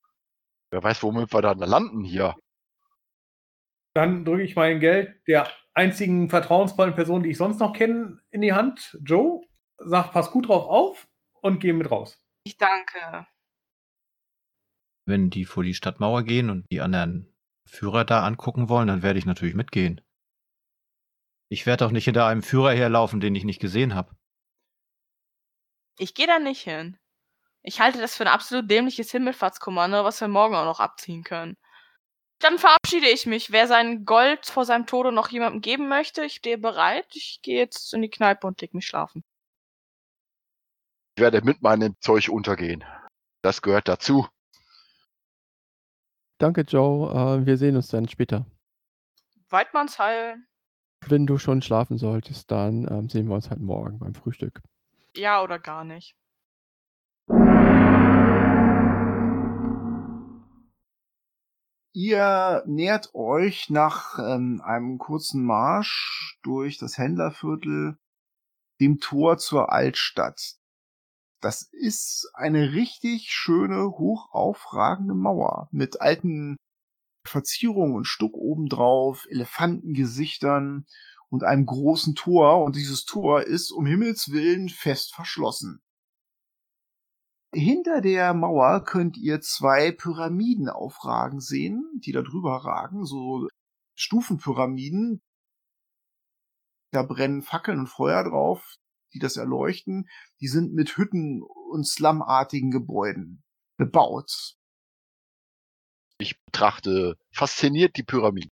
Wer 0.70 0.82
weiß, 0.82 1.02
womit 1.02 1.32
wir 1.32 1.42
dann 1.42 1.58
landen 1.58 2.04
hier. 2.04 2.34
Dann 3.94 4.24
drücke 4.24 4.42
ich 4.42 4.54
mein 4.54 4.80
Geld 4.80 5.26
der 5.26 5.50
einzigen 5.74 6.28
vertrauensvollen 6.28 6.94
Person, 6.94 7.22
die 7.22 7.30
ich 7.30 7.38
sonst 7.38 7.58
noch 7.58 7.72
kenne, 7.72 8.20
in 8.30 8.42
die 8.42 8.52
Hand, 8.52 8.98
Joe. 9.04 9.40
Sag, 9.78 10.12
pass 10.12 10.30
gut 10.30 10.48
drauf 10.48 10.66
auf 10.66 11.08
und 11.40 11.60
geh 11.60 11.72
mit 11.72 11.90
raus. 11.90 12.20
Ich 12.44 12.56
danke. 12.56 13.26
Wenn 15.06 15.30
die 15.30 15.44
vor 15.44 15.62
die 15.62 15.74
Stadtmauer 15.74 16.22
gehen 16.24 16.50
und 16.50 16.66
die 16.70 16.80
anderen 16.80 17.34
Führer 17.66 18.04
da 18.04 18.24
angucken 18.24 18.68
wollen, 18.68 18.88
dann 18.88 19.02
werde 19.02 19.18
ich 19.18 19.26
natürlich 19.26 19.54
mitgehen. 19.54 20.00
Ich 21.50 21.64
werde 21.64 21.84
doch 21.84 21.92
nicht 21.92 22.04
hinter 22.04 22.26
einem 22.26 22.42
Führer 22.42 22.72
herlaufen, 22.72 23.20
den 23.20 23.34
ich 23.34 23.44
nicht 23.44 23.60
gesehen 23.60 23.94
habe. 23.94 24.14
Ich 25.98 26.14
gehe 26.14 26.26
da 26.26 26.38
nicht 26.38 26.62
hin. 26.62 26.98
Ich 27.68 27.82
halte 27.82 28.00
das 28.00 28.16
für 28.16 28.24
ein 28.24 28.32
absolut 28.32 28.70
dämliches 28.70 29.10
Himmelfahrtskommando, 29.10 30.02
was 30.02 30.22
wir 30.22 30.28
morgen 30.28 30.54
auch 30.54 30.64
noch 30.64 30.80
abziehen 30.80 31.22
können. 31.22 31.58
Dann 32.38 32.58
verabschiede 32.58 33.06
ich 33.10 33.26
mich. 33.26 33.52
Wer 33.52 33.66
sein 33.66 34.06
Gold 34.06 34.46
vor 34.46 34.64
seinem 34.64 34.86
Tode 34.86 35.12
noch 35.12 35.28
jemandem 35.28 35.60
geben 35.60 35.86
möchte, 35.86 36.24
ich 36.24 36.36
stehe 36.36 36.56
bereit. 36.56 37.04
Ich 37.12 37.40
gehe 37.42 37.58
jetzt 37.58 37.92
in 37.92 38.00
die 38.00 38.08
Kneipe 38.08 38.46
und 38.46 38.58
leg 38.62 38.72
mich 38.72 38.86
schlafen. 38.86 39.22
Ich 41.14 41.20
werde 41.20 41.42
mit 41.42 41.60
meinem 41.60 41.94
Zeug 42.00 42.30
untergehen. 42.30 42.86
Das 43.42 43.60
gehört 43.60 43.86
dazu. 43.86 44.26
Danke, 46.38 46.62
Joe. 46.62 47.42
Äh, 47.42 47.44
wir 47.44 47.58
sehen 47.58 47.76
uns 47.76 47.88
dann 47.88 48.08
später. 48.08 48.46
Weidmannsheil. 49.50 50.38
Wenn 51.06 51.26
du 51.26 51.36
schon 51.36 51.60
schlafen 51.60 51.98
solltest, 51.98 52.50
dann 52.50 52.90
ähm, 52.90 53.10
sehen 53.10 53.28
wir 53.28 53.34
uns 53.34 53.50
halt 53.50 53.60
morgen 53.60 53.98
beim 53.98 54.14
Frühstück. 54.14 54.62
Ja 55.14 55.42
oder 55.42 55.58
gar 55.58 55.84
nicht. 55.84 56.16
Ihr 62.00 62.62
nähert 62.64 63.12
euch 63.16 63.70
nach 63.70 64.20
ähm, 64.20 64.62
einem 64.64 64.98
kurzen 64.98 65.42
Marsch 65.42 66.38
durch 66.44 66.78
das 66.78 66.96
Händlerviertel 66.96 67.98
dem 68.80 69.00
Tor 69.00 69.38
zur 69.38 69.72
Altstadt. 69.72 70.54
Das 71.40 71.62
ist 71.62 72.30
eine 72.34 72.72
richtig 72.72 73.32
schöne, 73.32 73.86
hochaufragende 73.98 75.14
Mauer 75.14 75.68
mit 75.72 76.00
alten 76.00 76.56
Verzierungen 77.26 77.96
und 77.96 78.04
Stuck 78.04 78.34
obendrauf, 78.34 79.26
Elefantengesichtern 79.28 80.86
und 81.30 81.42
einem 81.42 81.66
großen 81.66 82.14
Tor. 82.14 82.62
Und 82.62 82.76
dieses 82.76 83.06
Tor 83.06 83.42
ist 83.42 83.72
um 83.72 83.86
Himmels 83.86 84.30
Willen 84.30 84.68
fest 84.68 85.16
verschlossen. 85.16 85.82
Hinter 87.54 88.02
der 88.02 88.34
Mauer 88.34 88.84
könnt 88.84 89.16
ihr 89.16 89.40
zwei 89.40 89.90
Pyramiden 89.90 90.68
aufragen 90.68 91.40
sehen, 91.40 91.90
die 92.04 92.12
da 92.12 92.20
drüber 92.20 92.56
ragen, 92.64 93.06
so 93.06 93.48
Stufenpyramiden. 93.94 95.22
Da 96.92 97.02
brennen 97.02 97.42
Fackeln 97.42 97.80
und 97.80 97.86
Feuer 97.86 98.24
drauf, 98.24 98.76
die 99.14 99.18
das 99.18 99.36
erleuchten. 99.36 100.08
Die 100.40 100.48
sind 100.48 100.74
mit 100.74 100.96
Hütten 100.96 101.42
und 101.42 101.86
slumartigen 101.86 102.70
Gebäuden 102.70 103.42
bebaut. 103.78 104.56
Ich 106.18 106.42
betrachte 106.44 107.16
fasziniert 107.30 107.96
die 107.96 108.02
Pyramiden. 108.02 108.50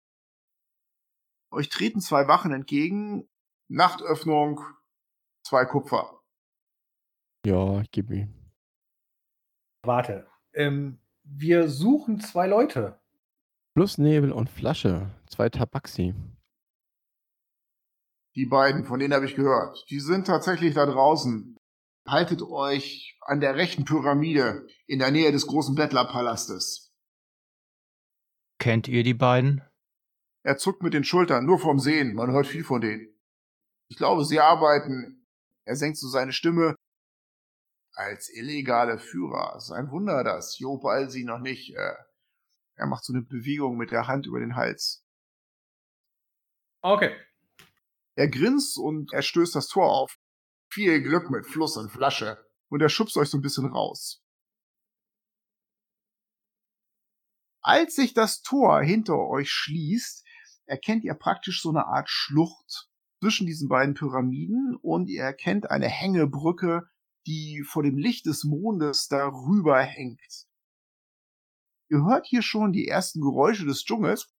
Euch 1.51 1.69
treten 1.69 2.01
zwei 2.01 2.29
Wachen 2.29 2.53
entgegen. 2.53 3.29
Nachtöffnung, 3.69 4.61
zwei 5.47 5.65
Kupfer. 5.65 6.21
Ja, 7.47 7.81
ich 7.81 7.91
gebe 7.91 8.17
ihm. 8.17 8.42
Warte. 9.85 10.27
Ähm, 10.55 10.99
wir 11.25 11.69
suchen 11.69 12.21
zwei 12.21 12.47
Leute. 12.47 13.01
Plus 13.75 13.99
Nebel 13.99 14.33
und 14.33 14.49
Flasche. 14.49 15.11
Zwei 15.27 15.49
Tabaxi. 15.49 16.15
Die 18.35 18.47
beiden, 18.47 18.85
von 18.85 18.99
denen 18.99 19.13
habe 19.13 19.27
ich 19.27 19.35
gehört. 19.35 19.85
Die 19.91 20.01
sind 20.01 20.27
tatsächlich 20.27 20.75
da 20.75 20.87
draußen. 20.87 21.57
Haltet 22.07 22.43
euch 22.43 23.19
an 23.21 23.41
der 23.41 23.57
rechten 23.57 23.85
Pyramide 23.85 24.67
in 24.87 24.99
der 24.99 25.11
Nähe 25.11 25.33
des 25.33 25.47
großen 25.47 25.75
Bettlerpalastes. 25.75 26.93
Kennt 28.59 28.89
ihr 28.89 29.03
die 29.03 29.15
beiden? 29.15 29.63
Er 30.45 30.57
zuckt 30.57 30.83
mit 30.83 30.95
den 30.95 31.05
Schultern, 31.05 31.45
nur 31.45 31.59
vom 31.59 31.79
Sehen. 31.79 32.15
Man 32.15 32.31
hört 32.31 32.47
viel 32.47 32.65
von 32.65 32.81
denen. 32.81 33.09
Ich 33.89 33.97
glaube, 33.97 34.25
sie 34.25 34.41
arbeiten. 34.41 35.27
Er 35.65 35.77
senkt 35.77 35.99
so 35.99 36.09
seine 36.09 36.33
Stimme 36.33 36.75
als 37.95 38.29
illegale 38.29 38.99
Führer. 38.99 39.55
Es 39.57 39.65
ist 39.65 39.71
ein 39.73 39.91
Wunder, 39.91 40.25
dass 40.25 40.59
Jopal 40.59 41.11
sie 41.11 41.25
noch 41.25 41.39
nicht. 41.39 41.75
Äh, 41.75 41.95
er 42.75 42.87
macht 42.87 43.05
so 43.05 43.13
eine 43.13 43.23
Bewegung 43.23 43.77
mit 43.77 43.91
der 43.91 44.07
Hand 44.07 44.27
über 44.27 44.41
den 44.41 44.57
Hals. 44.57 45.05
Okay. 46.81 47.15
Er 48.15 48.29
grinst 48.29 48.79
und 48.79 49.13
er 49.13 49.23
stößt 49.23 49.55
das 49.55 49.69
Tor 49.69 49.91
auf. 49.91 50.19
Viel 50.71 51.03
Glück 51.03 51.31
mit 51.31 51.47
Fluss 51.47 51.77
und 51.77 51.91
Flasche. 51.91 52.45
Und 52.69 52.81
er 52.81 52.89
schubst 52.89 53.17
euch 53.17 53.29
so 53.29 53.39
ein 53.39 53.43
bisschen 53.43 53.67
raus. 53.67 54.23
Als 57.61 57.95
sich 57.95 58.13
das 58.13 58.43
Tor 58.43 58.83
hinter 58.83 59.17
euch 59.17 59.51
schließt, 59.51 60.27
erkennt 60.65 61.05
ihr 61.05 61.15
praktisch 61.15 61.63
so 61.63 61.69
eine 61.69 61.87
Art 61.87 62.09
Schlucht 62.09 62.91
zwischen 63.21 63.47
diesen 63.47 63.69
beiden 63.69 63.95
Pyramiden 63.95 64.77
und 64.83 65.09
ihr 65.09 65.23
erkennt 65.23 65.71
eine 65.71 65.87
Hängebrücke, 65.87 66.89
die 67.27 67.63
vor 67.63 67.83
dem 67.83 67.97
Licht 67.97 68.27
des 68.27 68.45
Mondes 68.45 69.09
darüber 69.09 69.81
hängt. 69.81 70.47
Ihr 71.89 72.05
hört 72.05 72.27
hier 72.27 72.43
schon 72.43 72.73
die 72.73 72.89
ersten 72.89 73.21
Geräusche 73.21 73.67
des 73.67 73.85
Dschungels. 73.85 74.33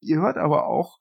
Ihr 0.00 0.20
hört 0.20 0.36
aber 0.36 0.66
auch 0.66 0.98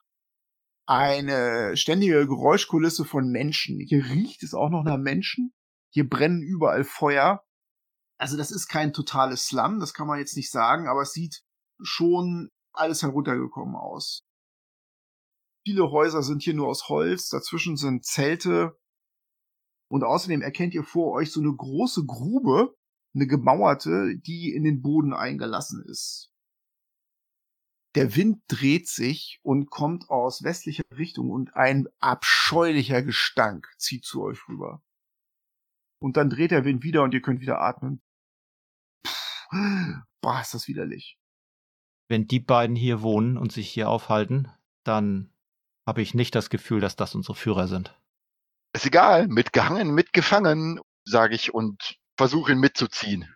eine 0.88 1.78
ständige 1.78 2.28
Geräuschkulisse 2.28 3.06
von 3.06 3.30
Menschen. 3.30 3.80
Hier 3.80 4.06
riecht 4.06 4.44
es 4.44 4.54
auch 4.54 4.70
noch 4.70 4.84
nach 4.84 4.98
Menschen. 4.98 5.54
Hier 5.92 6.08
brennen 6.08 6.42
überall 6.42 6.84
Feuer. 6.84 7.44
Also 8.18 8.38
das 8.38 8.52
ist 8.52 8.68
kein 8.68 8.94
totales 8.94 9.46
Slum, 9.48 9.80
das 9.80 9.94
kann 9.94 10.08
man 10.08 10.20
jetzt 10.20 10.38
nicht 10.38 10.50
sagen, 10.50 10.88
aber 10.88 11.02
es 11.02 11.12
sieht 11.12 11.44
schon 11.82 12.50
alles 12.72 13.04
heruntergekommen 13.04 13.76
aus. 13.76 14.25
Viele 15.66 15.90
Häuser 15.90 16.22
sind 16.22 16.44
hier 16.44 16.54
nur 16.54 16.68
aus 16.68 16.90
Holz, 16.90 17.30
dazwischen 17.30 17.76
sind 17.76 18.06
Zelte. 18.06 18.78
Und 19.90 20.04
außerdem 20.04 20.42
erkennt 20.42 20.76
ihr 20.76 20.84
vor 20.84 21.14
euch 21.14 21.32
so 21.32 21.40
eine 21.40 21.54
große 21.54 22.06
Grube, 22.06 22.76
eine 23.16 23.26
gemauerte, 23.26 24.16
die 24.18 24.54
in 24.54 24.64
den 24.64 24.82
Boden 24.82 25.14
eingelassen 25.14 25.84
ist. 25.88 26.32
Der 27.96 28.16
Wind 28.16 28.44
dreht 28.48 28.90
sich 28.90 29.40
und 29.42 29.72
kommt 29.72 30.10
aus 30.10 30.44
westlicher 30.44 30.84
Richtung 30.92 31.32
und 31.32 31.56
ein 31.56 31.88
abscheulicher 32.00 33.02
Gestank 33.02 33.74
zieht 33.78 34.04
zu 34.04 34.22
euch 34.22 34.48
rüber. 34.50 34.84
Und 36.00 36.18
dann 36.18 36.30
dreht 36.30 36.52
der 36.52 36.66
Wind 36.66 36.84
wieder 36.84 37.04
und 37.04 37.14
ihr 37.14 37.22
könnt 37.22 37.40
wieder 37.40 37.62
atmen. 37.62 38.04
Puh, 39.04 40.02
boah, 40.22 40.42
ist 40.42 40.54
das 40.54 40.68
widerlich. 40.68 41.18
Wenn 42.10 42.28
die 42.28 42.42
beiden 42.42 42.76
hier 42.76 43.02
wohnen 43.02 43.38
und 43.38 43.52
sich 43.52 43.70
hier 43.70 43.90
aufhalten, 43.90 44.50
dann 44.84 45.32
habe 45.88 46.02
ich 46.02 46.14
nicht 46.14 46.36
das 46.36 46.50
Gefühl, 46.50 46.80
dass 46.82 46.96
das 46.96 47.16
unsere 47.16 47.36
Führer 47.36 47.68
sind. 47.68 48.00
Ist 48.74 48.86
egal, 48.86 49.28
mitgehangen, 49.28 49.94
mitgefangen, 49.94 50.82
sage 51.06 51.36
ich 51.36 51.54
und 51.54 51.98
versuche 52.18 52.52
ihn 52.52 52.60
mitzuziehen. 52.60 53.34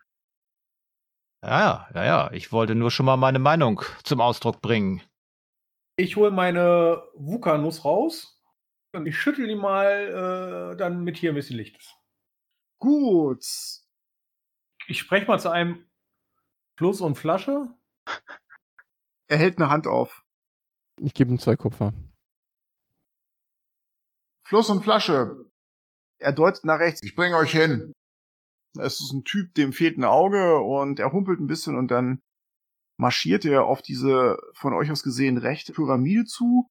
Ja, 1.41 1.88
ja, 1.93 2.04
ja, 2.04 2.32
ich 2.32 2.52
wollte 2.52 2.76
nur 2.76 2.91
schon 2.91 3.06
mal 3.06 3.16
meine 3.16 3.39
Meinung 3.39 3.82
zum 4.04 4.20
Ausdruck 4.20 4.62
bringen. 4.62 5.02
Ich 5.95 6.16
hole 6.16 6.32
meine 6.32 7.04
Wuka-Nuss 7.16 7.86
raus 7.86 8.41
und 8.93 9.06
ich 9.06 9.18
schüttel 9.18 9.47
die 9.47 9.56
mal, 9.56 10.74
äh, 10.74 10.78
dann 10.78 11.04
mit 11.04 11.18
hier 11.18 11.32
ein 11.32 11.36
bisschen 11.36 11.58
Licht 11.58 11.78
ist. 11.78 11.95
Gut. 12.80 13.45
Ich 14.88 15.00
spreche 15.00 15.28
mal 15.28 15.39
zu 15.39 15.50
einem 15.50 15.89
Plus 16.76 17.02
und 17.02 17.16
Flasche. 17.16 17.68
Er 19.28 19.38
hält 19.38 19.58
eine 19.58 19.70
Hand 19.70 19.86
auf. 19.86 20.24
Ich 21.00 21.14
gebe 21.14 21.32
ihm 21.32 21.39
zwei 21.39 21.56
Kupfer. 21.56 21.93
Fluss 24.50 24.72
und 24.72 24.82
Flasche. 24.82 25.45
Er 26.20 26.34
deutet 26.34 26.66
nach 26.66 26.80
rechts. 26.80 27.04
Ich 27.04 27.14
bringe 27.14 27.38
euch 27.38 27.52
hin. 27.52 27.93
Es 28.80 29.00
ist 29.00 29.14
ein 29.14 29.24
Typ, 29.24 29.54
dem 29.54 29.74
fehlt 29.74 30.00
ein 30.00 30.04
Auge 30.04 30.58
und 30.58 31.00
er 31.00 31.12
humpelt 31.12 31.39
ein 31.39 31.45
bisschen 31.45 31.78
und 31.78 31.89
dann 31.89 32.20
marschiert 33.00 33.45
er 33.45 33.66
auf 33.66 33.84
diese 33.84 34.39
von 34.54 34.74
euch 34.74 34.89
aus 34.89 35.04
gesehen 35.04 35.38
rechte 35.38 35.72
Pyramide 35.72 36.26
zu 36.26 36.68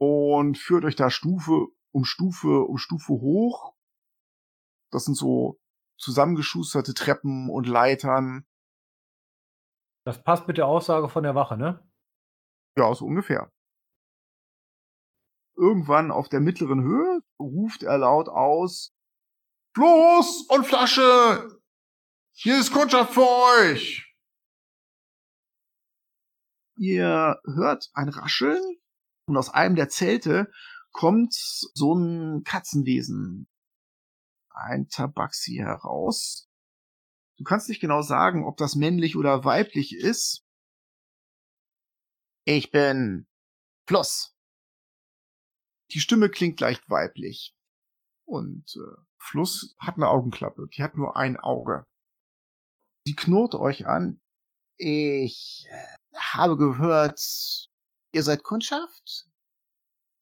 und 0.00 0.56
führt 0.56 0.86
euch 0.86 0.96
da 0.96 1.10
Stufe 1.10 1.66
um 1.92 2.06
Stufe 2.06 2.64
um 2.64 2.78
Stufe 2.78 3.12
hoch. 3.12 3.74
Das 4.90 5.04
sind 5.04 5.14
so 5.14 5.60
zusammengeschusterte 6.00 6.94
Treppen 6.94 7.50
und 7.50 7.66
Leitern. 7.66 8.46
Das 10.06 10.22
passt 10.24 10.48
mit 10.48 10.56
der 10.56 10.66
Aussage 10.66 11.10
von 11.10 11.22
der 11.22 11.34
Wache, 11.34 11.58
ne? 11.58 11.86
Ja, 12.78 12.94
so 12.94 13.04
ungefähr. 13.04 13.53
Irgendwann 15.56 16.10
auf 16.10 16.28
der 16.28 16.40
mittleren 16.40 16.82
Höhe 16.82 17.20
ruft 17.38 17.82
er 17.82 17.98
laut 17.98 18.28
aus, 18.28 18.92
Floß 19.74 20.46
und 20.48 20.66
Flasche! 20.66 21.60
Hier 22.32 22.58
ist 22.58 22.72
Kundschaft 22.72 23.14
für 23.14 23.28
euch! 23.28 24.14
Ihr 26.76 27.40
hört 27.44 27.90
ein 27.94 28.08
Rascheln 28.08 28.78
und 29.26 29.36
aus 29.36 29.48
einem 29.48 29.76
der 29.76 29.88
Zelte 29.88 30.50
kommt 30.92 31.34
so 31.34 31.94
ein 31.94 32.42
Katzenwesen, 32.42 33.48
ein 34.50 34.88
Tabaxi 34.88 35.56
heraus. 35.56 36.48
Du 37.36 37.44
kannst 37.44 37.68
nicht 37.68 37.80
genau 37.80 38.02
sagen, 38.02 38.44
ob 38.44 38.56
das 38.56 38.74
männlich 38.74 39.16
oder 39.16 39.44
weiblich 39.44 39.94
ist. 39.94 40.44
Ich 42.44 42.70
bin 42.70 43.26
Fluss. 43.88 44.33
Die 45.94 46.00
Stimme 46.00 46.28
klingt 46.28 46.60
leicht 46.60 46.90
weiblich. 46.90 47.54
Und 48.26 48.76
äh, 48.76 49.00
Fluss 49.18 49.76
hat 49.78 49.94
eine 49.96 50.08
Augenklappe. 50.08 50.68
Die 50.74 50.82
hat 50.82 50.96
nur 50.96 51.16
ein 51.16 51.36
Auge. 51.36 51.86
Sie 53.06 53.14
knurrt 53.14 53.54
euch 53.54 53.86
an. 53.86 54.20
Ich 54.76 55.66
habe 56.16 56.56
gehört, 56.56 57.20
ihr 58.12 58.22
seid 58.22 58.42
Kundschaft? 58.42 59.28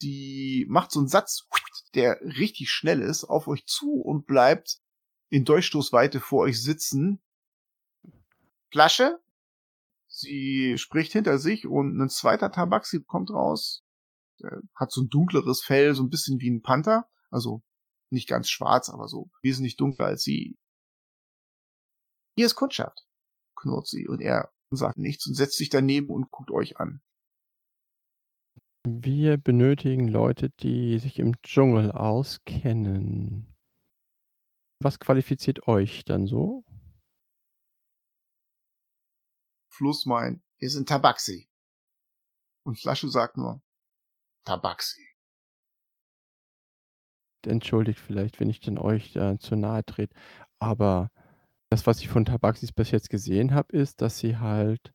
Die 0.02 0.66
macht 0.68 0.90
so 0.90 0.98
einen 0.98 1.08
Satz, 1.08 1.48
der 1.94 2.20
richtig 2.20 2.70
schnell 2.70 3.00
ist, 3.00 3.24
auf 3.24 3.46
euch 3.48 3.64
zu 3.66 4.00
und 4.00 4.26
bleibt 4.26 4.80
in 5.30 5.44
Durchstoßweite 5.44 6.20
vor 6.20 6.40
euch 6.40 6.62
sitzen. 6.62 7.22
Flasche? 8.70 9.20
Sie 10.08 10.76
spricht 10.76 11.12
hinter 11.12 11.38
sich 11.38 11.66
und 11.66 11.98
ein 11.98 12.10
zweiter 12.10 12.52
Tabaxi 12.52 13.02
kommt 13.02 13.30
raus. 13.30 13.81
Der 14.42 14.60
hat 14.74 14.90
so 14.90 15.02
ein 15.02 15.08
dunkleres 15.08 15.62
Fell, 15.62 15.94
so 15.94 16.02
ein 16.02 16.10
bisschen 16.10 16.40
wie 16.40 16.50
ein 16.50 16.62
Panther. 16.62 17.08
Also 17.30 17.62
nicht 18.10 18.28
ganz 18.28 18.48
schwarz, 18.48 18.88
aber 18.90 19.08
so 19.08 19.30
wesentlich 19.42 19.76
dunkler 19.76 20.06
als 20.06 20.22
sie. 20.22 20.58
Hier 22.36 22.46
ist 22.46 22.54
Kundschaft, 22.54 23.06
knurrt 23.56 23.86
sie 23.86 24.08
und 24.08 24.20
er 24.20 24.52
sagt 24.70 24.98
nichts 24.98 25.26
und 25.26 25.34
setzt 25.34 25.56
sich 25.56 25.68
daneben 25.68 26.08
und 26.08 26.30
guckt 26.30 26.50
euch 26.50 26.78
an. 26.78 27.02
Wir 28.84 29.36
benötigen 29.36 30.08
Leute, 30.08 30.50
die 30.50 30.98
sich 30.98 31.18
im 31.18 31.40
Dschungel 31.42 31.92
auskennen. 31.92 33.54
Was 34.80 34.98
qualifiziert 34.98 35.68
euch 35.68 36.04
dann 36.04 36.26
so? 36.26 36.64
Fluss 39.70 40.04
meint, 40.06 40.42
wir 40.58 40.68
sind 40.68 40.88
Tabaxi. 40.88 41.48
Und 42.64 42.78
Flasche 42.80 43.08
sagt 43.08 43.36
nur, 43.36 43.62
Tabaxi. 44.44 45.06
Entschuldigt 47.44 47.98
vielleicht, 47.98 48.38
wenn 48.38 48.50
ich 48.50 48.60
dann 48.60 48.78
euch 48.78 49.16
äh, 49.16 49.38
zu 49.38 49.56
nahe 49.56 49.84
trete, 49.84 50.14
aber 50.60 51.10
das, 51.70 51.86
was 51.86 52.00
ich 52.00 52.08
von 52.08 52.24
Tabaxis 52.24 52.70
bis 52.70 52.90
jetzt 52.90 53.10
gesehen 53.10 53.54
habe, 53.54 53.76
ist, 53.76 54.00
dass 54.00 54.18
sie 54.18 54.36
halt 54.36 54.92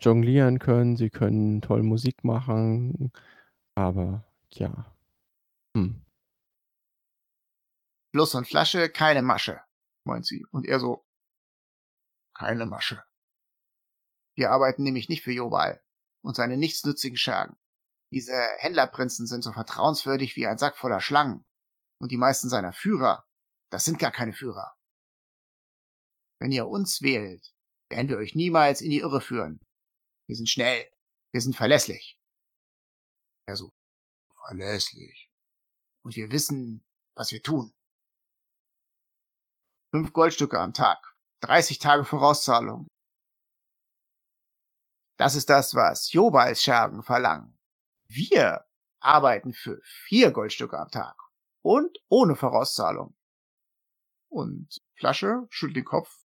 jonglieren 0.00 0.58
können, 0.58 0.96
sie 0.96 1.10
können 1.10 1.60
toll 1.60 1.82
Musik 1.82 2.24
machen, 2.24 3.12
aber 3.74 4.24
ja. 4.52 4.96
Hm. 5.76 6.04
Fluss 8.12 8.34
und 8.34 8.48
Flasche, 8.48 8.88
keine 8.88 9.22
Masche, 9.22 9.60
meint 10.04 10.26
sie. 10.26 10.46
Und 10.50 10.66
er 10.66 10.80
so, 10.80 11.04
keine 12.34 12.66
Masche. 12.66 13.04
Wir 14.34 14.50
arbeiten 14.50 14.84
nämlich 14.84 15.08
nicht 15.08 15.22
für 15.22 15.32
Jobal 15.32 15.82
und 16.22 16.36
seine 16.36 16.56
nichtsnützigen 16.56 17.16
Schergen. 17.16 17.56
Diese 18.10 18.32
Händlerprinzen 18.58 19.26
sind 19.26 19.42
so 19.42 19.52
vertrauenswürdig 19.52 20.36
wie 20.36 20.46
ein 20.46 20.58
Sack 20.58 20.76
voller 20.78 21.00
Schlangen. 21.00 21.44
Und 22.00 22.12
die 22.12 22.16
meisten 22.16 22.48
seiner 22.48 22.72
Führer, 22.72 23.26
das 23.70 23.84
sind 23.84 23.98
gar 23.98 24.12
keine 24.12 24.32
Führer. 24.32 24.74
Wenn 26.40 26.52
ihr 26.52 26.68
uns 26.68 27.02
wählt, 27.02 27.52
werden 27.90 28.08
wir 28.08 28.18
euch 28.18 28.34
niemals 28.34 28.80
in 28.80 28.90
die 28.90 29.00
Irre 29.00 29.20
führen. 29.20 29.60
Wir 30.28 30.36
sind 30.36 30.48
schnell. 30.48 30.88
Wir 31.32 31.40
sind 31.40 31.56
verlässlich. 31.56 32.18
Also, 33.46 33.70
verlässlich. 34.46 35.30
Und 36.04 36.16
wir 36.16 36.30
wissen, 36.30 36.84
was 37.16 37.32
wir 37.32 37.42
tun. 37.42 37.74
Fünf 39.92 40.12
Goldstücke 40.12 40.58
am 40.58 40.72
Tag. 40.72 41.14
30 41.42 41.78
Tage 41.78 42.04
Vorauszahlung. 42.04 42.86
Das 45.18 45.34
ist 45.34 45.50
das, 45.50 45.74
was 45.74 46.12
Jobals 46.12 46.62
Schergen 46.62 47.02
verlangen. 47.02 47.57
Wir 48.08 48.64
arbeiten 49.00 49.52
für 49.52 49.80
vier 49.82 50.30
Goldstücke 50.32 50.78
am 50.78 50.90
Tag 50.90 51.16
und 51.62 51.98
ohne 52.08 52.36
Vorauszahlung. 52.36 53.16
Und 54.28 54.80
Flasche 54.94 55.46
schüttelt 55.50 55.76
den 55.76 55.84
Kopf. 55.84 56.24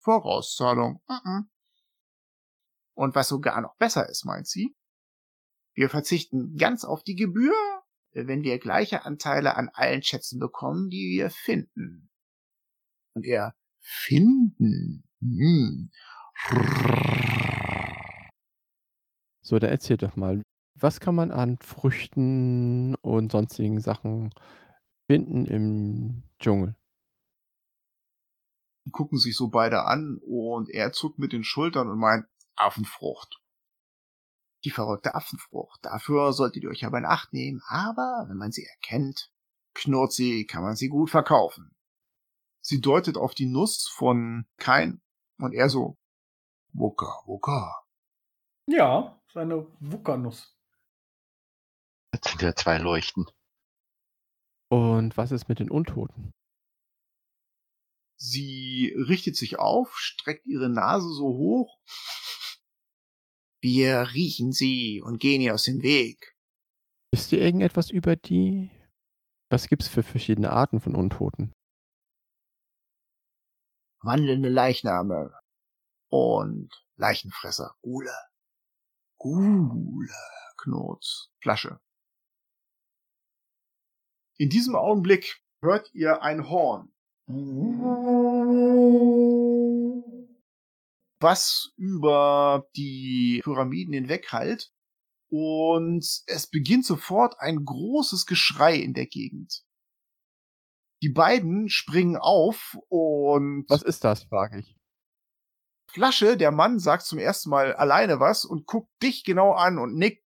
Vorauszahlung. 0.00 1.02
Und 2.94 3.14
was 3.14 3.28
sogar 3.28 3.60
noch 3.60 3.76
besser 3.76 4.08
ist, 4.08 4.24
meint 4.24 4.46
sie, 4.46 4.74
wir 5.74 5.90
verzichten 5.90 6.56
ganz 6.56 6.84
auf 6.84 7.04
die 7.04 7.14
Gebühr, 7.14 7.54
wenn 8.12 8.42
wir 8.42 8.58
gleiche 8.58 9.04
Anteile 9.04 9.54
an 9.54 9.68
allen 9.72 10.02
Schätzen 10.02 10.40
bekommen, 10.40 10.88
die 10.90 11.10
wir 11.10 11.30
finden. 11.30 12.10
Und 13.14 13.24
er 13.24 13.54
finden. 13.80 15.04
Hm. 15.20 15.90
So, 19.42 19.58
dann 19.58 19.70
erzähl 19.70 19.96
doch 19.96 20.16
mal, 20.16 20.42
was 20.80 21.00
kann 21.00 21.14
man 21.14 21.30
an 21.30 21.58
Früchten 21.58 22.94
und 22.96 23.32
sonstigen 23.32 23.80
Sachen 23.80 24.32
finden 25.06 25.46
im 25.46 26.22
Dschungel? 26.38 26.74
Die 28.84 28.90
gucken 28.90 29.18
sich 29.18 29.36
so 29.36 29.48
beide 29.48 29.84
an 29.84 30.18
und 30.26 30.70
er 30.70 30.92
zuckt 30.92 31.18
mit 31.18 31.32
den 31.32 31.44
Schultern 31.44 31.88
und 31.88 31.98
meint, 31.98 32.26
Affenfrucht. 32.56 33.40
Die 34.64 34.70
verrückte 34.70 35.14
Affenfrucht. 35.14 35.84
Dafür 35.84 36.32
solltet 36.32 36.64
ihr 36.64 36.70
euch 36.70 36.84
aber 36.84 36.98
in 36.98 37.04
Acht 37.04 37.32
nehmen, 37.32 37.62
aber 37.66 38.26
wenn 38.28 38.36
man 38.36 38.50
sie 38.50 38.64
erkennt, 38.64 39.30
knurrt 39.74 40.12
sie, 40.12 40.46
kann 40.46 40.62
man 40.62 40.74
sie 40.74 40.88
gut 40.88 41.10
verkaufen. 41.10 41.76
Sie 42.60 42.80
deutet 42.80 43.16
auf 43.16 43.34
die 43.34 43.46
Nuss 43.46 43.88
von 43.88 44.46
Kain 44.56 45.00
und 45.38 45.54
er 45.54 45.68
so, 45.68 45.96
Wuka, 46.72 47.22
Wuka. 47.26 47.84
Ja, 48.66 49.20
seine 49.32 49.66
Wuka-Nuss. 49.80 50.57
Jetzt 52.18 52.30
sind 52.30 52.42
ja 52.42 52.52
zwei 52.52 52.78
Leuchten. 52.78 53.26
Und 54.72 55.16
was 55.16 55.30
ist 55.30 55.48
mit 55.48 55.60
den 55.60 55.70
Untoten? 55.70 56.32
Sie 58.16 58.92
richtet 59.06 59.36
sich 59.36 59.60
auf, 59.60 59.96
streckt 59.96 60.44
ihre 60.44 60.68
Nase 60.68 61.08
so 61.14 61.26
hoch. 61.26 61.78
Wir 63.62 64.10
riechen 64.14 64.50
sie 64.50 65.00
und 65.00 65.20
gehen 65.20 65.40
ihr 65.40 65.54
aus 65.54 65.62
dem 65.62 65.80
Weg. 65.82 66.36
Wisst 67.12 67.30
ihr 67.30 67.40
irgendetwas 67.40 67.88
über 67.88 68.16
die? 68.16 68.72
Was 69.48 69.68
gibt's 69.68 69.86
für 69.86 70.02
verschiedene 70.02 70.50
Arten 70.50 70.80
von 70.80 70.96
Untoten? 70.96 71.52
Wandelnde 74.00 74.48
Leichname 74.48 75.38
und 76.08 76.84
Leichenfresser. 76.96 77.76
Gule. 77.80 78.16
Gule, 79.18 80.10
knurrt 80.56 81.30
Flasche. 81.40 81.80
In 84.40 84.50
diesem 84.50 84.76
Augenblick 84.76 85.42
hört 85.62 85.92
ihr 85.92 86.22
ein 86.22 86.48
Horn. 86.48 86.92
Was 91.20 91.72
über 91.76 92.68
die 92.76 93.40
Pyramiden 93.42 93.92
hinweg 93.92 94.32
halt. 94.32 94.72
Und 95.30 96.06
es 96.26 96.46
beginnt 96.48 96.86
sofort 96.86 97.38
ein 97.40 97.64
großes 97.64 98.26
Geschrei 98.26 98.76
in 98.76 98.94
der 98.94 99.06
Gegend. 99.06 99.64
Die 101.02 101.10
beiden 101.10 101.68
springen 101.68 102.16
auf 102.16 102.78
und. 102.88 103.66
Was 103.68 103.82
ist 103.82 104.04
das, 104.04 104.22
frage 104.24 104.60
ich. 104.60 104.76
Flasche, 105.90 106.36
der 106.36 106.52
Mann, 106.52 106.78
sagt 106.78 107.02
zum 107.02 107.18
ersten 107.18 107.50
Mal 107.50 107.74
alleine 107.74 108.20
was 108.20 108.44
und 108.44 108.66
guckt 108.66 108.90
dich 109.02 109.24
genau 109.24 109.52
an 109.52 109.78
und 109.78 109.96
nickt. 109.96 110.24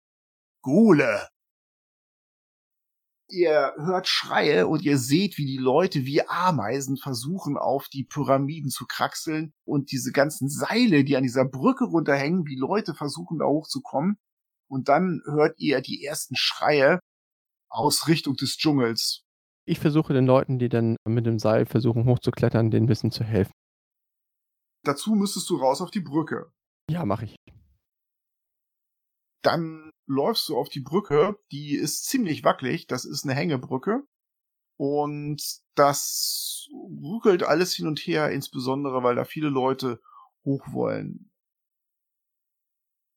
Gule. 0.61 1.29
Ihr 3.31 3.73
hört 3.77 4.07
Schreie 4.07 4.67
und 4.67 4.81
ihr 4.81 4.97
seht, 4.97 5.37
wie 5.37 5.45
die 5.45 5.57
Leute 5.57 6.05
wie 6.05 6.27
Ameisen 6.27 6.97
versuchen, 6.97 7.57
auf 7.57 7.87
die 7.87 8.03
Pyramiden 8.03 8.71
zu 8.71 8.87
kraxeln 8.87 9.53
und 9.65 9.91
diese 9.91 10.11
ganzen 10.11 10.49
Seile, 10.49 11.03
die 11.03 11.15
an 11.15 11.21
dieser 11.21 11.45
Brücke 11.45 11.85
runterhängen, 11.85 12.47
wie 12.47 12.55
Leute 12.55 12.95
versuchen, 12.95 13.37
da 13.37 13.45
hochzukommen. 13.45 14.17
Und 14.67 14.89
dann 14.89 15.21
hört 15.25 15.59
ihr 15.59 15.81
die 15.81 16.03
ersten 16.03 16.35
Schreie 16.35 16.99
aus 17.69 18.07
Richtung 18.07 18.35
des 18.35 18.57
Dschungels. 18.57 19.23
Ich 19.67 19.79
versuche 19.79 20.13
den 20.13 20.25
Leuten, 20.25 20.57
die 20.57 20.69
dann 20.69 20.95
mit 21.07 21.27
dem 21.27 21.37
Seil 21.37 21.67
versuchen 21.67 22.05
hochzuklettern, 22.05 22.71
denen 22.71 22.85
ein 22.85 22.89
bisschen 22.89 23.11
zu 23.11 23.23
helfen. 23.23 23.53
Dazu 24.83 25.13
müsstest 25.13 25.47
du 25.51 25.57
raus 25.57 25.81
auf 25.81 25.91
die 25.91 25.99
Brücke. 25.99 26.51
Ja, 26.89 27.05
mache 27.05 27.25
ich. 27.25 27.35
Dann 29.43 29.91
läufst 30.09 30.49
du 30.49 30.57
auf 30.57 30.69
die 30.69 30.81
Brücke, 30.81 31.37
die 31.51 31.75
ist 31.75 32.05
ziemlich 32.05 32.43
wackelig, 32.43 32.87
das 32.87 33.05
ist 33.05 33.23
eine 33.23 33.35
Hängebrücke. 33.35 34.03
Und 34.77 35.61
das 35.75 36.67
ruckelt 36.71 37.43
alles 37.43 37.73
hin 37.73 37.87
und 37.87 37.99
her, 37.99 38.31
insbesondere 38.31 39.03
weil 39.03 39.15
da 39.15 39.25
viele 39.25 39.49
Leute 39.49 40.01
hoch 40.45 40.65
wollen. 40.71 41.29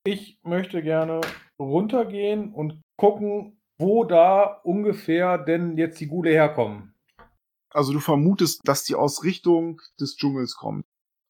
Ich 0.05 0.41
möchte 0.43 0.83
gerne 0.83 1.21
runtergehen 1.61 2.53
und 2.53 2.83
gucken, 2.97 3.61
wo 3.79 4.05
da 4.05 4.61
ungefähr 4.65 5.39
denn 5.39 5.77
jetzt 5.79 6.01
die 6.01 6.09
Gule 6.09 6.31
herkommen. 6.31 6.95
Also 7.71 7.93
du 7.93 8.01
vermutest, 8.01 8.61
dass 8.65 8.85
die 8.85 8.97
aus 8.97 9.23
Richtung 9.23 9.81
des 10.01 10.17
Dschungels 10.17 10.57
kommen. 10.57 10.85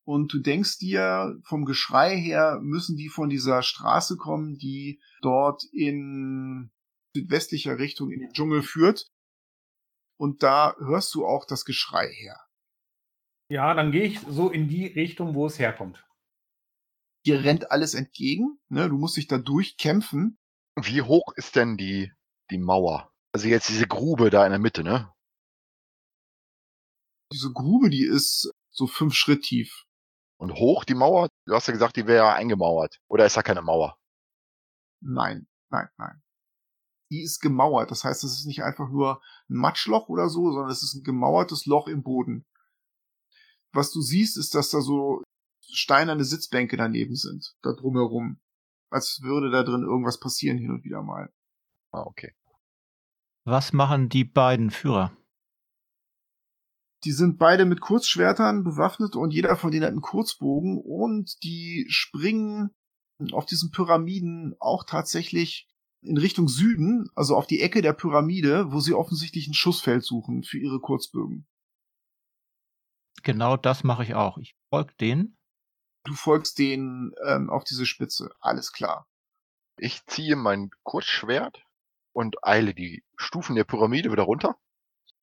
Und 0.04 0.32
du 0.32 0.40
denkst 0.40 0.78
dir, 0.78 1.38
vom 1.44 1.64
Geschrei 1.64 2.18
her 2.18 2.58
müssen 2.60 2.96
die 2.96 3.08
von 3.08 3.28
dieser 3.28 3.62
Straße 3.62 4.16
kommen, 4.16 4.58
die 4.58 5.00
dort 5.20 5.64
in 5.72 6.72
südwestlicher 7.14 7.78
Richtung 7.78 8.10
in 8.10 8.20
den 8.20 8.32
Dschungel 8.32 8.62
führt. 8.62 9.10
Und 10.18 10.42
da 10.42 10.74
hörst 10.78 11.14
du 11.14 11.24
auch 11.24 11.44
das 11.44 11.64
Geschrei 11.64 12.08
her. 12.08 12.40
Ja, 13.48 13.74
dann 13.74 13.92
gehe 13.92 14.04
ich 14.04 14.20
so 14.20 14.50
in 14.50 14.68
die 14.68 14.86
Richtung, 14.86 15.34
wo 15.34 15.46
es 15.46 15.58
herkommt. 15.58 16.04
Dir 17.26 17.44
rennt 17.44 17.70
alles 17.70 17.94
entgegen, 17.94 18.58
ne? 18.68 18.88
Du 18.88 18.96
musst 18.96 19.16
dich 19.16 19.28
da 19.28 19.38
durchkämpfen. 19.38 20.38
Wie 20.80 21.02
hoch 21.02 21.32
ist 21.36 21.54
denn 21.54 21.76
die, 21.76 22.10
die 22.50 22.58
Mauer? 22.58 23.12
Also 23.32 23.48
jetzt 23.48 23.68
diese 23.68 23.86
Grube 23.86 24.30
da 24.30 24.44
in 24.44 24.50
der 24.50 24.58
Mitte, 24.58 24.82
ne? 24.82 25.12
Diese 27.32 27.52
Grube, 27.52 27.90
die 27.90 28.04
ist 28.04 28.50
so 28.70 28.86
fünf 28.86 29.14
Schritt 29.14 29.42
tief. 29.42 29.84
Und 30.42 30.54
hoch 30.54 30.82
die 30.82 30.96
Mauer? 30.96 31.28
Du 31.46 31.54
hast 31.54 31.68
ja 31.68 31.72
gesagt, 31.72 31.94
die 31.94 32.08
wäre 32.08 32.26
ja 32.26 32.34
eingemauert. 32.34 33.00
Oder 33.06 33.26
ist 33.26 33.36
da 33.36 33.44
keine 33.44 33.62
Mauer? 33.62 33.96
Nein, 35.00 35.46
nein, 35.70 35.88
nein. 35.98 36.20
Die 37.12 37.22
ist 37.22 37.38
gemauert. 37.38 37.92
Das 37.92 38.02
heißt, 38.02 38.24
es 38.24 38.40
ist 38.40 38.46
nicht 38.46 38.64
einfach 38.64 38.88
nur 38.88 39.22
ein 39.48 39.54
Matschloch 39.54 40.08
oder 40.08 40.28
so, 40.28 40.50
sondern 40.50 40.72
es 40.72 40.82
ist 40.82 40.94
ein 40.94 41.04
gemauertes 41.04 41.64
Loch 41.66 41.86
im 41.86 42.02
Boden. 42.02 42.44
Was 43.72 43.92
du 43.92 44.00
siehst, 44.00 44.36
ist, 44.36 44.56
dass 44.56 44.70
da 44.70 44.80
so 44.80 45.22
steinerne 45.60 46.24
Sitzbänke 46.24 46.76
daneben 46.76 47.14
sind, 47.14 47.54
da 47.62 47.72
drumherum. 47.72 48.40
Als 48.90 49.20
würde 49.22 49.48
da 49.52 49.62
drin 49.62 49.84
irgendwas 49.84 50.18
passieren 50.18 50.58
hin 50.58 50.72
und 50.72 50.82
wieder 50.82 51.04
mal. 51.04 51.32
Ah, 51.92 52.02
okay. 52.02 52.34
Was 53.44 53.72
machen 53.72 54.08
die 54.08 54.24
beiden 54.24 54.72
Führer? 54.72 55.16
Die 57.04 57.12
sind 57.12 57.38
beide 57.38 57.64
mit 57.64 57.80
Kurzschwertern 57.80 58.62
bewaffnet 58.62 59.16
und 59.16 59.32
jeder 59.32 59.56
von 59.56 59.70
denen 59.70 59.84
hat 59.84 59.90
einen 59.90 60.00
Kurzbogen 60.00 60.78
und 60.78 61.42
die 61.42 61.86
springen 61.88 62.70
auf 63.32 63.46
diesen 63.46 63.70
Pyramiden 63.70 64.54
auch 64.60 64.84
tatsächlich 64.84 65.68
in 66.00 66.16
Richtung 66.16 66.48
Süden, 66.48 67.10
also 67.14 67.36
auf 67.36 67.46
die 67.46 67.60
Ecke 67.60 67.82
der 67.82 67.92
Pyramide, 67.92 68.72
wo 68.72 68.80
sie 68.80 68.94
offensichtlich 68.94 69.48
ein 69.48 69.54
Schussfeld 69.54 70.04
suchen 70.04 70.42
für 70.42 70.58
ihre 70.58 70.80
Kurzbögen. 70.80 71.46
Genau 73.22 73.56
das 73.56 73.84
mache 73.84 74.02
ich 74.02 74.14
auch. 74.14 74.38
Ich 74.38 74.56
folge 74.68 74.94
denen. 75.00 75.36
Du 76.04 76.14
folgst 76.14 76.58
denen 76.58 77.12
ähm, 77.24 77.50
auf 77.50 77.62
diese 77.62 77.86
Spitze. 77.86 78.34
Alles 78.40 78.72
klar. 78.72 79.06
Ich 79.78 80.04
ziehe 80.06 80.34
mein 80.34 80.70
Kurzschwert 80.82 81.64
und 82.12 82.44
eile 82.44 82.74
die 82.74 83.04
Stufen 83.16 83.54
der 83.54 83.64
Pyramide 83.64 84.10
wieder 84.10 84.24
runter 84.24 84.58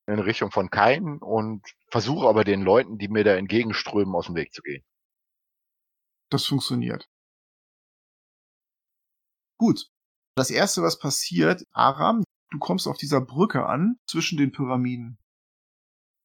in 0.09 0.19
Richtung 0.19 0.51
von 0.51 0.69
Kain 0.69 1.19
und 1.19 1.63
versuche 1.89 2.27
aber 2.27 2.43
den 2.43 2.61
Leuten, 2.61 2.97
die 2.97 3.07
mir 3.07 3.23
da 3.23 3.35
entgegenströmen, 3.35 4.15
aus 4.15 4.27
dem 4.27 4.35
Weg 4.35 4.53
zu 4.53 4.61
gehen. 4.61 4.83
Das 6.29 6.45
funktioniert. 6.45 7.07
Gut. 9.57 9.89
Das 10.35 10.51
erste, 10.51 10.81
was 10.81 10.99
passiert, 10.99 11.65
Aram, 11.71 12.23
du 12.51 12.59
kommst 12.59 12.87
auf 12.87 12.97
dieser 12.97 13.19
Brücke 13.19 13.65
an 13.65 13.99
zwischen 14.07 14.37
den 14.37 14.51
Pyramiden. 14.51 15.17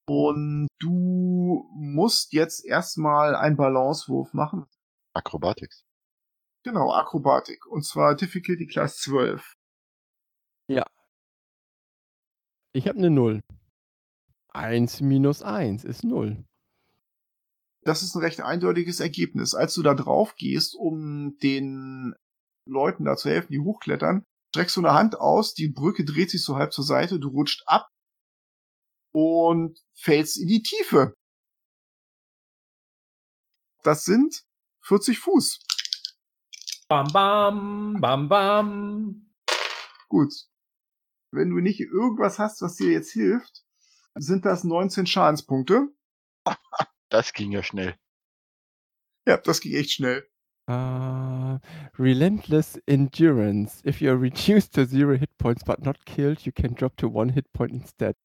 Und 0.07 0.68
du 0.78 1.68
musst 1.74 2.32
jetzt 2.32 2.64
erstmal 2.64 3.35
einen 3.35 3.57
Balancewurf 3.57 4.35
machen. 4.35 4.66
Akrobatik. 5.14 5.72
Genau, 6.62 6.93
Akrobatik. 6.93 7.66
Und 7.66 7.85
zwar 7.85 8.14
Difficulty 8.14 8.66
Class 8.66 8.99
12. 8.99 9.55
Ja. 10.68 10.85
Ich 12.72 12.89
habe 12.89 12.99
eine 12.99 13.11
0. 13.11 13.41
1 14.55 15.00
minus 15.00 15.42
1 15.42 15.84
ist 15.84 16.05
0. 16.05 16.44
Das 17.82 18.02
ist 18.02 18.14
ein 18.14 18.22
recht 18.22 18.40
eindeutiges 18.40 19.00
Ergebnis. 19.00 19.55
Als 19.55 19.74
du 19.74 19.82
da 19.82 19.94
drauf 19.94 20.36
gehst, 20.36 20.74
um 20.74 21.36
den 21.42 22.14
Leuten 22.66 23.05
da 23.05 23.16
zu 23.16 23.28
helfen, 23.28 23.52
die 23.52 23.61
hochklettern, 23.61 24.24
streckst 24.55 24.76
du 24.76 24.80
eine 24.80 24.94
Hand 24.94 25.20
aus, 25.20 25.55
die 25.55 25.68
Brücke 25.68 26.05
dreht 26.05 26.30
sich 26.30 26.42
so 26.42 26.57
halb 26.57 26.72
zur 26.72 26.84
Seite, 26.84 27.18
du 27.18 27.28
rutscht 27.28 27.62
ab 27.66 27.88
und 29.12 29.78
fällst 29.92 30.38
in 30.38 30.48
die 30.48 30.62
Tiefe. 30.62 31.14
Das 33.82 34.05
sind 34.05 34.44
40 34.82 35.18
Fuß. 35.18 35.61
Bam, 36.88 37.09
bam, 37.12 38.00
bam, 38.00 38.28
bam. 38.28 39.34
Gut. 40.09 40.32
Wenn 41.30 41.50
du 41.50 41.61
nicht 41.61 41.80
irgendwas 41.80 42.38
hast, 42.38 42.62
was 42.62 42.76
dir 42.76 42.92
jetzt 42.92 43.12
hilft, 43.12 43.64
sind 44.15 44.45
das 44.45 44.65
19 44.65 45.07
Schadenspunkte. 45.07 45.89
Das 47.11 47.33
ging 47.33 47.53
ja 47.53 47.62
schnell. 47.62 47.97
Ja, 49.25 49.37
das 49.37 49.61
ging 49.61 49.75
echt 49.75 49.93
schnell. 49.93 50.29
Uh, 50.69 51.61
relentless 51.97 52.77
endurance. 52.87 53.83
If 53.87 54.01
you 54.01 54.11
are 54.11 54.21
reduced 54.21 54.73
to 54.75 54.85
zero 54.85 55.17
hit 55.17 55.31
points 55.39 55.62
but 55.62 55.85
not 55.85 56.05
killed, 56.07 56.45
you 56.45 56.53
can 56.53 56.75
drop 56.75 56.97
to 56.97 57.07
one 57.07 57.33
hit 57.33 57.53
point 57.53 57.73
instead. 57.73 58.17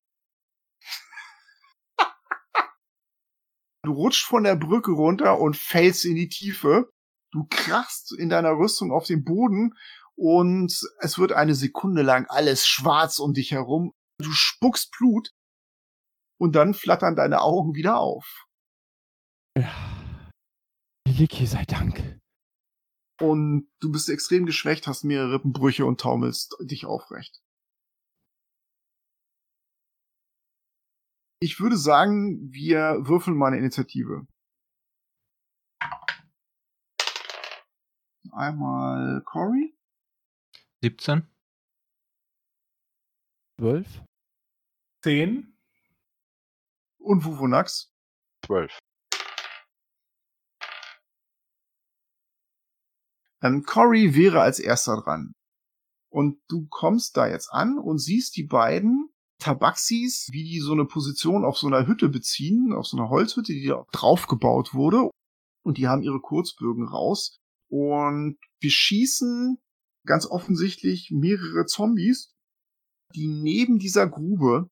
Du 3.83 3.93
rutschst 3.93 4.25
von 4.25 4.43
der 4.43 4.55
Brücke 4.55 4.91
runter 4.91 5.39
und 5.39 5.55
fällst 5.55 6.05
in 6.05 6.15
die 6.15 6.29
Tiefe. 6.29 6.91
Du 7.31 7.45
krachst 7.49 8.11
in 8.17 8.29
deiner 8.29 8.57
Rüstung 8.57 8.91
auf 8.91 9.05
den 9.05 9.23
Boden 9.23 9.75
und 10.15 10.73
es 10.99 11.19
wird 11.19 11.31
eine 11.31 11.55
Sekunde 11.55 12.01
lang 12.01 12.25
alles 12.27 12.65
schwarz 12.65 13.19
um 13.19 13.33
dich 13.33 13.51
herum. 13.51 13.93
Du 14.17 14.31
spuckst 14.31 14.91
Blut 14.97 15.31
und 16.39 16.55
dann 16.55 16.73
flattern 16.73 17.15
deine 17.15 17.41
Augen 17.41 17.75
wieder 17.75 17.99
auf. 17.99 18.47
Ja. 19.57 19.69
Liki 21.07 21.45
sei 21.45 21.65
Dank. 21.65 22.19
Und 23.21 23.69
du 23.81 23.91
bist 23.91 24.09
extrem 24.09 24.45
geschwächt, 24.45 24.87
hast 24.87 25.03
mehrere 25.03 25.33
Rippenbrüche 25.33 25.85
und 25.85 25.99
taumelst 25.99 26.55
dich 26.61 26.85
aufrecht. 26.85 27.41
Ich 31.41 31.59
würde 31.59 31.77
sagen, 31.77 32.51
wir 32.51 33.07
würfeln 33.07 33.35
mal 33.37 33.47
eine 33.47 33.57
Initiative. 33.57 34.25
Einmal 38.31 39.21
Cory. 39.25 39.75
17. 40.81 41.27
12. 43.59 44.03
10. 45.03 45.58
Und 46.99 47.25
Wuvonax. 47.25 47.91
12. 48.45 48.77
Ähm, 53.41 53.63
Cory 53.63 54.15
wäre 54.15 54.41
als 54.41 54.59
erster 54.59 55.01
dran. 55.01 55.33
Und 56.11 56.41
du 56.49 56.67
kommst 56.67 57.15
da 57.17 57.27
jetzt 57.27 57.51
an 57.51 57.77
und 57.77 57.99
siehst 57.99 58.35
die 58.35 58.43
beiden 58.43 59.09
Tabaxis, 59.39 60.27
wie 60.31 60.43
die 60.43 60.59
so 60.59 60.73
eine 60.73 60.85
Position 60.85 61.45
auf 61.45 61.57
so 61.57 61.67
einer 61.67 61.87
Hütte 61.87 62.09
beziehen, 62.09 62.73
auf 62.73 62.87
so 62.87 62.97
einer 62.97 63.09
Holzhütte, 63.09 63.53
die 63.53 63.67
da 63.67 63.85
draufgebaut 63.91 64.73
wurde. 64.73 65.09
Und 65.63 65.77
die 65.77 65.87
haben 65.87 66.01
ihre 66.01 66.19
Kurzbögen 66.19 66.87
raus 66.87 67.37
und 67.69 68.37
beschießen 68.61 69.57
ganz 70.05 70.25
offensichtlich 70.25 71.11
mehrere 71.11 71.65
Zombies, 71.65 72.33
die 73.15 73.27
neben 73.27 73.79
dieser 73.79 74.07
Grube 74.07 74.69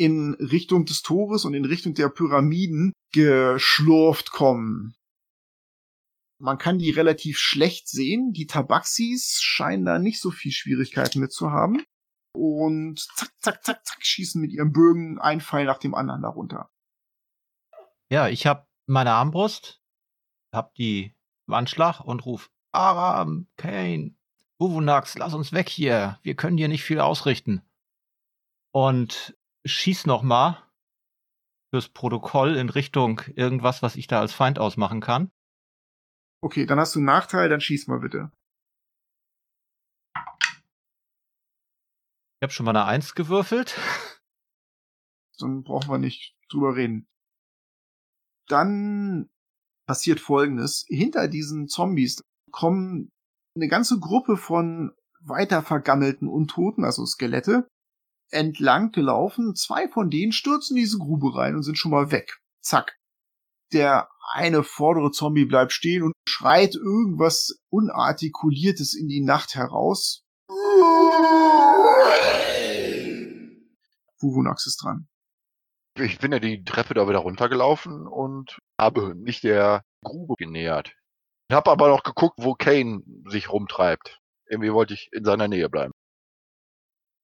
in 0.00 0.32
Richtung 0.40 0.86
des 0.86 1.02
Tores 1.02 1.44
und 1.44 1.52
in 1.52 1.66
Richtung 1.66 1.92
der 1.92 2.08
Pyramiden 2.08 2.94
geschlurft 3.12 4.30
kommen. 4.30 4.94
Man 6.40 6.56
kann 6.56 6.78
die 6.78 6.90
relativ 6.90 7.36
schlecht 7.38 7.86
sehen. 7.86 8.32
Die 8.32 8.46
Tabaxis 8.46 9.42
scheinen 9.42 9.84
da 9.84 9.98
nicht 9.98 10.18
so 10.18 10.30
viel 10.30 10.52
Schwierigkeiten 10.52 11.20
mit 11.20 11.32
zu 11.32 11.50
haben. 11.50 11.84
Und 12.32 12.98
zack, 13.14 13.30
zack, 13.40 13.62
zack, 13.62 13.84
zack, 13.84 13.98
schießen 14.02 14.40
mit 14.40 14.52
ihren 14.52 14.72
Bögen 14.72 15.18
ein 15.18 15.42
Pfeil 15.42 15.66
nach 15.66 15.76
dem 15.76 15.94
anderen 15.94 16.22
darunter. 16.22 16.70
Ja, 18.10 18.28
ich 18.28 18.46
habe 18.46 18.66
meine 18.86 19.12
Armbrust, 19.12 19.82
hab 20.54 20.74
die 20.76 21.14
im 21.46 21.52
Anschlag 21.52 22.00
und 22.00 22.24
ruf 22.24 22.50
Aram, 22.72 23.48
Kane, 23.58 24.14
Uvunax, 24.58 25.18
lass 25.18 25.34
uns 25.34 25.52
weg 25.52 25.68
hier. 25.68 26.18
Wir 26.22 26.36
können 26.36 26.56
hier 26.56 26.68
nicht 26.68 26.84
viel 26.84 27.00
ausrichten. 27.00 27.60
Und 28.72 29.36
schieß 29.64 30.06
noch 30.06 30.22
mal 30.22 30.62
fürs 31.70 31.88
Protokoll 31.88 32.56
in 32.56 32.68
Richtung 32.68 33.20
irgendwas, 33.34 33.82
was 33.82 33.96
ich 33.96 34.06
da 34.06 34.20
als 34.20 34.32
Feind 34.32 34.58
ausmachen 34.58 35.00
kann. 35.00 35.30
Okay, 36.42 36.66
dann 36.66 36.78
hast 36.78 36.94
du 36.94 36.98
einen 36.98 37.06
Nachteil, 37.06 37.48
dann 37.48 37.60
schieß 37.60 37.86
mal 37.86 38.00
bitte. 38.00 38.32
Ich 42.40 42.42
habe 42.42 42.52
schon 42.52 42.64
mal 42.64 42.74
eine 42.74 42.86
Eins 42.86 43.14
gewürfelt. 43.14 43.78
Dann 45.38 45.62
brauchen 45.62 45.90
wir 45.90 45.98
nicht 45.98 46.34
drüber 46.50 46.76
reden. 46.76 47.06
Dann 48.46 49.30
passiert 49.86 50.20
Folgendes. 50.20 50.86
Hinter 50.88 51.28
diesen 51.28 51.68
Zombies 51.68 52.22
kommen 52.50 53.10
eine 53.56 53.68
ganze 53.68 53.98
Gruppe 53.98 54.36
von 54.36 54.94
weiter 55.20 55.62
vergammelten 55.62 56.28
Untoten, 56.28 56.84
also 56.84 57.04
Skelette, 57.04 57.68
entlang 58.30 58.92
gelaufen. 58.92 59.54
Zwei 59.54 59.88
von 59.88 60.10
denen 60.10 60.32
stürzen 60.32 60.76
in 60.76 60.82
diese 60.82 60.98
Grube 60.98 61.34
rein 61.34 61.54
und 61.54 61.62
sind 61.62 61.78
schon 61.78 61.90
mal 61.90 62.10
weg. 62.10 62.40
Zack. 62.60 62.96
Der 63.72 64.08
eine 64.32 64.64
vordere 64.64 65.10
Zombie 65.10 65.44
bleibt 65.44 65.72
stehen 65.72 66.02
und 66.02 66.12
schreit 66.28 66.74
irgendwas 66.74 67.60
Unartikuliertes 67.68 68.94
in 68.94 69.08
die 69.08 69.20
Nacht 69.20 69.54
heraus. 69.54 70.24
Wuvunax 74.20 74.66
ist 74.66 74.82
dran. 74.82 75.08
Ich 75.98 76.18
bin 76.18 76.32
ja 76.32 76.38
die 76.38 76.62
Treppe 76.64 76.94
da 76.94 77.08
wieder 77.08 77.18
runtergelaufen 77.18 78.06
und 78.06 78.58
habe 78.80 79.14
mich 79.14 79.40
der 79.40 79.82
Grube 80.04 80.34
genähert. 80.36 80.94
Ich 81.48 81.56
habe 81.56 81.70
aber 81.70 81.88
noch 81.88 82.02
geguckt, 82.02 82.36
wo 82.38 82.54
Kane 82.54 83.02
sich 83.26 83.50
rumtreibt. 83.50 84.20
Irgendwie 84.48 84.72
wollte 84.72 84.94
ich 84.94 85.08
in 85.12 85.24
seiner 85.24 85.48
Nähe 85.48 85.68
bleiben. 85.68 85.92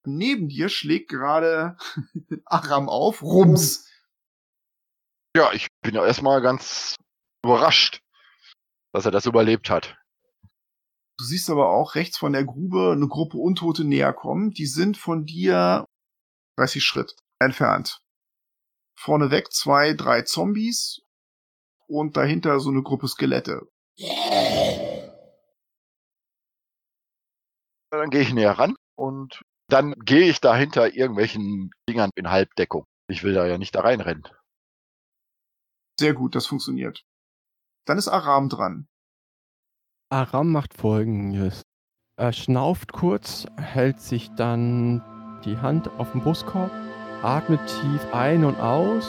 Neben 0.06 0.48
dir 0.48 0.68
schlägt 0.68 1.08
gerade 1.10 1.76
Aram 2.46 2.88
auf. 2.88 3.22
Rums. 3.22 3.90
Ja, 5.36 5.52
ich 5.52 5.68
bin 5.82 5.94
ja 5.94 6.04
erstmal 6.04 6.40
ganz 6.40 6.96
überrascht, 7.44 8.00
dass 8.92 9.04
er 9.04 9.10
das 9.10 9.26
überlebt 9.26 9.68
hat. 9.68 9.96
Du 11.18 11.24
siehst 11.24 11.48
aber 11.50 11.70
auch 11.70 11.94
rechts 11.94 12.18
von 12.18 12.32
der 12.32 12.44
Grube 12.44 12.92
eine 12.92 13.08
Gruppe 13.08 13.38
Untote 13.38 13.84
näher 13.84 14.12
kommen. 14.12 14.50
Die 14.50 14.66
sind 14.66 14.96
von 14.96 15.24
dir 15.24 15.84
30 16.58 16.82
Schritt 16.82 17.16
entfernt. 17.38 18.00
Vorneweg 18.98 19.52
zwei, 19.52 19.94
drei 19.94 20.22
Zombies 20.22 21.00
und 21.86 22.16
dahinter 22.16 22.60
so 22.60 22.70
eine 22.70 22.82
Gruppe 22.82 23.08
Skelette. 23.08 23.68
Dann 27.90 28.10
gehe 28.10 28.22
ich 28.22 28.32
näher 28.32 28.52
ran 28.52 28.76
und 28.96 29.42
dann 29.68 29.94
gehe 30.04 30.30
ich 30.30 30.40
dahinter 30.40 30.94
irgendwelchen 30.94 31.70
Dingern 31.88 32.10
in 32.14 32.30
Halbdeckung. 32.30 32.84
Ich 33.08 33.22
will 33.22 33.34
da 33.34 33.46
ja 33.46 33.58
nicht 33.58 33.74
da 33.74 33.80
reinrennen. 33.80 34.24
Sehr 35.98 36.14
gut, 36.14 36.34
das 36.34 36.46
funktioniert. 36.46 37.04
Dann 37.86 37.98
ist 37.98 38.08
Aram 38.08 38.48
dran. 38.48 38.88
Aram 40.10 40.52
macht 40.52 40.74
folgendes. 40.74 41.62
Er 42.18 42.32
schnauft 42.32 42.92
kurz, 42.92 43.46
hält 43.56 44.00
sich 44.00 44.30
dann 44.36 45.02
die 45.44 45.58
Hand 45.58 45.88
auf 45.98 46.12
den 46.12 46.22
Brustkorb, 46.22 46.70
atmet 47.22 47.60
tief 47.66 48.14
ein 48.14 48.44
und 48.44 48.58
aus. 48.58 49.06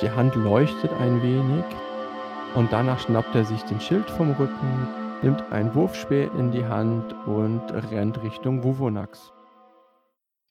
Die 0.00 0.10
Hand 0.10 0.34
leuchtet 0.34 0.92
ein 0.92 1.22
wenig 1.22 1.64
und 2.54 2.72
danach 2.72 3.00
schnappt 3.00 3.34
er 3.34 3.44
sich 3.44 3.62
den 3.62 3.80
Schild 3.80 4.08
vom 4.10 4.32
Rücken, 4.32 5.03
nimmt 5.24 5.40
ein 5.52 5.74
Wurfspeer 5.74 6.34
in 6.34 6.52
die 6.52 6.66
Hand 6.66 7.14
und 7.26 7.70
rennt 7.70 8.22
Richtung 8.22 8.62
Wuvonax. 8.62 9.32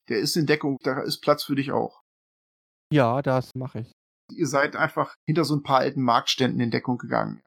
Der 0.09 0.17
ist 0.17 0.35
in 0.35 0.47
Deckung, 0.47 0.79
da 0.81 1.03
ist 1.03 1.21
Platz 1.21 1.43
für 1.43 1.53
dich 1.53 1.71
auch. 1.71 2.01
Ja, 2.91 3.21
das 3.21 3.53
mache 3.53 3.81
ich. 3.81 3.91
Ihr 4.31 4.47
seid 4.47 4.75
einfach 4.75 5.13
hinter 5.27 5.45
so 5.45 5.55
ein 5.55 5.61
paar 5.61 5.81
alten 5.81 6.01
Marktständen 6.01 6.59
in 6.59 6.71
Deckung 6.71 6.97
gegangen. 6.97 7.43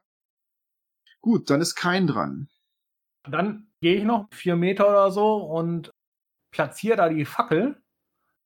Gut, 1.20 1.51
dann 1.51 1.61
ist 1.61 1.74
kein 1.74 2.07
dran. 2.07 2.49
Dann 3.29 3.72
gehe 3.81 3.97
ich 3.97 4.05
noch 4.05 4.29
vier 4.33 4.55
Meter 4.55 4.89
oder 4.89 5.11
so 5.11 5.39
und 5.39 5.91
platziere 6.53 6.97
da 6.97 7.09
die 7.09 7.24
Fackel, 7.24 7.83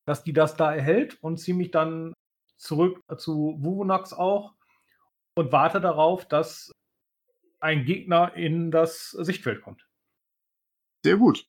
dass 0.07 0.25
die 0.25 0.33
das 0.33 0.57
da 0.57 0.75
erhält 0.75 1.23
und 1.23 1.37
ziehe 1.37 1.55
mich 1.55 1.71
dann 1.71 2.15
zurück 2.57 2.99
zu 3.19 3.59
Wuvunax 3.61 4.15
auch 4.15 4.55
und 5.37 5.53
warte 5.53 5.83
darauf, 5.83 6.27
dass 6.27 6.73
ein 7.61 7.85
Gegner 7.85 8.35
in 8.35 8.71
das 8.71 9.11
Sichtfeld 9.11 9.63
kommt. 9.63 9.87
Sehr 11.05 11.17
gut. 11.17 11.49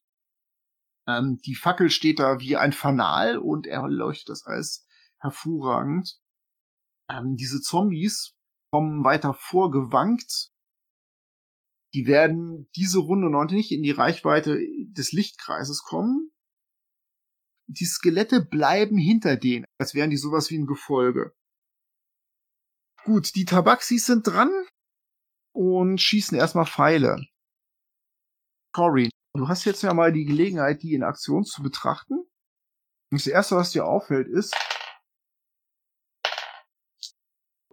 Ähm, 1.07 1.39
die 1.45 1.55
Fackel 1.55 1.89
steht 1.89 2.19
da 2.19 2.39
wie 2.39 2.57
ein 2.57 2.73
Fanal 2.73 3.37
und 3.37 3.67
er 3.67 3.87
leuchtet 3.87 4.29
das 4.29 4.45
alles 4.45 4.87
hervorragend. 5.19 6.19
Ähm, 7.09 7.35
diese 7.35 7.61
Zombies 7.61 8.35
kommen 8.71 9.03
weiter 9.03 9.33
vorgewankt. 9.33 10.51
Die 11.93 12.07
werden 12.07 12.69
diese 12.75 12.99
Runde 12.99 13.29
noch 13.29 13.45
nicht 13.45 13.71
in 13.71 13.83
die 13.83 13.91
Reichweite 13.91 14.59
des 14.91 15.11
Lichtkreises 15.11 15.83
kommen. 15.83 16.31
Die 17.67 17.85
Skelette 17.85 18.41
bleiben 18.41 18.97
hinter 18.97 19.35
denen, 19.35 19.65
als 19.77 19.93
wären 19.93 20.09
die 20.09 20.17
sowas 20.17 20.49
wie 20.49 20.57
ein 20.57 20.67
Gefolge. 20.67 21.33
Gut, 23.03 23.35
die 23.35 23.45
Tabaxis 23.45 24.05
sind 24.05 24.27
dran 24.27 24.51
und 25.53 25.99
schießen 25.99 26.37
erstmal 26.37 26.65
Pfeile. 26.65 27.25
Cory, 28.73 29.09
du 29.33 29.47
hast 29.47 29.65
jetzt 29.65 29.83
ja 29.83 29.93
mal 29.93 30.11
die 30.11 30.25
Gelegenheit, 30.25 30.81
die 30.81 30.93
in 30.93 31.03
Aktion 31.03 31.43
zu 31.43 31.61
betrachten. 31.61 32.15
Und 33.11 33.19
das 33.19 33.27
erste, 33.27 33.55
was 33.57 33.71
dir 33.71 33.85
auffällt, 33.85 34.27
ist, 34.27 34.55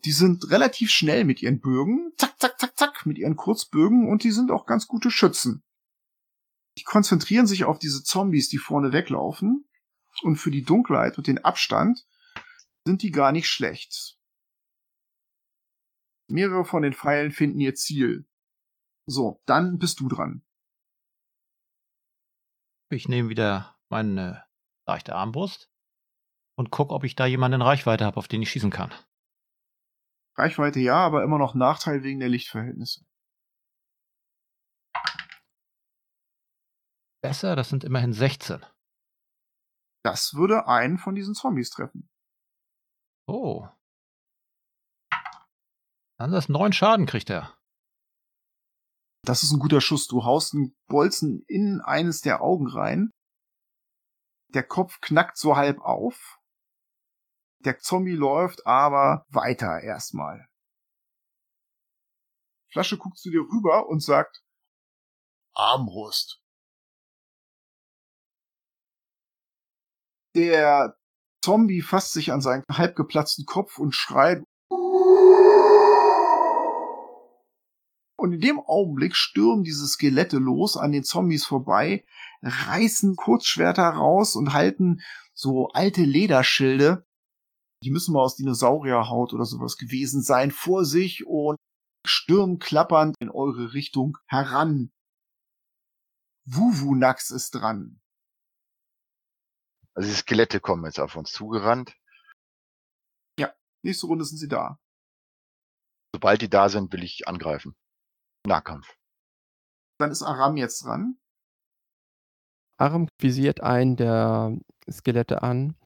die 0.04 0.12
sind 0.12 0.50
relativ 0.50 0.90
schnell 0.90 1.24
mit 1.24 1.42
ihren 1.42 1.60
Bögen. 1.60 2.12
Zack, 2.16 2.40
zack, 2.40 2.58
zack, 2.58 2.76
zack, 2.78 3.06
mit 3.06 3.18
ihren 3.18 3.36
Kurzbögen 3.36 4.08
und 4.08 4.24
die 4.24 4.32
sind 4.32 4.50
auch 4.50 4.66
ganz 4.66 4.86
gute 4.86 5.10
Schützen. 5.10 5.62
Die 6.78 6.84
konzentrieren 6.84 7.46
sich 7.46 7.64
auf 7.64 7.78
diese 7.78 8.02
Zombies, 8.02 8.48
die 8.48 8.58
vorne 8.58 8.92
weglaufen. 8.92 9.68
Und 10.22 10.36
für 10.36 10.50
die 10.50 10.64
Dunkelheit 10.64 11.18
und 11.18 11.26
den 11.26 11.44
Abstand 11.44 12.06
sind 12.84 13.02
die 13.02 13.12
gar 13.12 13.30
nicht 13.30 13.48
schlecht. 13.48 14.17
Mehrere 16.30 16.64
von 16.64 16.82
den 16.82 16.92
Pfeilen 16.92 17.30
finden 17.30 17.60
ihr 17.60 17.74
Ziel. 17.74 18.26
So, 19.06 19.42
dann 19.46 19.78
bist 19.78 20.00
du 20.00 20.08
dran. 20.08 20.44
Ich 22.90 23.08
nehme 23.08 23.28
wieder 23.28 23.78
meine 23.88 24.44
leichte 24.86 25.14
Armbrust 25.14 25.70
und 26.56 26.70
guck, 26.70 26.90
ob 26.90 27.04
ich 27.04 27.16
da 27.16 27.26
jemanden 27.26 27.56
in 27.56 27.62
Reichweite 27.62 28.04
habe, 28.04 28.16
auf 28.16 28.28
den 28.28 28.42
ich 28.42 28.50
schießen 28.50 28.70
kann. 28.70 28.92
Reichweite 30.36 30.80
ja, 30.80 30.96
aber 30.96 31.24
immer 31.24 31.38
noch 31.38 31.54
Nachteil 31.54 32.02
wegen 32.02 32.20
der 32.20 32.28
Lichtverhältnisse. 32.28 33.04
Besser, 37.22 37.56
das 37.56 37.68
sind 37.68 37.84
immerhin 37.84 38.12
16. 38.12 38.64
Das 40.04 40.34
würde 40.34 40.66
einen 40.66 40.98
von 40.98 41.14
diesen 41.14 41.34
Zombies 41.34 41.70
treffen. 41.70 42.08
Oh. 43.26 43.68
Dann 46.18 46.32
das 46.32 46.48
neun 46.48 46.72
Schaden 46.72 47.06
kriegt 47.06 47.30
er. 47.30 47.56
Das 49.22 49.42
ist 49.42 49.52
ein 49.52 49.58
guter 49.58 49.80
Schuss. 49.80 50.06
Du 50.06 50.24
haust 50.24 50.54
einen 50.54 50.76
Bolzen 50.86 51.44
in 51.48 51.80
eines 51.80 52.20
der 52.20 52.42
Augen 52.42 52.66
rein. 52.66 53.10
Der 54.54 54.66
Kopf 54.66 55.00
knackt 55.00 55.36
so 55.36 55.56
halb 55.56 55.80
auf. 55.80 56.38
Der 57.64 57.78
Zombie 57.78 58.14
läuft 58.14 58.66
aber 58.66 59.24
weiter 59.28 59.80
erstmal. 59.80 60.48
Flasche 62.70 62.98
guckt 62.98 63.18
zu 63.18 63.30
dir 63.30 63.40
rüber 63.40 63.88
und 63.88 64.00
sagt, 64.00 64.42
Armbrust. 65.54 66.42
der 70.38 70.96
Zombie 71.42 71.82
fasst 71.82 72.12
sich 72.12 72.32
an 72.32 72.40
seinen 72.40 72.64
halb 72.70 72.96
geplatzten 72.96 73.44
Kopf 73.44 73.78
und 73.78 73.92
schreit. 73.92 74.44
Und 78.18 78.32
in 78.32 78.40
dem 78.40 78.58
Augenblick 78.58 79.14
stürmen 79.14 79.62
diese 79.62 79.86
Skelette 79.86 80.38
los 80.38 80.76
an 80.76 80.90
den 80.90 81.04
Zombies 81.04 81.46
vorbei, 81.46 82.04
reißen 82.42 83.14
Kurzschwerter 83.14 83.88
raus 83.88 84.34
und 84.34 84.52
halten 84.52 85.00
so 85.34 85.68
alte 85.68 86.02
Lederschilde, 86.02 87.06
die 87.84 87.90
müssen 87.92 88.12
mal 88.12 88.22
aus 88.22 88.34
Dinosaurierhaut 88.34 89.32
oder 89.34 89.44
sowas 89.44 89.76
gewesen 89.76 90.22
sein, 90.22 90.50
vor 90.50 90.84
sich 90.84 91.26
und 91.26 91.56
stürmen 92.04 92.58
klappernd 92.58 93.14
in 93.20 93.30
eure 93.30 93.72
Richtung 93.72 94.18
heran. 94.26 94.90
Wuvunax 96.44 97.30
ist 97.30 97.52
dran. 97.52 98.00
Also 99.94 100.08
die 100.08 100.16
Skelette 100.16 100.58
kommen 100.58 100.84
jetzt 100.84 100.98
auf 100.98 101.14
uns 101.14 101.30
zugerannt. 101.30 101.96
Nächste 103.84 104.06
Runde 104.06 104.24
sind 104.24 104.38
sie 104.38 104.48
da. 104.48 104.80
Sobald 106.12 106.42
die 106.42 106.50
da 106.50 106.68
sind, 106.68 106.92
will 106.92 107.04
ich 107.04 107.28
angreifen. 107.28 107.76
Nahkampf. 108.46 108.96
Dann 109.98 110.10
ist 110.10 110.22
Aram 110.22 110.56
jetzt 110.56 110.84
dran. 110.84 111.18
Aram 112.78 113.08
visiert 113.20 113.60
einen 113.60 113.96
der 113.96 114.56
Skelette 114.88 115.42
an, 115.42 115.76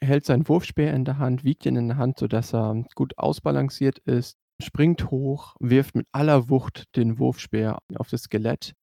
hält 0.00 0.24
seinen 0.24 0.48
Wurfspeer 0.48 0.94
in 0.94 1.04
der 1.04 1.18
Hand, 1.18 1.44
wiegt 1.44 1.66
ihn 1.66 1.76
in 1.76 1.88
der 1.88 1.96
Hand, 1.98 2.18
sodass 2.18 2.54
er 2.54 2.84
gut 2.94 3.18
ausbalanciert 3.18 3.98
ist, 3.98 4.38
springt 4.62 5.10
hoch, 5.10 5.54
wirft 5.60 5.94
mit 5.94 6.06
aller 6.12 6.48
Wucht 6.48 6.84
den 6.96 7.18
Wurfspeer 7.18 7.78
auf 7.96 8.08
das 8.08 8.22
Skelett 8.22 8.74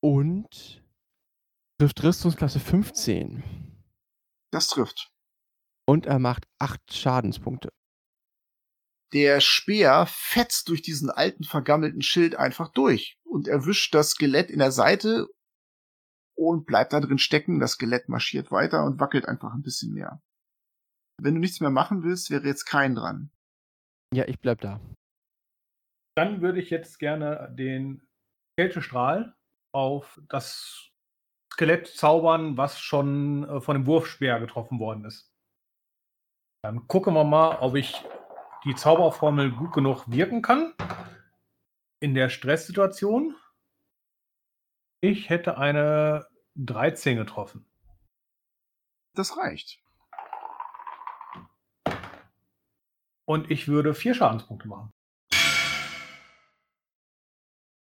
und 0.00 0.82
trifft 1.78 2.02
Rüstungsklasse 2.02 2.60
15. 2.60 3.42
Das 4.52 4.68
trifft. 4.68 5.10
Und 5.86 6.06
er 6.06 6.18
macht 6.18 6.46
8 6.58 6.80
Schadenspunkte. 6.92 7.70
Der 9.12 9.40
Speer 9.40 10.06
fetzt 10.06 10.68
durch 10.68 10.82
diesen 10.82 11.10
alten 11.10 11.44
vergammelten 11.44 12.02
Schild 12.02 12.36
einfach 12.36 12.68
durch 12.72 13.18
und 13.24 13.48
erwischt 13.48 13.94
das 13.94 14.10
Skelett 14.10 14.50
in 14.50 14.60
der 14.60 14.70
Seite 14.70 15.26
und 16.36 16.64
bleibt 16.64 16.92
da 16.92 17.00
drin 17.00 17.18
stecken. 17.18 17.58
Das 17.58 17.72
Skelett 17.72 18.08
marschiert 18.08 18.50
weiter 18.52 18.84
und 18.84 19.00
wackelt 19.00 19.26
einfach 19.26 19.52
ein 19.52 19.62
bisschen 19.62 19.92
mehr. 19.92 20.22
Wenn 21.20 21.34
du 21.34 21.40
nichts 21.40 21.60
mehr 21.60 21.70
machen 21.70 22.02
willst, 22.02 22.30
wäre 22.30 22.46
jetzt 22.46 22.64
kein 22.64 22.94
dran. 22.94 23.30
Ja, 24.14 24.26
ich 24.26 24.40
bleib 24.40 24.60
da. 24.60 24.80
Dann 26.16 26.40
würde 26.40 26.60
ich 26.60 26.70
jetzt 26.70 26.98
gerne 26.98 27.54
den 27.56 28.02
Kältestrahl 28.56 29.34
auf 29.72 30.20
das 30.28 30.90
Skelett 31.52 31.88
zaubern, 31.88 32.56
was 32.56 32.80
schon 32.80 33.48
äh, 33.48 33.60
von 33.60 33.74
dem 33.74 33.86
Wurfspeer 33.86 34.40
getroffen 34.40 34.78
worden 34.78 35.04
ist. 35.04 35.32
Dann 36.62 36.86
gucken 36.88 37.14
wir 37.14 37.24
mal, 37.24 37.58
ob 37.60 37.74
ich 37.74 38.04
die 38.64 38.74
Zauberformel 38.74 39.52
gut 39.52 39.72
genug 39.72 40.04
wirken 40.06 40.42
kann. 40.42 40.74
In 42.00 42.14
der 42.14 42.28
Stresssituation. 42.28 43.36
Ich 45.00 45.30
hätte 45.30 45.58
eine 45.58 46.26
13 46.56 47.16
getroffen. 47.16 47.66
Das 49.14 49.36
reicht. 49.36 49.82
Und 53.24 53.50
ich 53.50 53.68
würde 53.68 53.94
vier 53.94 54.14
Schadenspunkte 54.14 54.68
machen. 54.68 54.90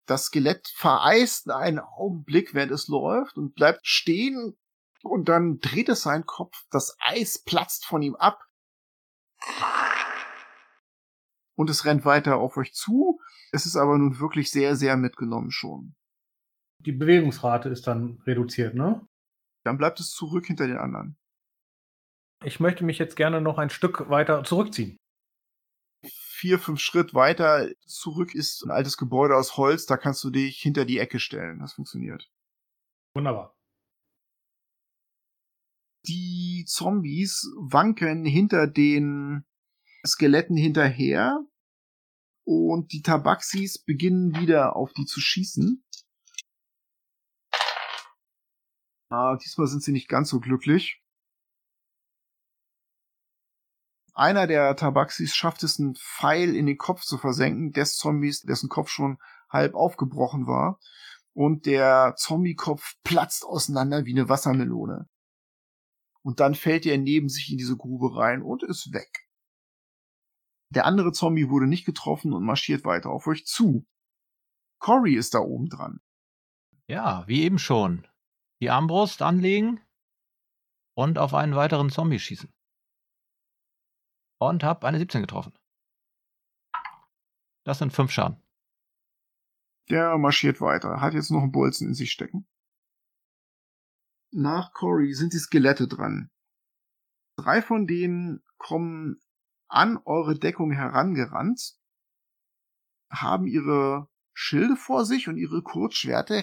Das 0.05 0.25
Skelett 0.25 0.67
vereist 0.69 1.49
einen 1.49 1.79
Augenblick, 1.79 2.53
während 2.53 2.71
es 2.71 2.87
läuft 2.87 3.37
und 3.37 3.55
bleibt 3.55 3.85
stehen 3.85 4.57
und 5.03 5.27
dann 5.27 5.59
dreht 5.59 5.89
es 5.89 6.01
seinen 6.01 6.25
Kopf. 6.25 6.65
Das 6.69 6.95
Eis 6.99 7.43
platzt 7.43 7.85
von 7.85 8.01
ihm 8.01 8.15
ab. 8.15 8.41
Und 11.57 11.69
es 11.69 11.85
rennt 11.85 12.05
weiter 12.05 12.37
auf 12.37 12.55
euch 12.57 12.73
zu. 12.73 13.19
Es 13.51 13.65
ist 13.65 13.75
aber 13.75 13.97
nun 13.97 14.19
wirklich 14.19 14.51
sehr, 14.51 14.75
sehr 14.75 14.95
mitgenommen 14.95 15.51
schon. 15.51 15.95
Die 16.85 16.91
Bewegungsrate 16.91 17.69
ist 17.69 17.87
dann 17.87 18.21
reduziert, 18.25 18.75
ne? 18.75 19.05
Dann 19.65 19.77
bleibt 19.77 19.99
es 19.99 20.11
zurück 20.11 20.45
hinter 20.45 20.67
den 20.67 20.77
anderen. 20.77 21.17
Ich 22.45 22.59
möchte 22.59 22.85
mich 22.85 22.99
jetzt 22.99 23.15
gerne 23.15 23.41
noch 23.41 23.57
ein 23.57 23.71
Stück 23.71 24.09
weiter 24.09 24.43
zurückziehen. 24.43 24.97
Vier, 26.05 26.59
fünf 26.59 26.79
Schritt 26.79 27.15
weiter 27.15 27.67
zurück 27.87 28.35
ist 28.35 28.63
ein 28.63 28.69
altes 28.69 28.95
Gebäude 28.97 29.35
aus 29.35 29.57
Holz. 29.57 29.87
Da 29.87 29.97
kannst 29.97 30.23
du 30.23 30.29
dich 30.29 30.61
hinter 30.61 30.85
die 30.85 30.99
Ecke 30.99 31.19
stellen. 31.19 31.59
Das 31.59 31.73
funktioniert. 31.73 32.29
Wunderbar. 33.15 33.55
Die 36.05 36.63
Zombies 36.67 37.51
wanken 37.57 38.23
hinter 38.23 38.67
den 38.67 39.45
Skeletten 40.07 40.57
hinterher 40.57 41.45
und 42.45 42.93
die 42.93 43.01
Tabaxis 43.01 43.77
beginnen 43.77 44.35
wieder 44.35 44.75
auf 44.75 44.93
die 44.93 45.05
zu 45.05 45.19
schießen. 45.19 45.83
Ah, 49.09 49.37
diesmal 49.37 49.67
sind 49.67 49.83
sie 49.83 49.91
nicht 49.91 50.09
ganz 50.09 50.29
so 50.29 50.39
glücklich. 50.39 51.01
Einer 54.13 54.47
der 54.47 54.75
Tabaxis 54.75 55.35
schafft 55.35 55.61
es, 55.63 55.79
einen 55.79 55.95
Pfeil 55.95 56.55
in 56.55 56.65
den 56.65 56.77
Kopf 56.77 57.01
zu 57.01 57.17
versenken, 57.17 57.71
des 57.71 57.97
Zombies, 57.97 58.41
dessen 58.41 58.67
Kopf 58.67 58.89
schon 58.89 59.19
halb 59.49 59.75
aufgebrochen 59.75 60.47
war. 60.47 60.79
Und 61.33 61.67
der 61.67 62.15
Zombie-Kopf 62.17 62.95
platzt 63.03 63.45
auseinander 63.45 64.05
wie 64.05 64.13
eine 64.13 64.27
Wassermelone. 64.27 65.07
Und 66.23 66.39
dann 66.39 66.55
fällt 66.55 66.85
er 66.87 66.97
neben 66.97 67.29
sich 67.29 67.51
in 67.51 67.59
diese 67.59 67.77
Grube 67.77 68.17
rein 68.17 68.41
und 68.41 68.63
ist 68.63 68.91
weg. 68.91 69.26
Der 70.69 70.85
andere 70.85 71.11
Zombie 71.13 71.49
wurde 71.49 71.67
nicht 71.67 71.85
getroffen 71.85 72.33
und 72.33 72.43
marschiert 72.43 72.83
weiter 72.83 73.09
auf 73.09 73.27
euch 73.27 73.45
zu. 73.45 73.85
Cory 74.79 75.15
ist 75.15 75.33
da 75.33 75.39
oben 75.39 75.69
dran. 75.69 76.01
Ja, 76.87 77.27
wie 77.27 77.43
eben 77.43 77.59
schon. 77.59 78.07
Die 78.61 78.69
Armbrust 78.69 79.21
anlegen 79.21 79.81
und 80.95 81.17
auf 81.17 81.33
einen 81.33 81.55
weiteren 81.55 81.89
Zombie 81.89 82.19
schießen. 82.19 82.53
Und 84.39 84.63
hab 84.63 84.83
eine 84.83 84.99
17 84.99 85.21
getroffen. 85.21 85.53
Das 87.65 87.79
sind 87.79 87.91
fünf 87.91 88.11
Schaden. 88.11 88.41
Der 89.89 90.17
marschiert 90.17 90.59
weiter, 90.59 91.01
hat 91.01 91.13
jetzt 91.13 91.31
noch 91.31 91.41
einen 91.41 91.51
Bolzen 91.51 91.87
in 91.87 91.93
sich 91.93 92.11
stecken. 92.11 92.47
Nach 94.31 94.73
Cory 94.73 95.13
sind 95.13 95.33
die 95.33 95.39
Skelette 95.39 95.87
dran. 95.87 96.29
Drei 97.37 97.61
von 97.61 97.87
denen 97.87 98.43
kommen 98.57 99.21
an 99.67 99.97
eure 100.05 100.37
Deckung 100.37 100.71
herangerannt, 100.71 101.75
haben 103.11 103.47
ihre 103.47 104.07
Schilde 104.33 104.75
vor 104.75 105.05
sich 105.05 105.27
und 105.27 105.37
ihre 105.37 105.61
Kurzschwerte 105.61 106.41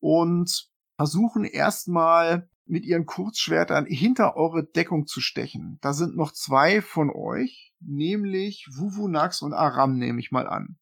und 0.00 0.70
versuchen 0.96 1.44
erstmal 1.44 2.48
mit 2.66 2.84
ihren 2.84 3.06
Kurzschwertern 3.06 3.86
hinter 3.86 4.36
eure 4.36 4.64
Deckung 4.64 5.06
zu 5.06 5.20
stechen. 5.20 5.78
Da 5.80 5.92
sind 5.92 6.16
noch 6.16 6.32
zwei 6.32 6.82
von 6.82 7.10
euch, 7.10 7.72
nämlich 7.80 8.66
Wuvunax 8.70 9.42
und 9.42 9.54
Aram, 9.54 9.96
nehme 9.96 10.20
ich 10.20 10.30
mal 10.30 10.46
an. 10.46 10.76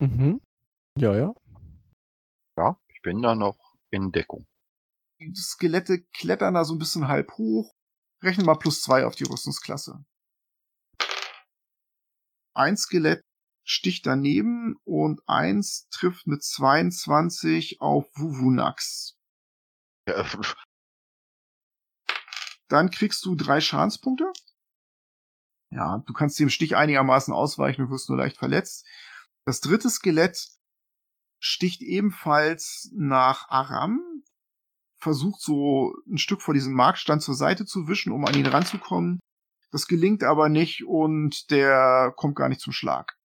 Mhm. 0.00 0.40
Ja, 0.98 1.14
ja. 1.16 1.32
Ja, 2.56 2.76
ich 2.88 3.00
bin 3.02 3.22
da 3.22 3.34
noch 3.34 3.58
in 3.90 4.10
Deckung. 4.10 4.46
Die 5.30 5.40
Skelette 5.40 6.02
klettern 6.02 6.54
da 6.54 6.64
so 6.64 6.74
ein 6.74 6.78
bisschen 6.78 7.08
halb 7.08 7.32
hoch. 7.32 7.74
Rechnen 8.22 8.46
mal 8.46 8.56
plus 8.56 8.82
zwei 8.82 9.06
auf 9.06 9.14
die 9.14 9.24
Rüstungsklasse. 9.24 10.04
Ein 12.54 12.76
Skelett 12.76 13.22
sticht 13.64 14.06
daneben 14.06 14.76
und 14.84 15.20
eins 15.26 15.88
trifft 15.90 16.26
mit 16.26 16.42
22 16.42 17.80
auf 17.80 18.06
Wuvunax. 18.14 19.16
Ja, 20.08 20.26
Dann 22.68 22.90
kriegst 22.90 23.24
du 23.24 23.36
drei 23.36 23.60
Schadenspunkte. 23.60 24.32
Ja, 25.70 26.02
du 26.06 26.12
kannst 26.12 26.38
dem 26.38 26.50
Stich 26.50 26.76
einigermaßen 26.76 27.32
ausweichen 27.32 27.82
und 27.82 27.90
wirst 27.90 28.08
nur 28.08 28.18
leicht 28.18 28.36
verletzt. 28.36 28.86
Das 29.46 29.60
dritte 29.60 29.88
Skelett 29.88 30.48
sticht 31.40 31.80
ebenfalls 31.82 32.90
nach 32.92 33.48
Aram, 33.48 34.00
versucht 35.02 35.40
so 35.40 35.94
ein 36.06 36.18
Stück 36.18 36.42
vor 36.42 36.54
diesem 36.54 36.74
Marktstand 36.74 37.22
zur 37.22 37.34
Seite 37.34 37.66
zu 37.66 37.88
wischen, 37.88 38.12
um 38.12 38.24
an 38.24 38.34
ihn 38.34 38.46
ranzukommen. 38.46 39.18
Das 39.72 39.86
gelingt 39.86 40.22
aber 40.22 40.48
nicht 40.48 40.84
und 40.86 41.50
der 41.50 42.12
kommt 42.16 42.36
gar 42.36 42.48
nicht 42.48 42.60
zum 42.60 42.72
Schlag. 42.72 43.16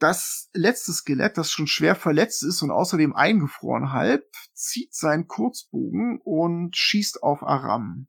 Das 0.00 0.50
letzte 0.52 0.92
Skelett, 0.92 1.38
das 1.38 1.50
schon 1.50 1.66
schwer 1.66 1.94
verletzt 1.94 2.42
ist 2.42 2.60
und 2.62 2.70
außerdem 2.70 3.14
eingefroren 3.14 3.92
halb, 3.92 4.30
zieht 4.52 4.92
seinen 4.94 5.26
Kurzbogen 5.26 6.20
und 6.22 6.76
schießt 6.76 7.22
auf 7.22 7.42
Aram. 7.42 8.06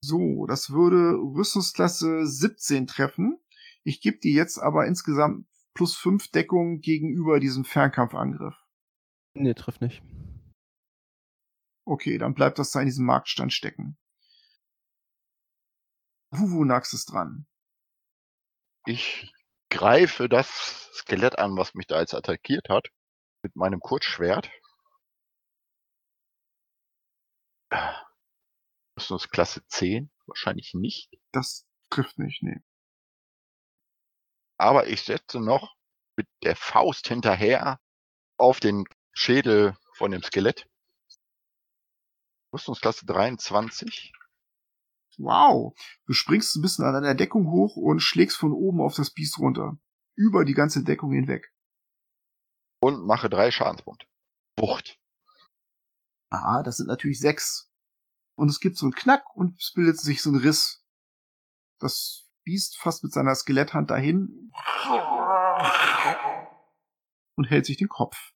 So, 0.00 0.46
das 0.46 0.70
würde 0.70 1.12
Rüstungsklasse 1.16 2.26
17 2.26 2.86
treffen. 2.86 3.38
Ich 3.84 4.00
gebe 4.00 4.18
dir 4.18 4.32
jetzt 4.32 4.58
aber 4.58 4.86
insgesamt 4.86 5.46
plus 5.74 5.96
5 5.96 6.30
Deckung 6.32 6.80
gegenüber 6.80 7.38
diesem 7.38 7.64
Fernkampfangriff. 7.64 8.56
Nee, 9.40 9.54
trifft 9.54 9.80
nicht. 9.80 10.02
Okay, 11.86 12.18
dann 12.18 12.34
bleibt 12.34 12.58
das 12.58 12.72
da 12.72 12.80
in 12.80 12.86
diesem 12.86 13.06
Marktstand 13.06 13.52
stecken. 13.52 13.96
Wuvunax 16.30 16.92
ist 16.92 17.12
dran. 17.12 17.46
Ich 18.84 19.32
greife 19.70 20.28
das 20.28 20.90
Skelett 20.92 21.38
an, 21.38 21.56
was 21.56 21.74
mich 21.74 21.86
da 21.86 22.00
jetzt 22.00 22.14
attackiert 22.14 22.68
hat, 22.68 22.88
mit 23.42 23.54
meinem 23.54 23.80
Kurzschwert. 23.80 24.50
Rüstungsklasse 28.98 29.64
10, 29.68 30.10
wahrscheinlich 30.26 30.74
nicht. 30.74 31.10
Das 31.32 31.64
trifft 31.90 32.18
nicht, 32.18 32.42
nee. 32.42 32.60
Aber 34.58 34.88
ich 34.88 35.02
setze 35.02 35.38
noch 35.38 35.76
mit 36.16 36.26
der 36.42 36.56
Faust 36.56 37.06
hinterher 37.06 37.78
auf 38.36 38.58
den 38.58 38.84
Schädel 39.18 39.76
von 39.94 40.12
dem 40.12 40.22
Skelett. 40.22 40.70
Rüstungsklasse 42.52 43.04
23. 43.04 44.12
Wow. 45.18 45.76
Du 46.06 46.12
springst 46.12 46.54
ein 46.54 46.62
bisschen 46.62 46.84
an 46.84 46.94
deiner 46.94 47.16
Deckung 47.16 47.50
hoch 47.50 47.74
und 47.76 47.98
schlägst 47.98 48.36
von 48.36 48.52
oben 48.52 48.80
auf 48.80 48.94
das 48.94 49.10
Biest 49.10 49.38
runter. 49.38 49.76
Über 50.14 50.44
die 50.44 50.54
ganze 50.54 50.84
Deckung 50.84 51.10
hinweg. 51.10 51.52
Und 52.80 53.04
mache 53.06 53.28
drei 53.28 53.50
Schadenspunkte. 53.50 54.06
Wucht. 54.56 55.00
Ah, 56.30 56.62
das 56.62 56.76
sind 56.76 56.86
natürlich 56.86 57.18
sechs. 57.18 57.72
Und 58.36 58.48
es 58.48 58.60
gibt 58.60 58.76
so 58.76 58.86
einen 58.86 58.94
Knack 58.94 59.24
und 59.34 59.60
es 59.60 59.72
bildet 59.72 59.98
sich 59.98 60.22
so 60.22 60.30
ein 60.30 60.36
Riss. 60.36 60.84
Das 61.80 62.30
Biest 62.44 62.78
fasst 62.78 63.02
mit 63.02 63.12
seiner 63.12 63.34
Skeletthand 63.34 63.90
dahin 63.90 64.52
und 67.34 67.50
hält 67.50 67.66
sich 67.66 67.78
den 67.78 67.88
Kopf. 67.88 68.32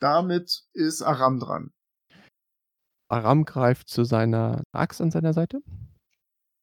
Damit 0.00 0.64
ist 0.72 1.02
Aram 1.02 1.40
dran. 1.40 1.72
Aram 3.08 3.44
greift 3.44 3.88
zu 3.88 4.04
seiner 4.04 4.62
Axt 4.72 5.00
an 5.00 5.10
seiner 5.10 5.32
Seite 5.32 5.62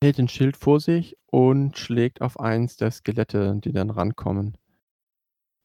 hält 0.04 0.18
den 0.18 0.28
Schild 0.28 0.58
vor 0.58 0.80
sich 0.80 1.16
und 1.28 1.78
schlägt 1.78 2.22
auf 2.22 2.40
eins 2.40 2.76
der 2.76 2.92
Skelette, 2.92 3.60
die 3.64 3.72
dann 3.72 3.90
rankommen. 3.90 4.58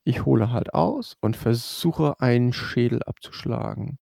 Ich 0.04 0.24
hole 0.24 0.52
halt 0.52 0.74
aus 0.74 1.16
und 1.20 1.36
versuche 1.36 2.20
einen 2.20 2.52
Schädel 2.52 3.02
abzuschlagen. 3.02 3.98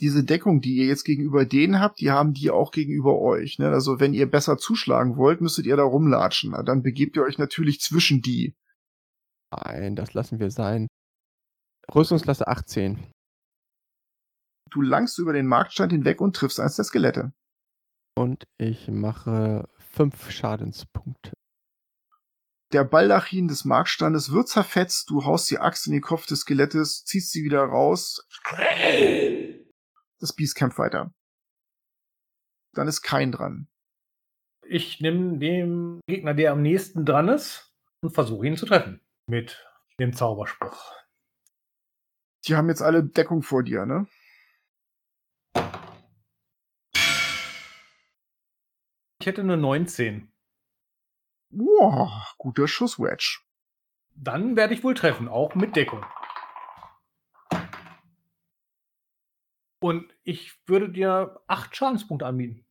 Diese 0.00 0.24
Deckung, 0.24 0.60
die 0.60 0.76
ihr 0.76 0.86
jetzt 0.86 1.04
gegenüber 1.04 1.44
denen 1.44 1.80
habt, 1.80 2.00
die 2.00 2.10
haben 2.10 2.32
die 2.34 2.50
auch 2.50 2.72
gegenüber 2.72 3.20
euch. 3.20 3.58
Ne? 3.58 3.68
Also 3.68 4.00
wenn 4.00 4.14
ihr 4.14 4.30
besser 4.30 4.58
zuschlagen 4.58 5.16
wollt, 5.16 5.40
müsstet 5.40 5.66
ihr 5.66 5.76
da 5.76 5.84
rumlatschen. 5.84 6.52
Na, 6.52 6.62
Dann 6.62 6.82
begebt 6.82 7.16
ihr 7.16 7.22
euch 7.22 7.38
natürlich 7.38 7.80
zwischen 7.80 8.22
die. 8.22 8.56
Nein, 9.52 9.94
das 9.94 10.14
lassen 10.14 10.40
wir 10.40 10.50
sein. 10.50 10.88
Rüstungsklasse 11.92 12.46
18. 12.46 13.10
Du 14.70 14.82
langst 14.82 15.18
über 15.18 15.32
den 15.32 15.46
Marktstand 15.46 15.92
hinweg 15.92 16.20
und 16.20 16.34
triffst 16.36 16.60
eins 16.60 16.76
der 16.76 16.84
Skelette. 16.84 17.32
Und 18.16 18.44
ich 18.58 18.88
mache 18.88 19.68
fünf 19.78 20.30
Schadenspunkte. 20.30 21.32
Der 22.72 22.84
Baldachin 22.84 23.46
des 23.46 23.64
Marktstandes 23.64 24.32
wird 24.32 24.48
zerfetzt, 24.48 25.10
du 25.10 25.24
haust 25.24 25.48
die 25.50 25.58
Axt 25.58 25.86
in 25.86 25.92
den 25.92 26.02
Kopf 26.02 26.26
des 26.26 26.40
Skelettes, 26.40 27.04
ziehst 27.04 27.30
sie 27.30 27.44
wieder 27.44 27.62
raus. 27.62 28.26
Das 30.18 30.34
Biest 30.34 30.56
kämpft 30.56 30.78
weiter. 30.78 31.12
Dann 32.72 32.88
ist 32.88 33.02
kein 33.02 33.30
dran. 33.30 33.68
Ich 34.66 35.00
nehme 35.00 35.38
dem 35.38 36.00
Gegner, 36.08 36.34
der 36.34 36.52
am 36.52 36.62
nächsten 36.62 37.04
dran 37.04 37.28
ist, 37.28 37.72
und 38.02 38.10
versuche 38.10 38.46
ihn 38.46 38.56
zu 38.56 38.66
treffen. 38.66 39.00
Mit 39.28 39.64
dem 40.00 40.12
Zauberspruch. 40.12 41.03
Die 42.46 42.56
haben 42.56 42.68
jetzt 42.68 42.82
alle 42.82 43.02
Deckung 43.02 43.42
vor 43.42 43.62
dir, 43.62 43.86
ne? 43.86 44.06
Ich 49.18 49.26
hätte 49.26 49.40
eine 49.40 49.56
19. 49.56 50.30
Wow, 51.48 52.34
guter 52.36 52.68
Schuss, 52.68 52.98
Wedge. 52.98 53.40
Dann 54.14 54.56
werde 54.56 54.74
ich 54.74 54.84
wohl 54.84 54.94
treffen, 54.94 55.28
auch 55.28 55.54
mit 55.54 55.76
Deckung. 55.76 56.04
Und 59.80 60.14
ich 60.22 60.58
würde 60.66 60.90
dir 60.90 61.42
acht 61.46 61.74
Schadenspunkte 61.74 62.26
anbieten. 62.26 62.66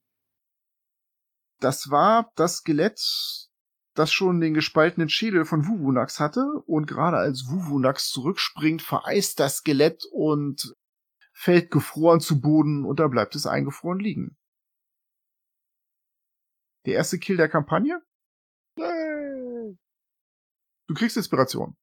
Das 1.59 1.89
war 1.89 2.31
das 2.35 2.57
Skelett, 2.57 3.51
das 3.93 4.11
schon 4.11 4.41
den 4.41 4.53
gespaltenen 4.53 5.09
Schädel 5.09 5.45
von 5.45 5.67
Wuvunax 5.67 6.19
hatte. 6.19 6.45
Und 6.65 6.87
gerade 6.87 7.17
als 7.17 7.49
Wuvunax 7.49 8.09
zurückspringt, 8.09 8.81
vereist 8.81 9.39
das 9.39 9.57
Skelett 9.57 10.05
und 10.11 10.75
fällt 11.31 11.71
gefroren 11.71 12.19
zu 12.19 12.41
Boden 12.41 12.85
und 12.85 12.99
da 12.99 13.07
bleibt 13.07 13.35
es 13.35 13.47
eingefroren 13.47 13.99
liegen. 13.99 14.37
Der 16.85 16.95
erste 16.95 17.19
Kill 17.19 17.37
der 17.37 17.49
Kampagne? 17.49 18.01
Du 18.75 19.77
kriegst 20.93 21.17
Inspiration. 21.17 21.75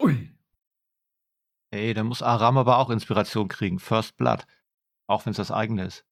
Ui. 0.00 0.34
Ey, 1.70 1.94
da 1.94 2.04
muss 2.04 2.22
Aram 2.22 2.58
aber 2.58 2.78
auch 2.78 2.90
Inspiration 2.90 3.48
kriegen. 3.48 3.78
First 3.78 4.16
Blood. 4.16 4.46
Auch 5.06 5.26
wenn 5.26 5.32
es 5.32 5.36
das 5.36 5.50
eigene 5.50 5.86
ist. 5.86 6.07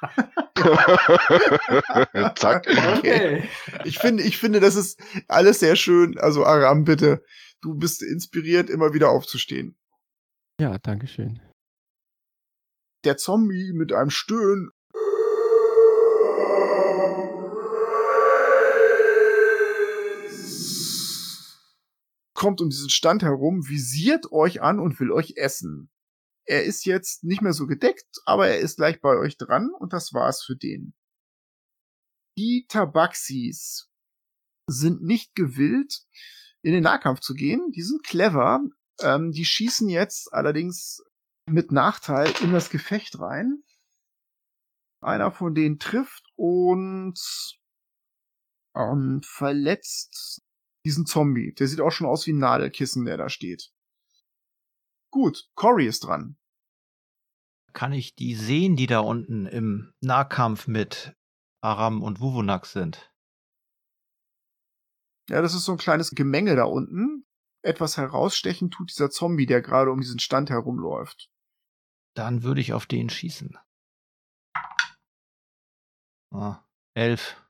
Zack. 2.36 2.66
Okay. 2.98 3.48
Ich 3.84 3.98
finde, 3.98 4.22
ich 4.22 4.38
finde, 4.38 4.60
das 4.60 4.76
ist 4.76 5.00
alles 5.28 5.60
sehr 5.60 5.76
schön. 5.76 6.18
Also 6.18 6.44
Aram, 6.44 6.84
bitte. 6.84 7.22
Du 7.60 7.74
bist 7.74 8.02
inspiriert, 8.02 8.70
immer 8.70 8.94
wieder 8.94 9.10
aufzustehen. 9.10 9.76
Ja, 10.60 10.78
Dankeschön. 10.78 11.40
Der 13.04 13.16
Zombie 13.16 13.72
mit 13.72 13.92
einem 13.92 14.10
Stöhnen 14.10 14.70
kommt 22.34 22.60
um 22.60 22.70
diesen 22.70 22.88
Stand 22.88 23.24
herum, 23.24 23.68
visiert 23.68 24.30
euch 24.30 24.62
an 24.62 24.78
und 24.78 25.00
will 25.00 25.10
euch 25.10 25.34
essen. 25.36 25.90
Er 26.48 26.64
ist 26.64 26.86
jetzt 26.86 27.24
nicht 27.24 27.42
mehr 27.42 27.52
so 27.52 27.66
gedeckt, 27.66 28.08
aber 28.24 28.48
er 28.48 28.58
ist 28.58 28.76
gleich 28.76 29.02
bei 29.02 29.18
euch 29.18 29.36
dran 29.36 29.70
und 29.78 29.92
das 29.92 30.14
war's 30.14 30.42
für 30.42 30.56
den. 30.56 30.94
Die 32.38 32.66
Tabaxis 32.68 33.90
sind 34.66 35.02
nicht 35.02 35.34
gewillt, 35.34 36.06
in 36.62 36.72
den 36.72 36.84
Nahkampf 36.84 37.20
zu 37.20 37.34
gehen. 37.34 37.70
Die 37.72 37.82
sind 37.82 38.02
clever. 38.02 38.60
Ähm, 39.00 39.30
die 39.32 39.44
schießen 39.44 39.88
jetzt 39.90 40.32
allerdings 40.32 41.02
mit 41.46 41.70
Nachteil 41.70 42.32
in 42.42 42.52
das 42.52 42.70
Gefecht 42.70 43.18
rein. 43.18 43.62
Einer 45.00 45.30
von 45.30 45.54
denen 45.54 45.78
trifft 45.78 46.24
und 46.34 47.18
ähm, 48.74 49.20
verletzt 49.22 50.42
diesen 50.84 51.04
Zombie. 51.04 51.52
Der 51.54 51.68
sieht 51.68 51.80
auch 51.80 51.90
schon 51.90 52.06
aus 52.06 52.26
wie 52.26 52.32
ein 52.32 52.38
Nadelkissen, 52.38 53.04
der 53.04 53.18
da 53.18 53.28
steht. 53.28 53.70
Gut, 55.10 55.50
Cory 55.54 55.86
ist 55.86 56.04
dran. 56.04 56.36
Kann 57.72 57.92
ich 57.92 58.14
die 58.14 58.34
sehen, 58.34 58.76
die 58.76 58.86
da 58.86 59.00
unten 59.00 59.46
im 59.46 59.92
Nahkampf 60.00 60.66
mit 60.66 61.16
Aram 61.60 62.02
und 62.02 62.20
Wuvunax 62.20 62.72
sind? 62.72 63.12
Ja, 65.28 65.42
das 65.42 65.54
ist 65.54 65.64
so 65.64 65.72
ein 65.72 65.78
kleines 65.78 66.10
Gemenge 66.12 66.56
da 66.56 66.64
unten. 66.64 67.26
Etwas 67.62 67.96
herausstechen 67.96 68.70
tut 68.70 68.90
dieser 68.90 69.10
Zombie, 69.10 69.46
der 69.46 69.60
gerade 69.60 69.90
um 69.90 70.00
diesen 70.00 70.18
Stand 70.20 70.50
herumläuft. 70.50 71.30
Dann 72.14 72.42
würde 72.42 72.60
ich 72.60 72.72
auf 72.72 72.86
den 72.86 73.10
schießen. 73.10 73.58
Ah, 76.30 76.64
elf. 76.94 77.42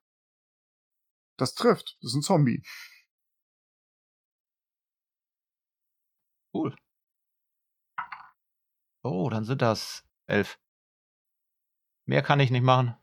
Das 1.36 1.54
trifft. 1.54 1.96
Das 2.00 2.10
ist 2.10 2.16
ein 2.16 2.22
Zombie. 2.22 2.62
Cool. 6.52 6.74
Oh, 9.10 9.30
dann 9.30 9.44
sind 9.44 9.62
das 9.62 10.04
elf. 10.26 10.58
Mehr 12.04 12.20
kann 12.20 12.40
ich 12.40 12.50
nicht 12.50 12.62
machen. 12.62 12.94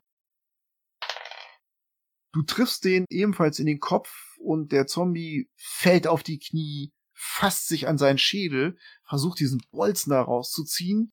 Du 2.32 2.42
triffst 2.42 2.84
den 2.84 3.06
ebenfalls 3.08 3.58
in 3.58 3.66
den 3.66 3.80
Kopf 3.80 4.36
und 4.38 4.70
der 4.70 4.86
Zombie 4.86 5.50
fällt 5.56 6.06
auf 6.06 6.22
die 6.22 6.38
Knie, 6.38 6.92
fasst 7.12 7.66
sich 7.66 7.88
an 7.88 7.98
seinen 7.98 8.18
Schädel, 8.18 8.78
versucht 9.02 9.40
diesen 9.40 9.60
Bolzen 9.72 10.10
da 10.10 10.22
rauszuziehen. 10.22 11.10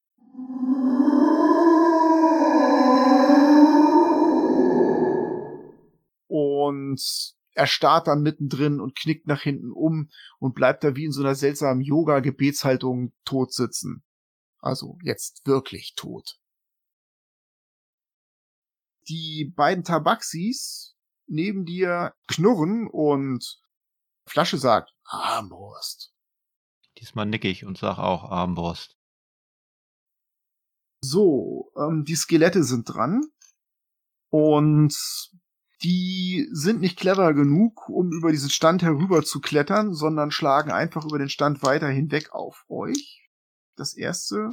Und 6.27 7.33
er 7.55 7.67
starrt 7.67 8.05
dann 8.07 8.21
mittendrin 8.21 8.79
und 8.79 8.95
knickt 8.95 9.25
nach 9.25 9.41
hinten 9.41 9.71
um 9.71 10.11
und 10.37 10.53
bleibt 10.53 10.83
da 10.83 10.95
wie 10.95 11.05
in 11.05 11.11
so 11.11 11.23
einer 11.23 11.33
seltsamen 11.33 11.81
Yoga-Gebetshaltung 11.81 13.11
tot 13.25 13.53
sitzen. 13.53 14.03
Also 14.63 14.97
jetzt 15.01 15.45
wirklich 15.45 15.93
tot. 15.95 16.39
Die 19.09 19.51
beiden 19.53 19.83
Tabaxis 19.83 20.95
neben 21.27 21.65
dir 21.65 22.13
knurren 22.29 22.87
und 22.87 23.61
Flasche 24.25 24.57
sagt 24.57 24.93
Armbrust. 25.03 26.13
Diesmal 26.97 27.25
nicke 27.25 27.49
ich 27.49 27.65
und 27.65 27.77
sag 27.77 27.97
auch 27.97 28.23
Armbrust. 28.23 28.95
So, 31.01 31.73
ähm, 31.75 32.05
die 32.05 32.15
Skelette 32.15 32.63
sind 32.63 32.85
dran 32.85 33.25
und 34.29 34.95
die 35.83 36.47
sind 36.53 36.79
nicht 36.79 36.97
clever 36.97 37.33
genug, 37.33 37.89
um 37.89 38.13
über 38.13 38.31
diesen 38.31 38.49
Stand 38.49 38.81
herüber 38.81 39.23
zu 39.23 39.41
klettern, 39.41 39.93
sondern 39.93 40.31
schlagen 40.31 40.71
einfach 40.71 41.03
über 41.03 41.19
den 41.19 41.27
Stand 41.27 41.63
weiter 41.63 41.89
hinweg 41.89 42.31
auf 42.31 42.63
euch. 42.69 43.22
Das 43.75 43.93
erste 43.93 44.49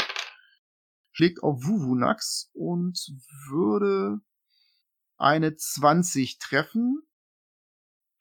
schlägt 1.13 1.43
auf 1.43 1.65
Wuvunax 1.65 2.51
und 2.55 2.99
würde 3.49 4.21
eine 5.19 5.55
20 5.55 6.39
treffen. 6.39 7.03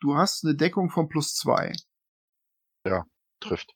Du 0.02 0.16
hast 0.16 0.44
eine 0.44 0.56
Deckung 0.56 0.90
von 0.90 1.08
plus 1.08 1.36
zwei. 1.36 1.74
Ja, 2.86 3.06
trifft. 3.40 3.76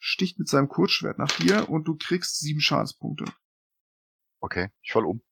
Sticht 0.00 0.38
mit 0.38 0.48
seinem 0.48 0.68
Kurzschwert 0.68 1.18
nach 1.18 1.30
dir 1.38 1.68
und 1.70 1.84
du 1.84 1.96
kriegst 1.96 2.40
sieben 2.40 2.60
Schadenspunkte. 2.60 3.24
Okay, 4.40 4.70
ich 4.82 4.92
fall 4.92 5.06
um. 5.06 5.22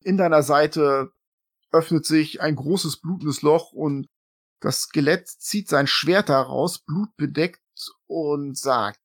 In 0.00 0.16
deiner 0.16 0.42
Seite 0.42 1.12
öffnet 1.70 2.06
sich 2.06 2.40
ein 2.40 2.56
großes 2.56 3.00
blutendes 3.00 3.42
Loch 3.42 3.72
und 3.72 4.08
das 4.60 4.82
Skelett 4.82 5.28
zieht 5.28 5.68
sein 5.68 5.86
Schwert 5.86 6.30
daraus, 6.30 6.78
blutbedeckt 6.78 7.60
und 8.06 8.56
sagt. 8.56 9.00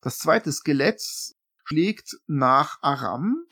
Das 0.00 0.18
zweite 0.18 0.52
Skelett 0.52 1.02
schlägt 1.64 2.16
nach 2.26 2.78
Aram 2.82 3.46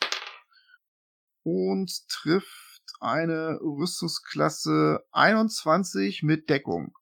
und 1.43 2.07
trifft 2.09 2.83
eine 2.99 3.59
Rüstungsklasse 3.61 5.03
21 5.11 6.23
mit 6.23 6.49
Deckung. 6.49 6.95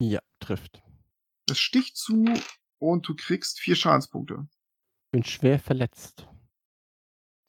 Ja, 0.00 0.20
trifft. 0.40 0.82
Es 1.48 1.58
sticht 1.58 1.96
zu 1.96 2.24
und 2.78 3.08
du 3.08 3.14
kriegst 3.14 3.60
vier 3.60 3.76
Schadenspunkte. 3.76 4.48
Bin 5.12 5.24
schwer 5.24 5.58
verletzt. 5.58 6.28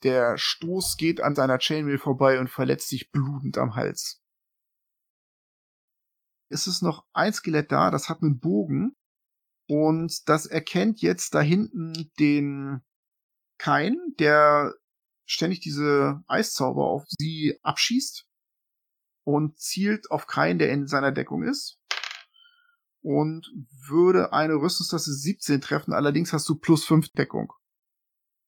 Der 0.04 0.38
Stoß 0.38 0.98
geht 0.98 1.22
an 1.22 1.36
seiner 1.36 1.58
Chainmail 1.58 1.98
vorbei 1.98 2.40
und 2.40 2.50
verletzt 2.50 2.90
sich 2.90 3.12
blutend 3.12 3.58
am 3.58 3.76
Hals. 3.76 4.22
Es 6.50 6.68
ist 6.68 6.82
noch 6.82 7.06
ein 7.14 7.34
Skelett 7.34 7.72
da, 7.72 7.92
das 7.92 8.10
hat 8.10 8.22
einen 8.22 8.40
Bogen 8.40 8.96
und 9.68 10.30
das 10.30 10.46
erkennt 10.46 11.02
jetzt 11.02 11.34
da 11.34 11.42
hinten 11.42 12.12
den 12.20 12.82
Kain, 13.58 13.98
der 14.20 14.74
ständig 15.26 15.62
diese 15.62 16.24
Eiszauber 16.28 16.86
auf 16.86 17.06
sie 17.08 17.58
abschießt 17.64 18.28
und 19.24 19.58
zielt 19.60 20.12
auf 20.12 20.28
Kain, 20.28 20.60
der 20.60 20.72
in 20.72 20.88
seiner 20.88 21.12
Deckung 21.12 21.44
ist. 21.44 21.80
Und 23.02 23.52
würde 23.88 24.34
eine 24.34 24.56
Rüstungstasse 24.56 25.14
17 25.14 25.62
treffen, 25.62 25.94
allerdings 25.94 26.34
hast 26.34 26.50
du 26.50 26.56
plus 26.56 26.86
5 26.86 27.10
Deckung. 27.10 27.54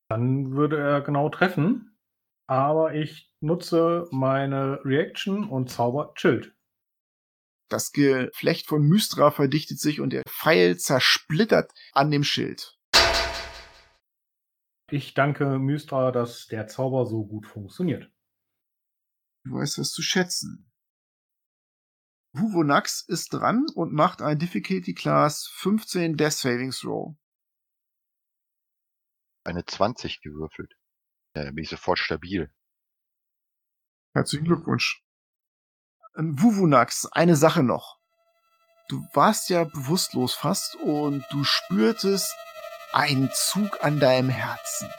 Dann 0.10 0.52
würde 0.54 0.78
er 0.78 1.02
genau 1.02 1.30
treffen. 1.30 1.98
Aber 2.48 2.96
ich 2.96 3.32
nutze 3.42 4.08
meine 4.12 4.80
Reaction 4.86 5.50
und 5.50 5.70
zauber 5.70 6.14
Schild. 6.16 6.57
Das 7.70 7.92
Geflecht 7.92 8.68
von 8.68 8.82
Mystra 8.82 9.32
verdichtet 9.32 9.80
sich 9.80 10.00
und 10.00 10.12
der 10.12 10.24
Pfeil 10.24 10.78
zersplittert 10.78 11.74
an 11.92 12.12
dem 12.12 12.24
Schild. 12.24 12.78
Ich 14.90 15.14
danke 15.14 15.60
Mystra, 15.60 16.12
dass 16.12 16.48
der 16.48 16.68
Zauber 16.68 17.06
so 17.06 17.26
gut 17.26 17.46
funktioniert. 17.46 18.10
Du 19.44 19.56
weißt 19.56 19.78
das 19.80 19.92
zu 19.92 20.02
schätzen. 20.02 20.72
Huvonax 22.34 23.02
ist 23.02 23.34
dran 23.34 23.66
und 23.76 23.94
macht 23.94 24.22
ein 24.22 24.40
Difficulty 24.40 24.94
Class 24.94 25.48
15 25.56 26.16
Death 26.16 26.34
Saving 26.34 26.72
Throw. 26.72 27.18
Eine 29.44 29.66
20 29.66 30.22
gewürfelt. 30.22 30.74
Ja, 31.36 31.44
dann 31.44 31.56
bin 31.56 31.64
ich 31.64 31.70
sofort 31.70 32.00
stabil. 32.00 32.54
Herzlichen 34.14 34.46
Glückwunsch. 34.46 35.07
Ähm, 36.18 36.42
Wuvunax, 36.42 37.08
eine 37.12 37.36
Sache 37.36 37.64
noch. 37.64 37.98
Du 38.90 39.06
warst 39.14 39.50
ja 39.50 39.66
bewusstlos 39.66 40.34
fast 40.34 40.76
und 40.76 41.24
du 41.30 41.44
spürtest 41.44 42.34
einen 42.94 43.30
Zug 43.34 43.84
an 43.84 44.00
deinem 44.00 44.30
Herzen. 44.30 44.90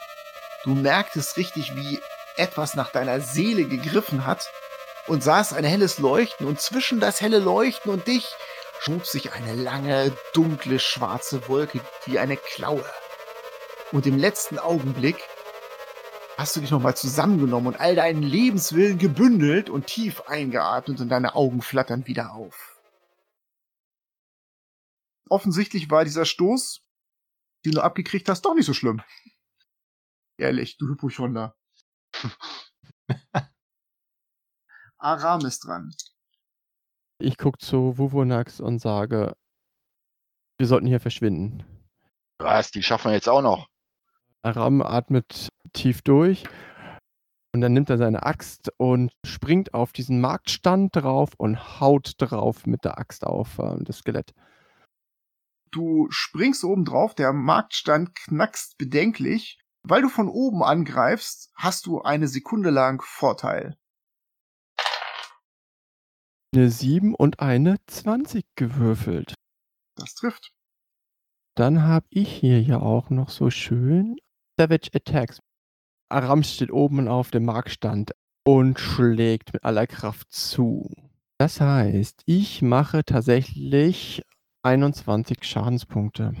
Du 0.63 0.75
merktest 0.75 1.37
richtig, 1.37 1.75
wie 1.75 1.99
etwas 2.37 2.75
nach 2.75 2.91
deiner 2.91 3.19
Seele 3.19 3.65
gegriffen 3.65 4.25
hat 4.25 4.49
und 5.07 5.23
sahst 5.23 5.53
ein 5.53 5.63
helles 5.63 5.97
Leuchten 5.97 6.47
und 6.47 6.61
zwischen 6.61 6.99
das 6.99 7.19
helle 7.19 7.39
Leuchten 7.39 7.91
und 7.91 8.07
dich 8.07 8.27
schob 8.79 9.05
sich 9.05 9.33
eine 9.33 9.55
lange, 9.55 10.15
dunkle, 10.33 10.79
schwarze 10.79 11.47
Wolke 11.49 11.81
wie 12.05 12.19
eine 12.19 12.37
Klaue. 12.37 12.85
Und 13.91 14.05
im 14.05 14.17
letzten 14.17 14.59
Augenblick 14.59 15.17
hast 16.39 16.55
du 16.55 16.61
dich 16.61 16.71
nochmal 16.71 16.95
zusammengenommen 16.95 17.67
und 17.67 17.79
all 17.81 17.95
deinen 17.95 18.23
Lebenswillen 18.23 18.97
gebündelt 18.97 19.69
und 19.69 19.87
tief 19.87 20.21
eingeatmet 20.21 21.01
und 21.01 21.09
deine 21.09 21.35
Augen 21.35 21.61
flattern 21.61 22.07
wieder 22.07 22.31
auf. 22.31 22.81
Offensichtlich 25.29 25.91
war 25.91 26.05
dieser 26.05 26.23
Stoß, 26.23 26.81
den 27.65 27.73
du 27.73 27.81
abgekriegt 27.81 28.29
hast, 28.29 28.43
doch 28.43 28.55
nicht 28.55 28.65
so 28.65 28.73
schlimm. 28.73 29.01
Ehrlich, 30.37 30.77
du 30.77 30.87
Hypochonder. 30.87 31.57
Aram 34.97 35.45
ist 35.45 35.65
dran. 35.65 35.93
Ich 37.21 37.37
gucke 37.37 37.57
zu 37.57 37.97
Wuvonax 37.97 38.61
und 38.61 38.79
sage, 38.79 39.35
wir 40.57 40.67
sollten 40.67 40.87
hier 40.87 41.01
verschwinden. 41.01 41.65
Was, 42.37 42.71
die 42.71 42.81
schaffen 42.81 43.09
wir 43.09 43.15
jetzt 43.15 43.27
auch 43.27 43.41
noch. 43.41 43.67
Aram 44.43 44.81
atmet 44.81 45.49
tief 45.73 46.01
durch 46.01 46.45
und 47.53 47.61
dann 47.61 47.73
nimmt 47.73 47.89
er 47.89 47.97
seine 47.97 48.23
Axt 48.23 48.71
und 48.77 49.11
springt 49.25 49.73
auf 49.73 49.91
diesen 49.91 50.21
Marktstand 50.21 50.95
drauf 50.95 51.31
und 51.37 51.79
haut 51.79 52.13
drauf 52.17 52.65
mit 52.65 52.83
der 52.85 52.99
Axt 52.99 53.25
auf 53.25 53.59
äh, 53.59 53.77
das 53.79 53.99
Skelett. 53.99 54.33
Du 55.71 56.07
springst 56.09 56.63
oben 56.63 56.85
drauf, 56.85 57.15
der 57.15 57.33
Marktstand 57.33 58.15
knackst 58.15 58.77
bedenklich. 58.77 59.59
Weil 59.83 60.01
du 60.01 60.09
von 60.09 60.27
oben 60.27 60.61
angreifst, 60.61 61.51
hast 61.55 61.85
du 61.85 62.01
eine 62.01 62.27
Sekunde 62.27 62.69
lang 62.69 63.01
Vorteil. 63.01 63.77
Eine 66.53 66.69
7 66.69 67.15
und 67.15 67.39
eine 67.39 67.77
20 67.87 68.43
gewürfelt. 68.55 69.35
Das 69.95 70.15
trifft. 70.15 70.51
Dann 71.55 71.83
habe 71.83 72.07
ich 72.09 72.29
hier 72.29 72.61
ja 72.61 72.81
auch 72.81 73.09
noch 73.09 73.29
so 73.29 73.49
schön 73.49 74.17
Savage 74.59 74.89
Attacks. 74.93 75.39
Aram 76.09 76.43
steht 76.43 76.69
oben 76.69 77.07
auf 77.07 77.31
dem 77.31 77.45
Marktstand 77.45 78.11
und 78.43 78.77
schlägt 78.77 79.53
mit 79.53 79.63
aller 79.63 79.87
Kraft 79.87 80.33
zu. 80.33 80.91
Das 81.37 81.61
heißt, 81.61 82.23
ich 82.25 82.61
mache 82.61 83.05
tatsächlich 83.05 84.21
21 84.63 85.45
Schadenspunkte. 85.45 86.33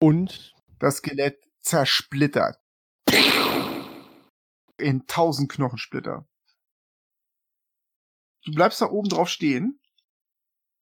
Und 0.00 0.54
Das 0.78 0.96
Skelett 0.96 1.36
zersplittert. 1.60 2.56
In 4.78 5.06
tausend 5.06 5.52
Knochensplitter. 5.52 6.26
Du 8.46 8.52
bleibst 8.54 8.80
da 8.80 8.86
oben 8.86 9.10
drauf 9.10 9.28
stehen. 9.28 9.78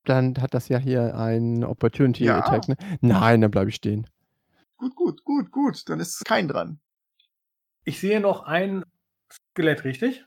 dann 0.05 0.41
hat 0.41 0.55
das 0.55 0.69
ja 0.69 0.79
hier 0.79 1.17
ein 1.19 1.65
Opportunity 1.65 2.25
Ja. 2.27 2.39
Attack. 2.39 2.69
Ne? 2.69 2.77
Nein, 3.01 3.41
dann 3.41 3.51
bleibe 3.51 3.71
ich 3.71 3.77
stehen. 3.77 4.09
Gut, 4.81 4.97
gut, 4.97 5.25
gut, 5.25 5.51
gut. 5.51 5.89
Dann 5.91 6.01
ist 6.01 6.25
kein 6.25 6.49
dran. 6.49 6.81
Ich 7.85 8.01
sehe 8.01 8.19
noch 8.19 8.45
ein 8.45 8.83
Skelett, 9.31 9.85
richtig? 9.85 10.25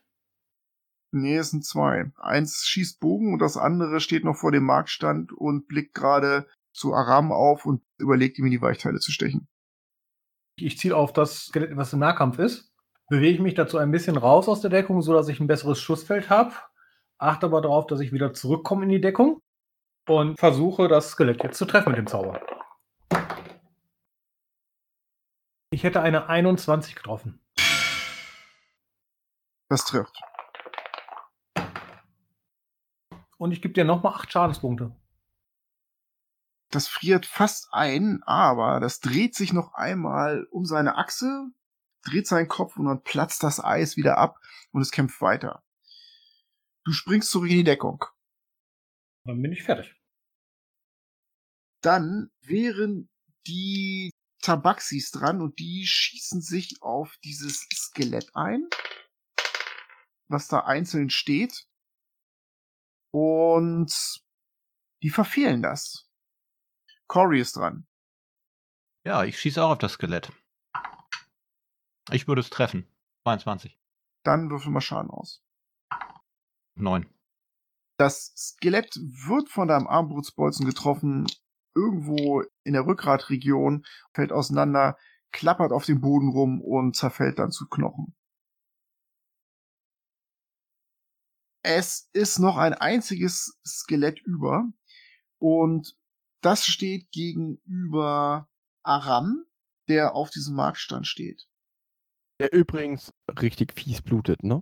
Nee, 1.12 1.38
es 1.38 1.50
sind 1.50 1.66
zwei. 1.66 2.12
Eins 2.18 2.64
schießt 2.66 3.00
Bogen 3.00 3.34
und 3.34 3.40
das 3.40 3.58
andere 3.58 4.00
steht 4.00 4.24
noch 4.24 4.36
vor 4.36 4.52
dem 4.52 4.64
Marktstand 4.64 5.32
und 5.32 5.68
blickt 5.68 5.96
gerade 5.96 6.48
zu 6.72 6.94
Aram 6.94 7.32
auf 7.32 7.66
und 7.66 7.82
überlegt 7.98 8.38
ihm 8.38 8.46
in 8.46 8.52
die 8.52 8.62
Weichteile 8.62 9.00
zu 9.00 9.12
stechen. 9.12 9.48
Ich 10.56 10.78
ziele 10.78 10.98
auf 10.98 11.14
das 11.14 11.46
Skelett, 11.46 11.76
was 11.76 11.94
im 11.94 12.00
Nahkampf 12.00 12.38
ist, 12.38 12.72
bewege 13.10 13.42
mich 13.42 13.56
dazu 13.56 13.80
ein 13.80 13.92
bisschen 13.92 14.18
raus 14.18 14.48
aus 14.48 14.62
der 14.62 14.70
Deckung, 14.70 15.02
sodass 15.02 15.30
ich 15.30 15.40
ein 15.40 15.48
besseres 15.48 15.82
Schussfeld 15.82 16.30
habe, 16.30 16.54
achte 17.18 17.48
aber 17.48 17.62
darauf, 17.62 17.88
dass 17.88 18.02
ich 18.02 18.12
wieder 18.12 18.34
zurückkomme 18.34 18.84
in 18.84 18.90
die 18.90 19.02
Deckung 19.02 19.40
und 20.08 20.40
versuche, 20.40 20.88
das 20.88 21.10
Skelett 21.10 21.44
jetzt 21.44 21.58
zu 21.58 21.66
treffen 21.66 21.90
mit 21.90 21.98
dem 21.98 22.08
Zauber. 22.08 22.40
Ich 25.74 25.84
hätte 25.84 26.02
eine 26.02 26.28
21 26.28 26.94
getroffen. 26.94 27.42
Das 29.70 29.86
trifft. 29.86 30.16
Und 33.38 33.52
ich 33.54 33.62
gebe 33.64 33.74
dir 33.74 33.84
nochmal 33.84 34.14
8 34.14 34.32
Schadenspunkte. 34.32 34.96
Das 36.70 36.88
friert 36.88 37.26
fast 37.26 37.70
ein, 37.72 38.22
aber 38.22 38.82
das 38.82 39.00
dreht 39.00 39.34
sich 39.34 39.52
noch 39.52 39.74
einmal 39.74 40.46
um 40.52 40.66
seine 40.66 40.96
Achse, 40.96 41.50
dreht 42.04 42.28
seinen 42.28 42.48
Kopf 42.48 42.78
und 42.78 42.86
dann 42.86 43.02
platzt 43.02 43.42
das 43.42 43.60
Eis 43.60 43.98
wieder 43.98 44.20
ab 44.20 44.38
und 44.74 44.84
es 44.84 44.92
kämpft 44.92 45.22
weiter. 45.22 45.64
Du 46.84 46.92
springst 46.92 47.32
zurück 47.32 47.50
in 47.50 47.58
die 47.58 47.64
Deckung. 47.64 48.06
Dann 49.26 49.42
bin 49.42 49.52
ich 49.52 49.64
fertig. 49.64 50.00
Dann 51.82 52.30
wären 52.42 53.10
die 53.48 54.13
Tabaxis 54.44 55.12
dran 55.12 55.42
und 55.42 55.58
die 55.58 55.88
schießen 55.88 56.42
sich 56.42 56.82
auf 56.82 57.18
dieses 57.24 57.66
Skelett 57.74 58.30
ein, 58.36 58.68
was 60.28 60.48
da 60.48 60.60
einzeln 60.60 61.10
steht. 61.10 61.66
Und 63.12 64.22
die 65.02 65.10
verfehlen 65.10 65.62
das. 65.62 66.10
Cory 67.08 67.40
ist 67.40 67.56
dran. 67.56 67.88
Ja, 69.06 69.24
ich 69.24 69.40
schieße 69.40 69.64
auch 69.64 69.72
auf 69.72 69.78
das 69.78 69.94
Skelett. 69.94 70.32
Ich 72.12 72.28
würde 72.28 72.42
es 72.42 72.50
treffen. 72.50 72.88
22. 73.24 73.80
Dann 74.24 74.50
würfel 74.50 74.72
mal 74.72 74.82
Schaden 74.82 75.10
aus. 75.10 75.42
9. 76.76 77.08
Das 77.98 78.34
Skelett 78.36 78.96
wird 78.96 79.50
von 79.50 79.68
deinem 79.68 79.88
Armbrutsbolzen 79.88 80.66
getroffen, 80.66 81.28
irgendwo 81.76 82.44
in 82.64 82.74
der 82.74 82.86
Rückgratregion, 82.86 83.86
fällt 84.14 84.32
auseinander, 84.32 84.98
klappert 85.32 85.72
auf 85.72 85.86
dem 85.86 86.02
Boden 86.02 86.30
rum 86.30 86.62
und 86.62 86.96
zerfällt 86.96 87.40
dann 87.40 87.52
zu 87.52 87.68
Knochen. 87.68 88.16
Es 91.66 92.10
ist 92.14 92.40
noch 92.40 92.58
ein 92.58 92.74
einziges 92.74 93.58
Skelett 93.66 94.20
über 94.22 94.66
und 95.40 95.98
das 96.42 96.66
steht 96.66 97.10
gegenüber 97.12 98.50
Aram, 98.84 99.46
der 99.88 100.14
auf 100.14 100.30
diesem 100.30 100.56
Marktstand 100.56 101.08
steht. 101.08 101.48
Der 102.40 102.52
übrigens 102.52 103.14
richtig 103.40 103.74
fies 103.74 104.02
blutet, 104.02 104.44
ne? 104.44 104.62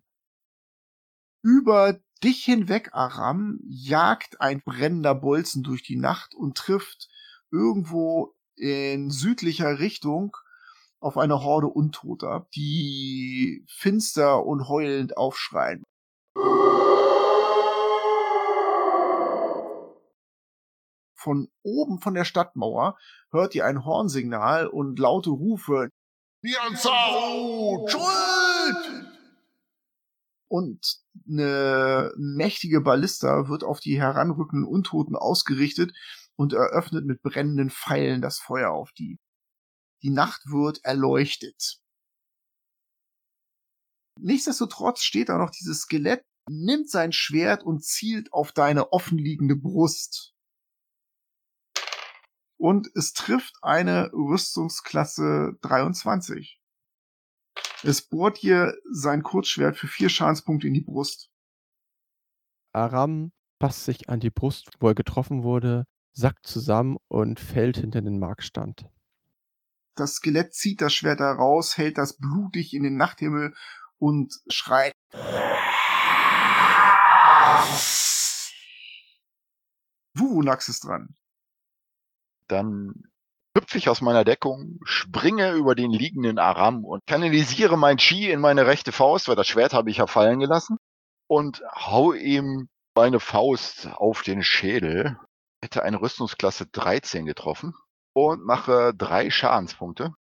Über 1.43 1.99
dich 2.23 2.43
hinweg, 2.43 2.89
Aram, 2.93 3.59
jagt 3.67 4.41
ein 4.41 4.61
brennender 4.61 5.15
Bolzen 5.15 5.63
durch 5.63 5.83
die 5.83 5.97
Nacht 5.97 6.35
und 6.35 6.57
trifft 6.57 7.09
irgendwo 7.51 8.35
in 8.55 9.09
südlicher 9.09 9.79
Richtung 9.79 10.37
auf 10.99 11.17
eine 11.17 11.41
Horde 11.43 11.67
Untoter, 11.67 12.47
die 12.55 13.65
finster 13.67 14.45
und 14.45 14.67
heulend 14.67 15.17
aufschreien. 15.17 15.83
Von 21.15 21.49
oben 21.63 21.99
von 21.99 22.13
der 22.13 22.25
Stadtmauer 22.25 22.97
hört 23.31 23.53
ihr 23.53 23.65
ein 23.65 23.85
Hornsignal 23.85 24.67
und 24.67 24.97
laute 24.97 25.29
Rufe. 25.29 25.89
Nianzao, 26.43 27.87
Schuld! 27.87 29.10
Und 30.51 30.97
eine 31.29 32.11
mächtige 32.17 32.81
Ballista 32.81 33.47
wird 33.47 33.63
auf 33.63 33.79
die 33.79 33.97
heranrückenden 33.97 34.67
Untoten 34.67 35.15
ausgerichtet 35.15 35.93
und 36.35 36.51
eröffnet 36.51 37.05
mit 37.05 37.21
brennenden 37.21 37.69
Pfeilen 37.69 38.21
das 38.21 38.39
Feuer 38.39 38.71
auf 38.71 38.91
die. 38.91 39.17
Die 40.03 40.09
Nacht 40.09 40.41
wird 40.47 40.83
erleuchtet. 40.83 41.79
Nichtsdestotrotz 44.19 45.03
steht 45.03 45.29
da 45.29 45.37
noch 45.37 45.51
dieses 45.51 45.83
Skelett, 45.83 46.21
nimmt 46.49 46.89
sein 46.89 47.13
Schwert 47.13 47.63
und 47.63 47.85
zielt 47.85 48.33
auf 48.33 48.51
deine 48.51 48.91
offenliegende 48.91 49.55
Brust. 49.55 50.33
Und 52.59 52.89
es 52.93 53.13
trifft 53.13 53.55
eine 53.61 54.11
Rüstungsklasse 54.11 55.57
23. 55.61 56.60
Es 57.83 58.01
bohrt 58.07 58.43
dir 58.43 58.75
sein 58.91 59.23
Kurzschwert 59.23 59.75
für 59.75 59.87
vier 59.87 60.09
Schadenspunkte 60.09 60.67
in 60.67 60.73
die 60.73 60.81
Brust. 60.81 61.31
Aram 62.73 63.31
passt 63.59 63.85
sich 63.85 64.07
an 64.07 64.19
die 64.19 64.29
Brust, 64.29 64.69
wo 64.79 64.89
er 64.89 64.95
getroffen 64.95 65.43
wurde, 65.43 65.85
sackt 66.13 66.45
zusammen 66.45 66.97
und 67.07 67.39
fällt 67.39 67.77
hinter 67.77 68.01
den 68.01 68.19
Markstand. 68.19 68.85
Das 69.95 70.15
Skelett 70.15 70.53
zieht 70.53 70.81
das 70.81 70.93
Schwert 70.93 71.19
da 71.19 71.31
raus, 71.31 71.77
hält 71.77 71.97
das 71.97 72.17
blutig 72.17 72.73
in 72.73 72.83
den 72.83 72.97
Nachthimmel 72.97 73.53
und 73.97 74.33
schreit. 74.47 74.93
Wuvunax 80.13 80.69
ist 80.69 80.85
dran. 80.85 81.15
Dann 82.47 83.10
hüpfe 83.55 83.77
ich 83.77 83.89
aus 83.89 84.01
meiner 84.01 84.23
Deckung, 84.23 84.79
springe 84.83 85.51
über 85.53 85.75
den 85.75 85.91
liegenden 85.91 86.39
Aram 86.39 86.85
und 86.85 87.05
kanalisiere 87.05 87.77
mein 87.77 87.97
Chi 87.97 88.31
in 88.31 88.39
meine 88.39 88.65
rechte 88.65 88.91
Faust, 88.91 89.27
weil 89.27 89.35
das 89.35 89.47
Schwert 89.47 89.73
habe 89.73 89.89
ich 89.89 89.97
ja 89.97 90.07
fallen 90.07 90.39
gelassen, 90.39 90.77
und 91.27 91.61
hau 91.73 92.11
ihm 92.11 92.67
meine 92.93 93.21
Faust 93.21 93.87
auf 93.87 94.21
den 94.21 94.43
Schädel. 94.43 95.17
Hätte 95.63 95.83
eine 95.83 96.01
Rüstungsklasse 96.01 96.65
13 96.67 97.25
getroffen 97.25 97.73
und 98.13 98.43
mache 98.45 98.93
drei 98.93 99.29
Schadenspunkte. 99.29 100.13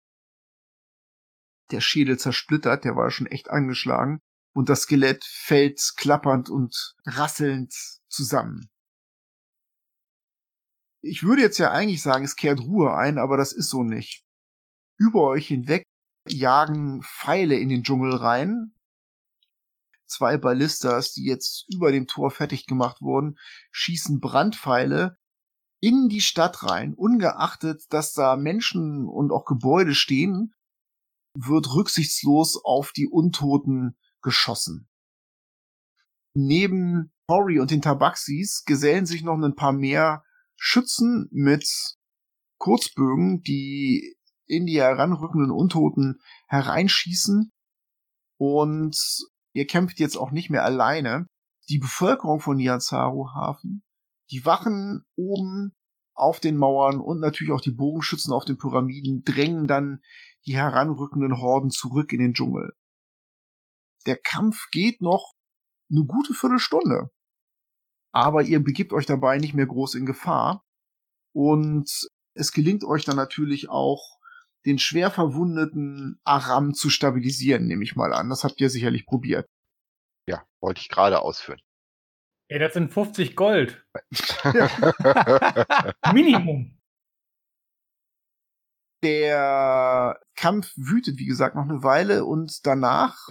Der 1.70 1.80
Schädel 1.80 2.18
zersplittert, 2.18 2.84
der 2.84 2.96
war 2.96 3.10
schon 3.10 3.26
echt 3.26 3.48
angeschlagen. 3.50 4.20
Und 4.54 4.68
das 4.68 4.82
Skelett 4.82 5.24
fällt 5.24 5.80
klappernd 5.96 6.50
und 6.50 6.94
rasselnd 7.06 7.72
zusammen. 8.08 8.68
Ich 11.00 11.22
würde 11.22 11.42
jetzt 11.42 11.58
ja 11.58 11.70
eigentlich 11.70 12.02
sagen, 12.02 12.24
es 12.24 12.36
kehrt 12.36 12.60
Ruhe 12.60 12.94
ein, 12.94 13.18
aber 13.18 13.36
das 13.36 13.52
ist 13.52 13.70
so 13.70 13.82
nicht. 13.82 14.24
Über 14.96 15.22
euch 15.22 15.46
hinweg 15.46 15.84
jagen 16.28 17.02
Pfeile 17.02 17.56
in 17.56 17.68
den 17.68 17.82
Dschungel 17.82 18.14
rein. 18.14 18.74
Zwei 20.06 20.38
Ballistas, 20.38 21.12
die 21.12 21.24
jetzt 21.24 21.66
über 21.72 21.92
dem 21.92 22.06
Tor 22.06 22.30
fertig 22.30 22.66
gemacht 22.66 23.00
wurden, 23.00 23.38
schießen 23.70 24.20
Brandpfeile 24.20 25.18
in 25.80 26.08
die 26.08 26.22
Stadt 26.22 26.64
rein, 26.64 26.94
ungeachtet, 26.94 27.84
dass 27.90 28.12
da 28.12 28.36
Menschen 28.36 29.06
und 29.06 29.30
auch 29.30 29.44
Gebäude 29.44 29.94
stehen, 29.94 30.54
wird 31.34 31.72
rücksichtslos 31.74 32.60
auf 32.64 32.92
die 32.92 33.06
Untoten 33.06 33.96
geschossen. 34.22 34.88
Neben 36.34 37.12
Cory 37.28 37.60
und 37.60 37.70
den 37.70 37.82
Tabaxis 37.82 38.64
gesellen 38.64 39.06
sich 39.06 39.22
noch 39.22 39.36
ein 39.36 39.54
paar 39.54 39.72
mehr 39.72 40.24
Schützen 40.58 41.28
mit 41.30 41.96
Kurzbögen, 42.58 43.42
die 43.42 44.16
in 44.46 44.66
die 44.66 44.80
heranrückenden 44.80 45.50
Untoten 45.50 46.20
hereinschießen. 46.48 47.52
Und 48.38 48.96
ihr 49.52 49.66
kämpft 49.66 50.00
jetzt 50.00 50.16
auch 50.16 50.32
nicht 50.32 50.50
mehr 50.50 50.64
alleine. 50.64 51.26
Die 51.68 51.78
Bevölkerung 51.78 52.40
von 52.40 52.56
Niazaru 52.56 53.28
Hafen, 53.34 53.82
die 54.30 54.44
Wachen 54.44 55.04
oben 55.16 55.72
auf 56.14 56.40
den 56.40 56.56
Mauern 56.56 56.98
und 57.00 57.20
natürlich 57.20 57.52
auch 57.52 57.60
die 57.60 57.70
Bogenschützen 57.70 58.32
auf 58.32 58.44
den 58.44 58.58
Pyramiden 58.58 59.22
drängen 59.22 59.66
dann 59.66 60.00
die 60.46 60.56
heranrückenden 60.56 61.38
Horden 61.38 61.70
zurück 61.70 62.12
in 62.12 62.18
den 62.18 62.34
Dschungel. 62.34 62.72
Der 64.06 64.16
Kampf 64.16 64.68
geht 64.72 65.00
noch 65.00 65.34
eine 65.90 66.04
gute 66.04 66.34
Viertelstunde. 66.34 67.10
Aber 68.12 68.42
ihr 68.42 68.62
begibt 68.62 68.92
euch 68.92 69.06
dabei 69.06 69.38
nicht 69.38 69.54
mehr 69.54 69.66
groß 69.66 69.94
in 69.94 70.06
Gefahr. 70.06 70.64
Und 71.34 72.08
es 72.34 72.52
gelingt 72.52 72.84
euch 72.84 73.04
dann 73.04 73.16
natürlich 73.16 73.68
auch, 73.68 74.18
den 74.66 74.78
schwer 74.78 75.10
verwundeten 75.10 76.20
Aram 76.24 76.74
zu 76.74 76.90
stabilisieren, 76.90 77.66
nehme 77.66 77.84
ich 77.84 77.96
mal 77.96 78.12
an. 78.12 78.28
Das 78.28 78.44
habt 78.44 78.60
ihr 78.60 78.70
sicherlich 78.70 79.06
probiert. 79.06 79.48
Ja, 80.28 80.44
wollte 80.60 80.80
ich 80.80 80.88
gerade 80.88 81.22
ausführen. 81.22 81.60
Ey, 82.50 82.58
das 82.58 82.74
sind 82.74 82.92
50 82.92 83.36
Gold. 83.36 83.84
Minimum. 86.12 86.78
Der 89.04 90.18
Kampf 90.34 90.72
wütet, 90.76 91.18
wie 91.18 91.26
gesagt, 91.26 91.54
noch 91.54 91.68
eine 91.68 91.82
Weile 91.82 92.24
und 92.24 92.66
danach 92.66 93.28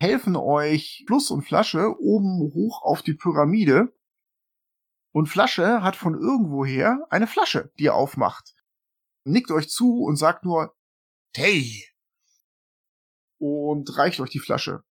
helfen 0.00 0.36
euch 0.36 1.04
Fluss 1.06 1.30
und 1.30 1.42
Flasche 1.42 1.94
oben 1.98 2.52
hoch 2.54 2.82
auf 2.82 3.02
die 3.02 3.14
Pyramide. 3.14 3.92
Und 5.12 5.26
Flasche 5.26 5.82
hat 5.82 5.96
von 5.96 6.14
irgendwoher 6.14 7.06
eine 7.10 7.26
Flasche, 7.26 7.72
die 7.78 7.86
er 7.86 7.94
aufmacht. 7.94 8.54
Nickt 9.24 9.50
euch 9.50 9.68
zu 9.68 10.02
und 10.02 10.16
sagt 10.16 10.44
nur 10.44 10.76
Hey! 11.34 11.86
Und 13.38 13.96
reicht 13.96 14.20
euch 14.20 14.30
die 14.30 14.38
Flasche. 14.38 14.82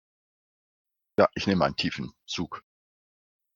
Ja, 1.19 1.29
ich 1.35 1.47
nehme 1.47 1.65
einen 1.65 1.77
tiefen 1.77 2.13
Zug. 2.27 2.63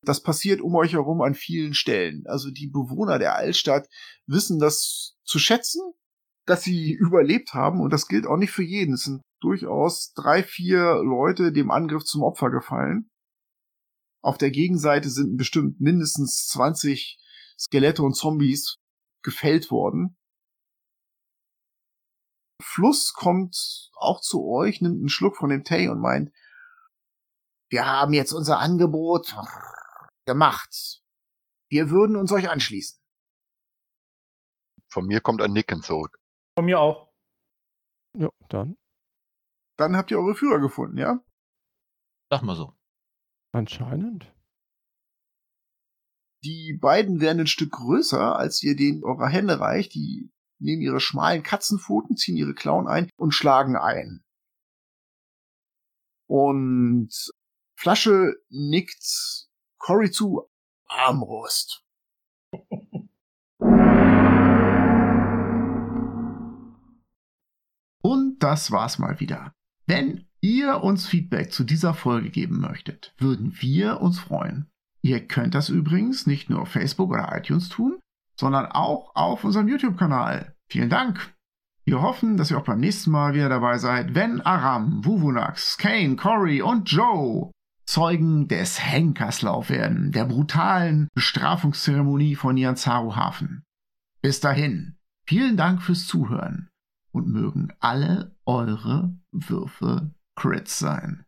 Das 0.05 0.23
passiert 0.23 0.61
um 0.61 0.75
euch 0.75 0.95
herum 0.95 1.23
an 1.23 1.35
vielen 1.35 1.75
Stellen. 1.75 2.27
Also 2.27 2.51
die 2.51 2.67
Bewohner 2.67 3.19
der 3.19 3.37
Altstadt 3.37 3.89
wissen 4.27 4.59
das 4.59 5.17
zu 5.23 5.39
schätzen, 5.39 5.81
dass 6.45 6.63
sie 6.63 6.93
überlebt 6.93 7.55
haben 7.55 7.81
und 7.81 7.93
das 7.93 8.09
gilt 8.09 8.27
auch 8.27 8.37
nicht 8.37 8.51
für 8.51 8.65
jeden. 8.65 8.95
Es 8.95 9.05
sind 9.05 9.23
durchaus 9.41 10.13
drei, 10.15 10.43
vier 10.43 11.03
Leute 11.05 11.53
dem 11.53 11.71
Angriff 11.71 12.05
zum 12.05 12.23
Opfer 12.23 12.51
gefallen. 12.51 13.12
Auf 14.23 14.39
der 14.39 14.51
Gegenseite 14.51 15.11
sind 15.11 15.37
bestimmt 15.37 15.81
mindestens 15.81 16.47
20 16.49 17.19
Skelette 17.59 18.03
und 18.03 18.15
Zombies 18.15 18.79
gefällt 19.23 19.71
worden. 19.71 20.17
Fluss 22.63 23.13
kommt 23.13 23.91
auch 23.95 24.21
zu 24.21 24.47
euch, 24.47 24.81
nimmt 24.81 25.01
einen 25.01 25.09
Schluck 25.09 25.37
von 25.37 25.51
dem 25.51 25.65
Tee 25.65 25.89
und 25.89 26.01
meint, 26.01 26.33
wir 27.69 27.87
haben 27.87 28.13
jetzt 28.13 28.33
unser 28.33 28.59
Angebot 28.59 29.35
gemacht. 30.25 31.03
Wir 31.69 31.91
würden 31.91 32.17
uns 32.17 32.31
euch 32.31 32.49
anschließen. 32.49 33.01
Von 34.89 35.07
mir 35.07 35.21
kommt 35.21 35.43
ein 35.43 35.53
Nicken 35.53 35.83
zurück. 35.83 36.21
Von 36.55 36.67
mir 36.67 36.79
auch. 36.79 37.13
Ja, 38.15 38.29
dann. 38.49 38.77
Dann 39.79 39.97
habt 39.97 40.11
ihr 40.11 40.19
eure 40.19 40.35
Führer 40.35 40.61
gefunden, 40.61 40.99
ja? 40.99 41.25
Sag 42.31 42.43
mal 42.43 42.57
so. 42.57 42.77
Anscheinend. 43.53 44.33
Die 46.43 46.73
beiden 46.73 47.21
werden 47.21 47.41
ein 47.41 47.47
Stück 47.47 47.73
größer, 47.73 48.37
als 48.37 48.63
ihr 48.63 48.75
denen 48.75 49.05
eurer 49.05 49.29
Hände 49.29 49.61
reicht. 49.61 49.95
Die 49.95 50.33
nehmen 50.59 50.83
ihre 50.83 51.01
schmalen 51.01 51.43
Katzenpfoten, 51.43 52.17
ziehen 52.17 52.37
ihre 52.37 52.55
Klauen 52.55 52.89
ein 52.89 53.09
und 53.17 53.33
schlagen 53.33 53.77
ein. 53.77 54.25
Und 56.27 57.11
Flasche 57.77 58.37
nickt 58.49 59.49
Cory 59.79 60.11
zu 60.11 60.49
Armbrust. 60.87 61.85
Und 68.03 68.39
das 68.41 68.71
war's 68.71 68.99
mal 68.99 69.21
wieder. 69.21 69.55
Wenn 69.87 70.29
ihr 70.43 70.83
uns 70.83 71.07
Feedback 71.07 71.53
zu 71.53 71.65
dieser 71.65 71.95
Folge 71.95 72.29
geben 72.29 72.61
möchtet, 72.61 73.15
würden 73.17 73.55
wir 73.61 74.01
uns 74.01 74.19
freuen. 74.19 74.67
Ihr 75.01 75.27
könnt 75.27 75.55
das 75.55 75.69
übrigens 75.69 76.27
nicht 76.27 76.51
nur 76.51 76.63
auf 76.63 76.69
Facebook 76.69 77.11
oder 77.11 77.35
iTunes 77.37 77.69
tun, 77.69 77.99
sondern 78.39 78.67
auch 78.67 79.15
auf 79.15 79.45
unserem 79.45 79.69
YouTube-Kanal. 79.69 80.55
Vielen 80.69 80.91
Dank! 80.91 81.33
Wir 81.85 82.01
hoffen, 82.01 82.37
dass 82.37 82.51
ihr 82.51 82.59
auch 82.59 82.65
beim 82.65 82.81
nächsten 82.81 83.11
Mal 83.11 83.35
wieder 83.35 83.49
dabei 83.49 83.79
seid, 83.79 84.15
wenn 84.15 84.41
Aram, 84.41 85.05
Wuvunax, 85.05 85.79
Kane, 85.79 86.17
Cory 86.17 86.63
und 86.63 86.91
Joe 86.91 87.51
Zeugen 87.85 88.49
des 88.49 88.81
Henkerslauf 88.81 89.69
werden, 89.69 90.13
der 90.13 90.25
brutalen 90.25 91.09
Bestrafungszeremonie 91.15 92.37
von 92.37 92.55
Nianzaru 92.55 93.17
Hafen. 93.17 93.65
Bis 94.21 94.41
dahin, 94.41 94.97
vielen 95.27 95.57
Dank 95.57 95.83
fürs 95.83 96.07
Zuhören 96.07 96.71
und 97.11 97.29
mögen 97.29 97.73
alle 97.81 98.37
eure 98.47 99.15
Würfe 99.33 100.15
Crits 100.37 100.79
sein. 100.79 101.25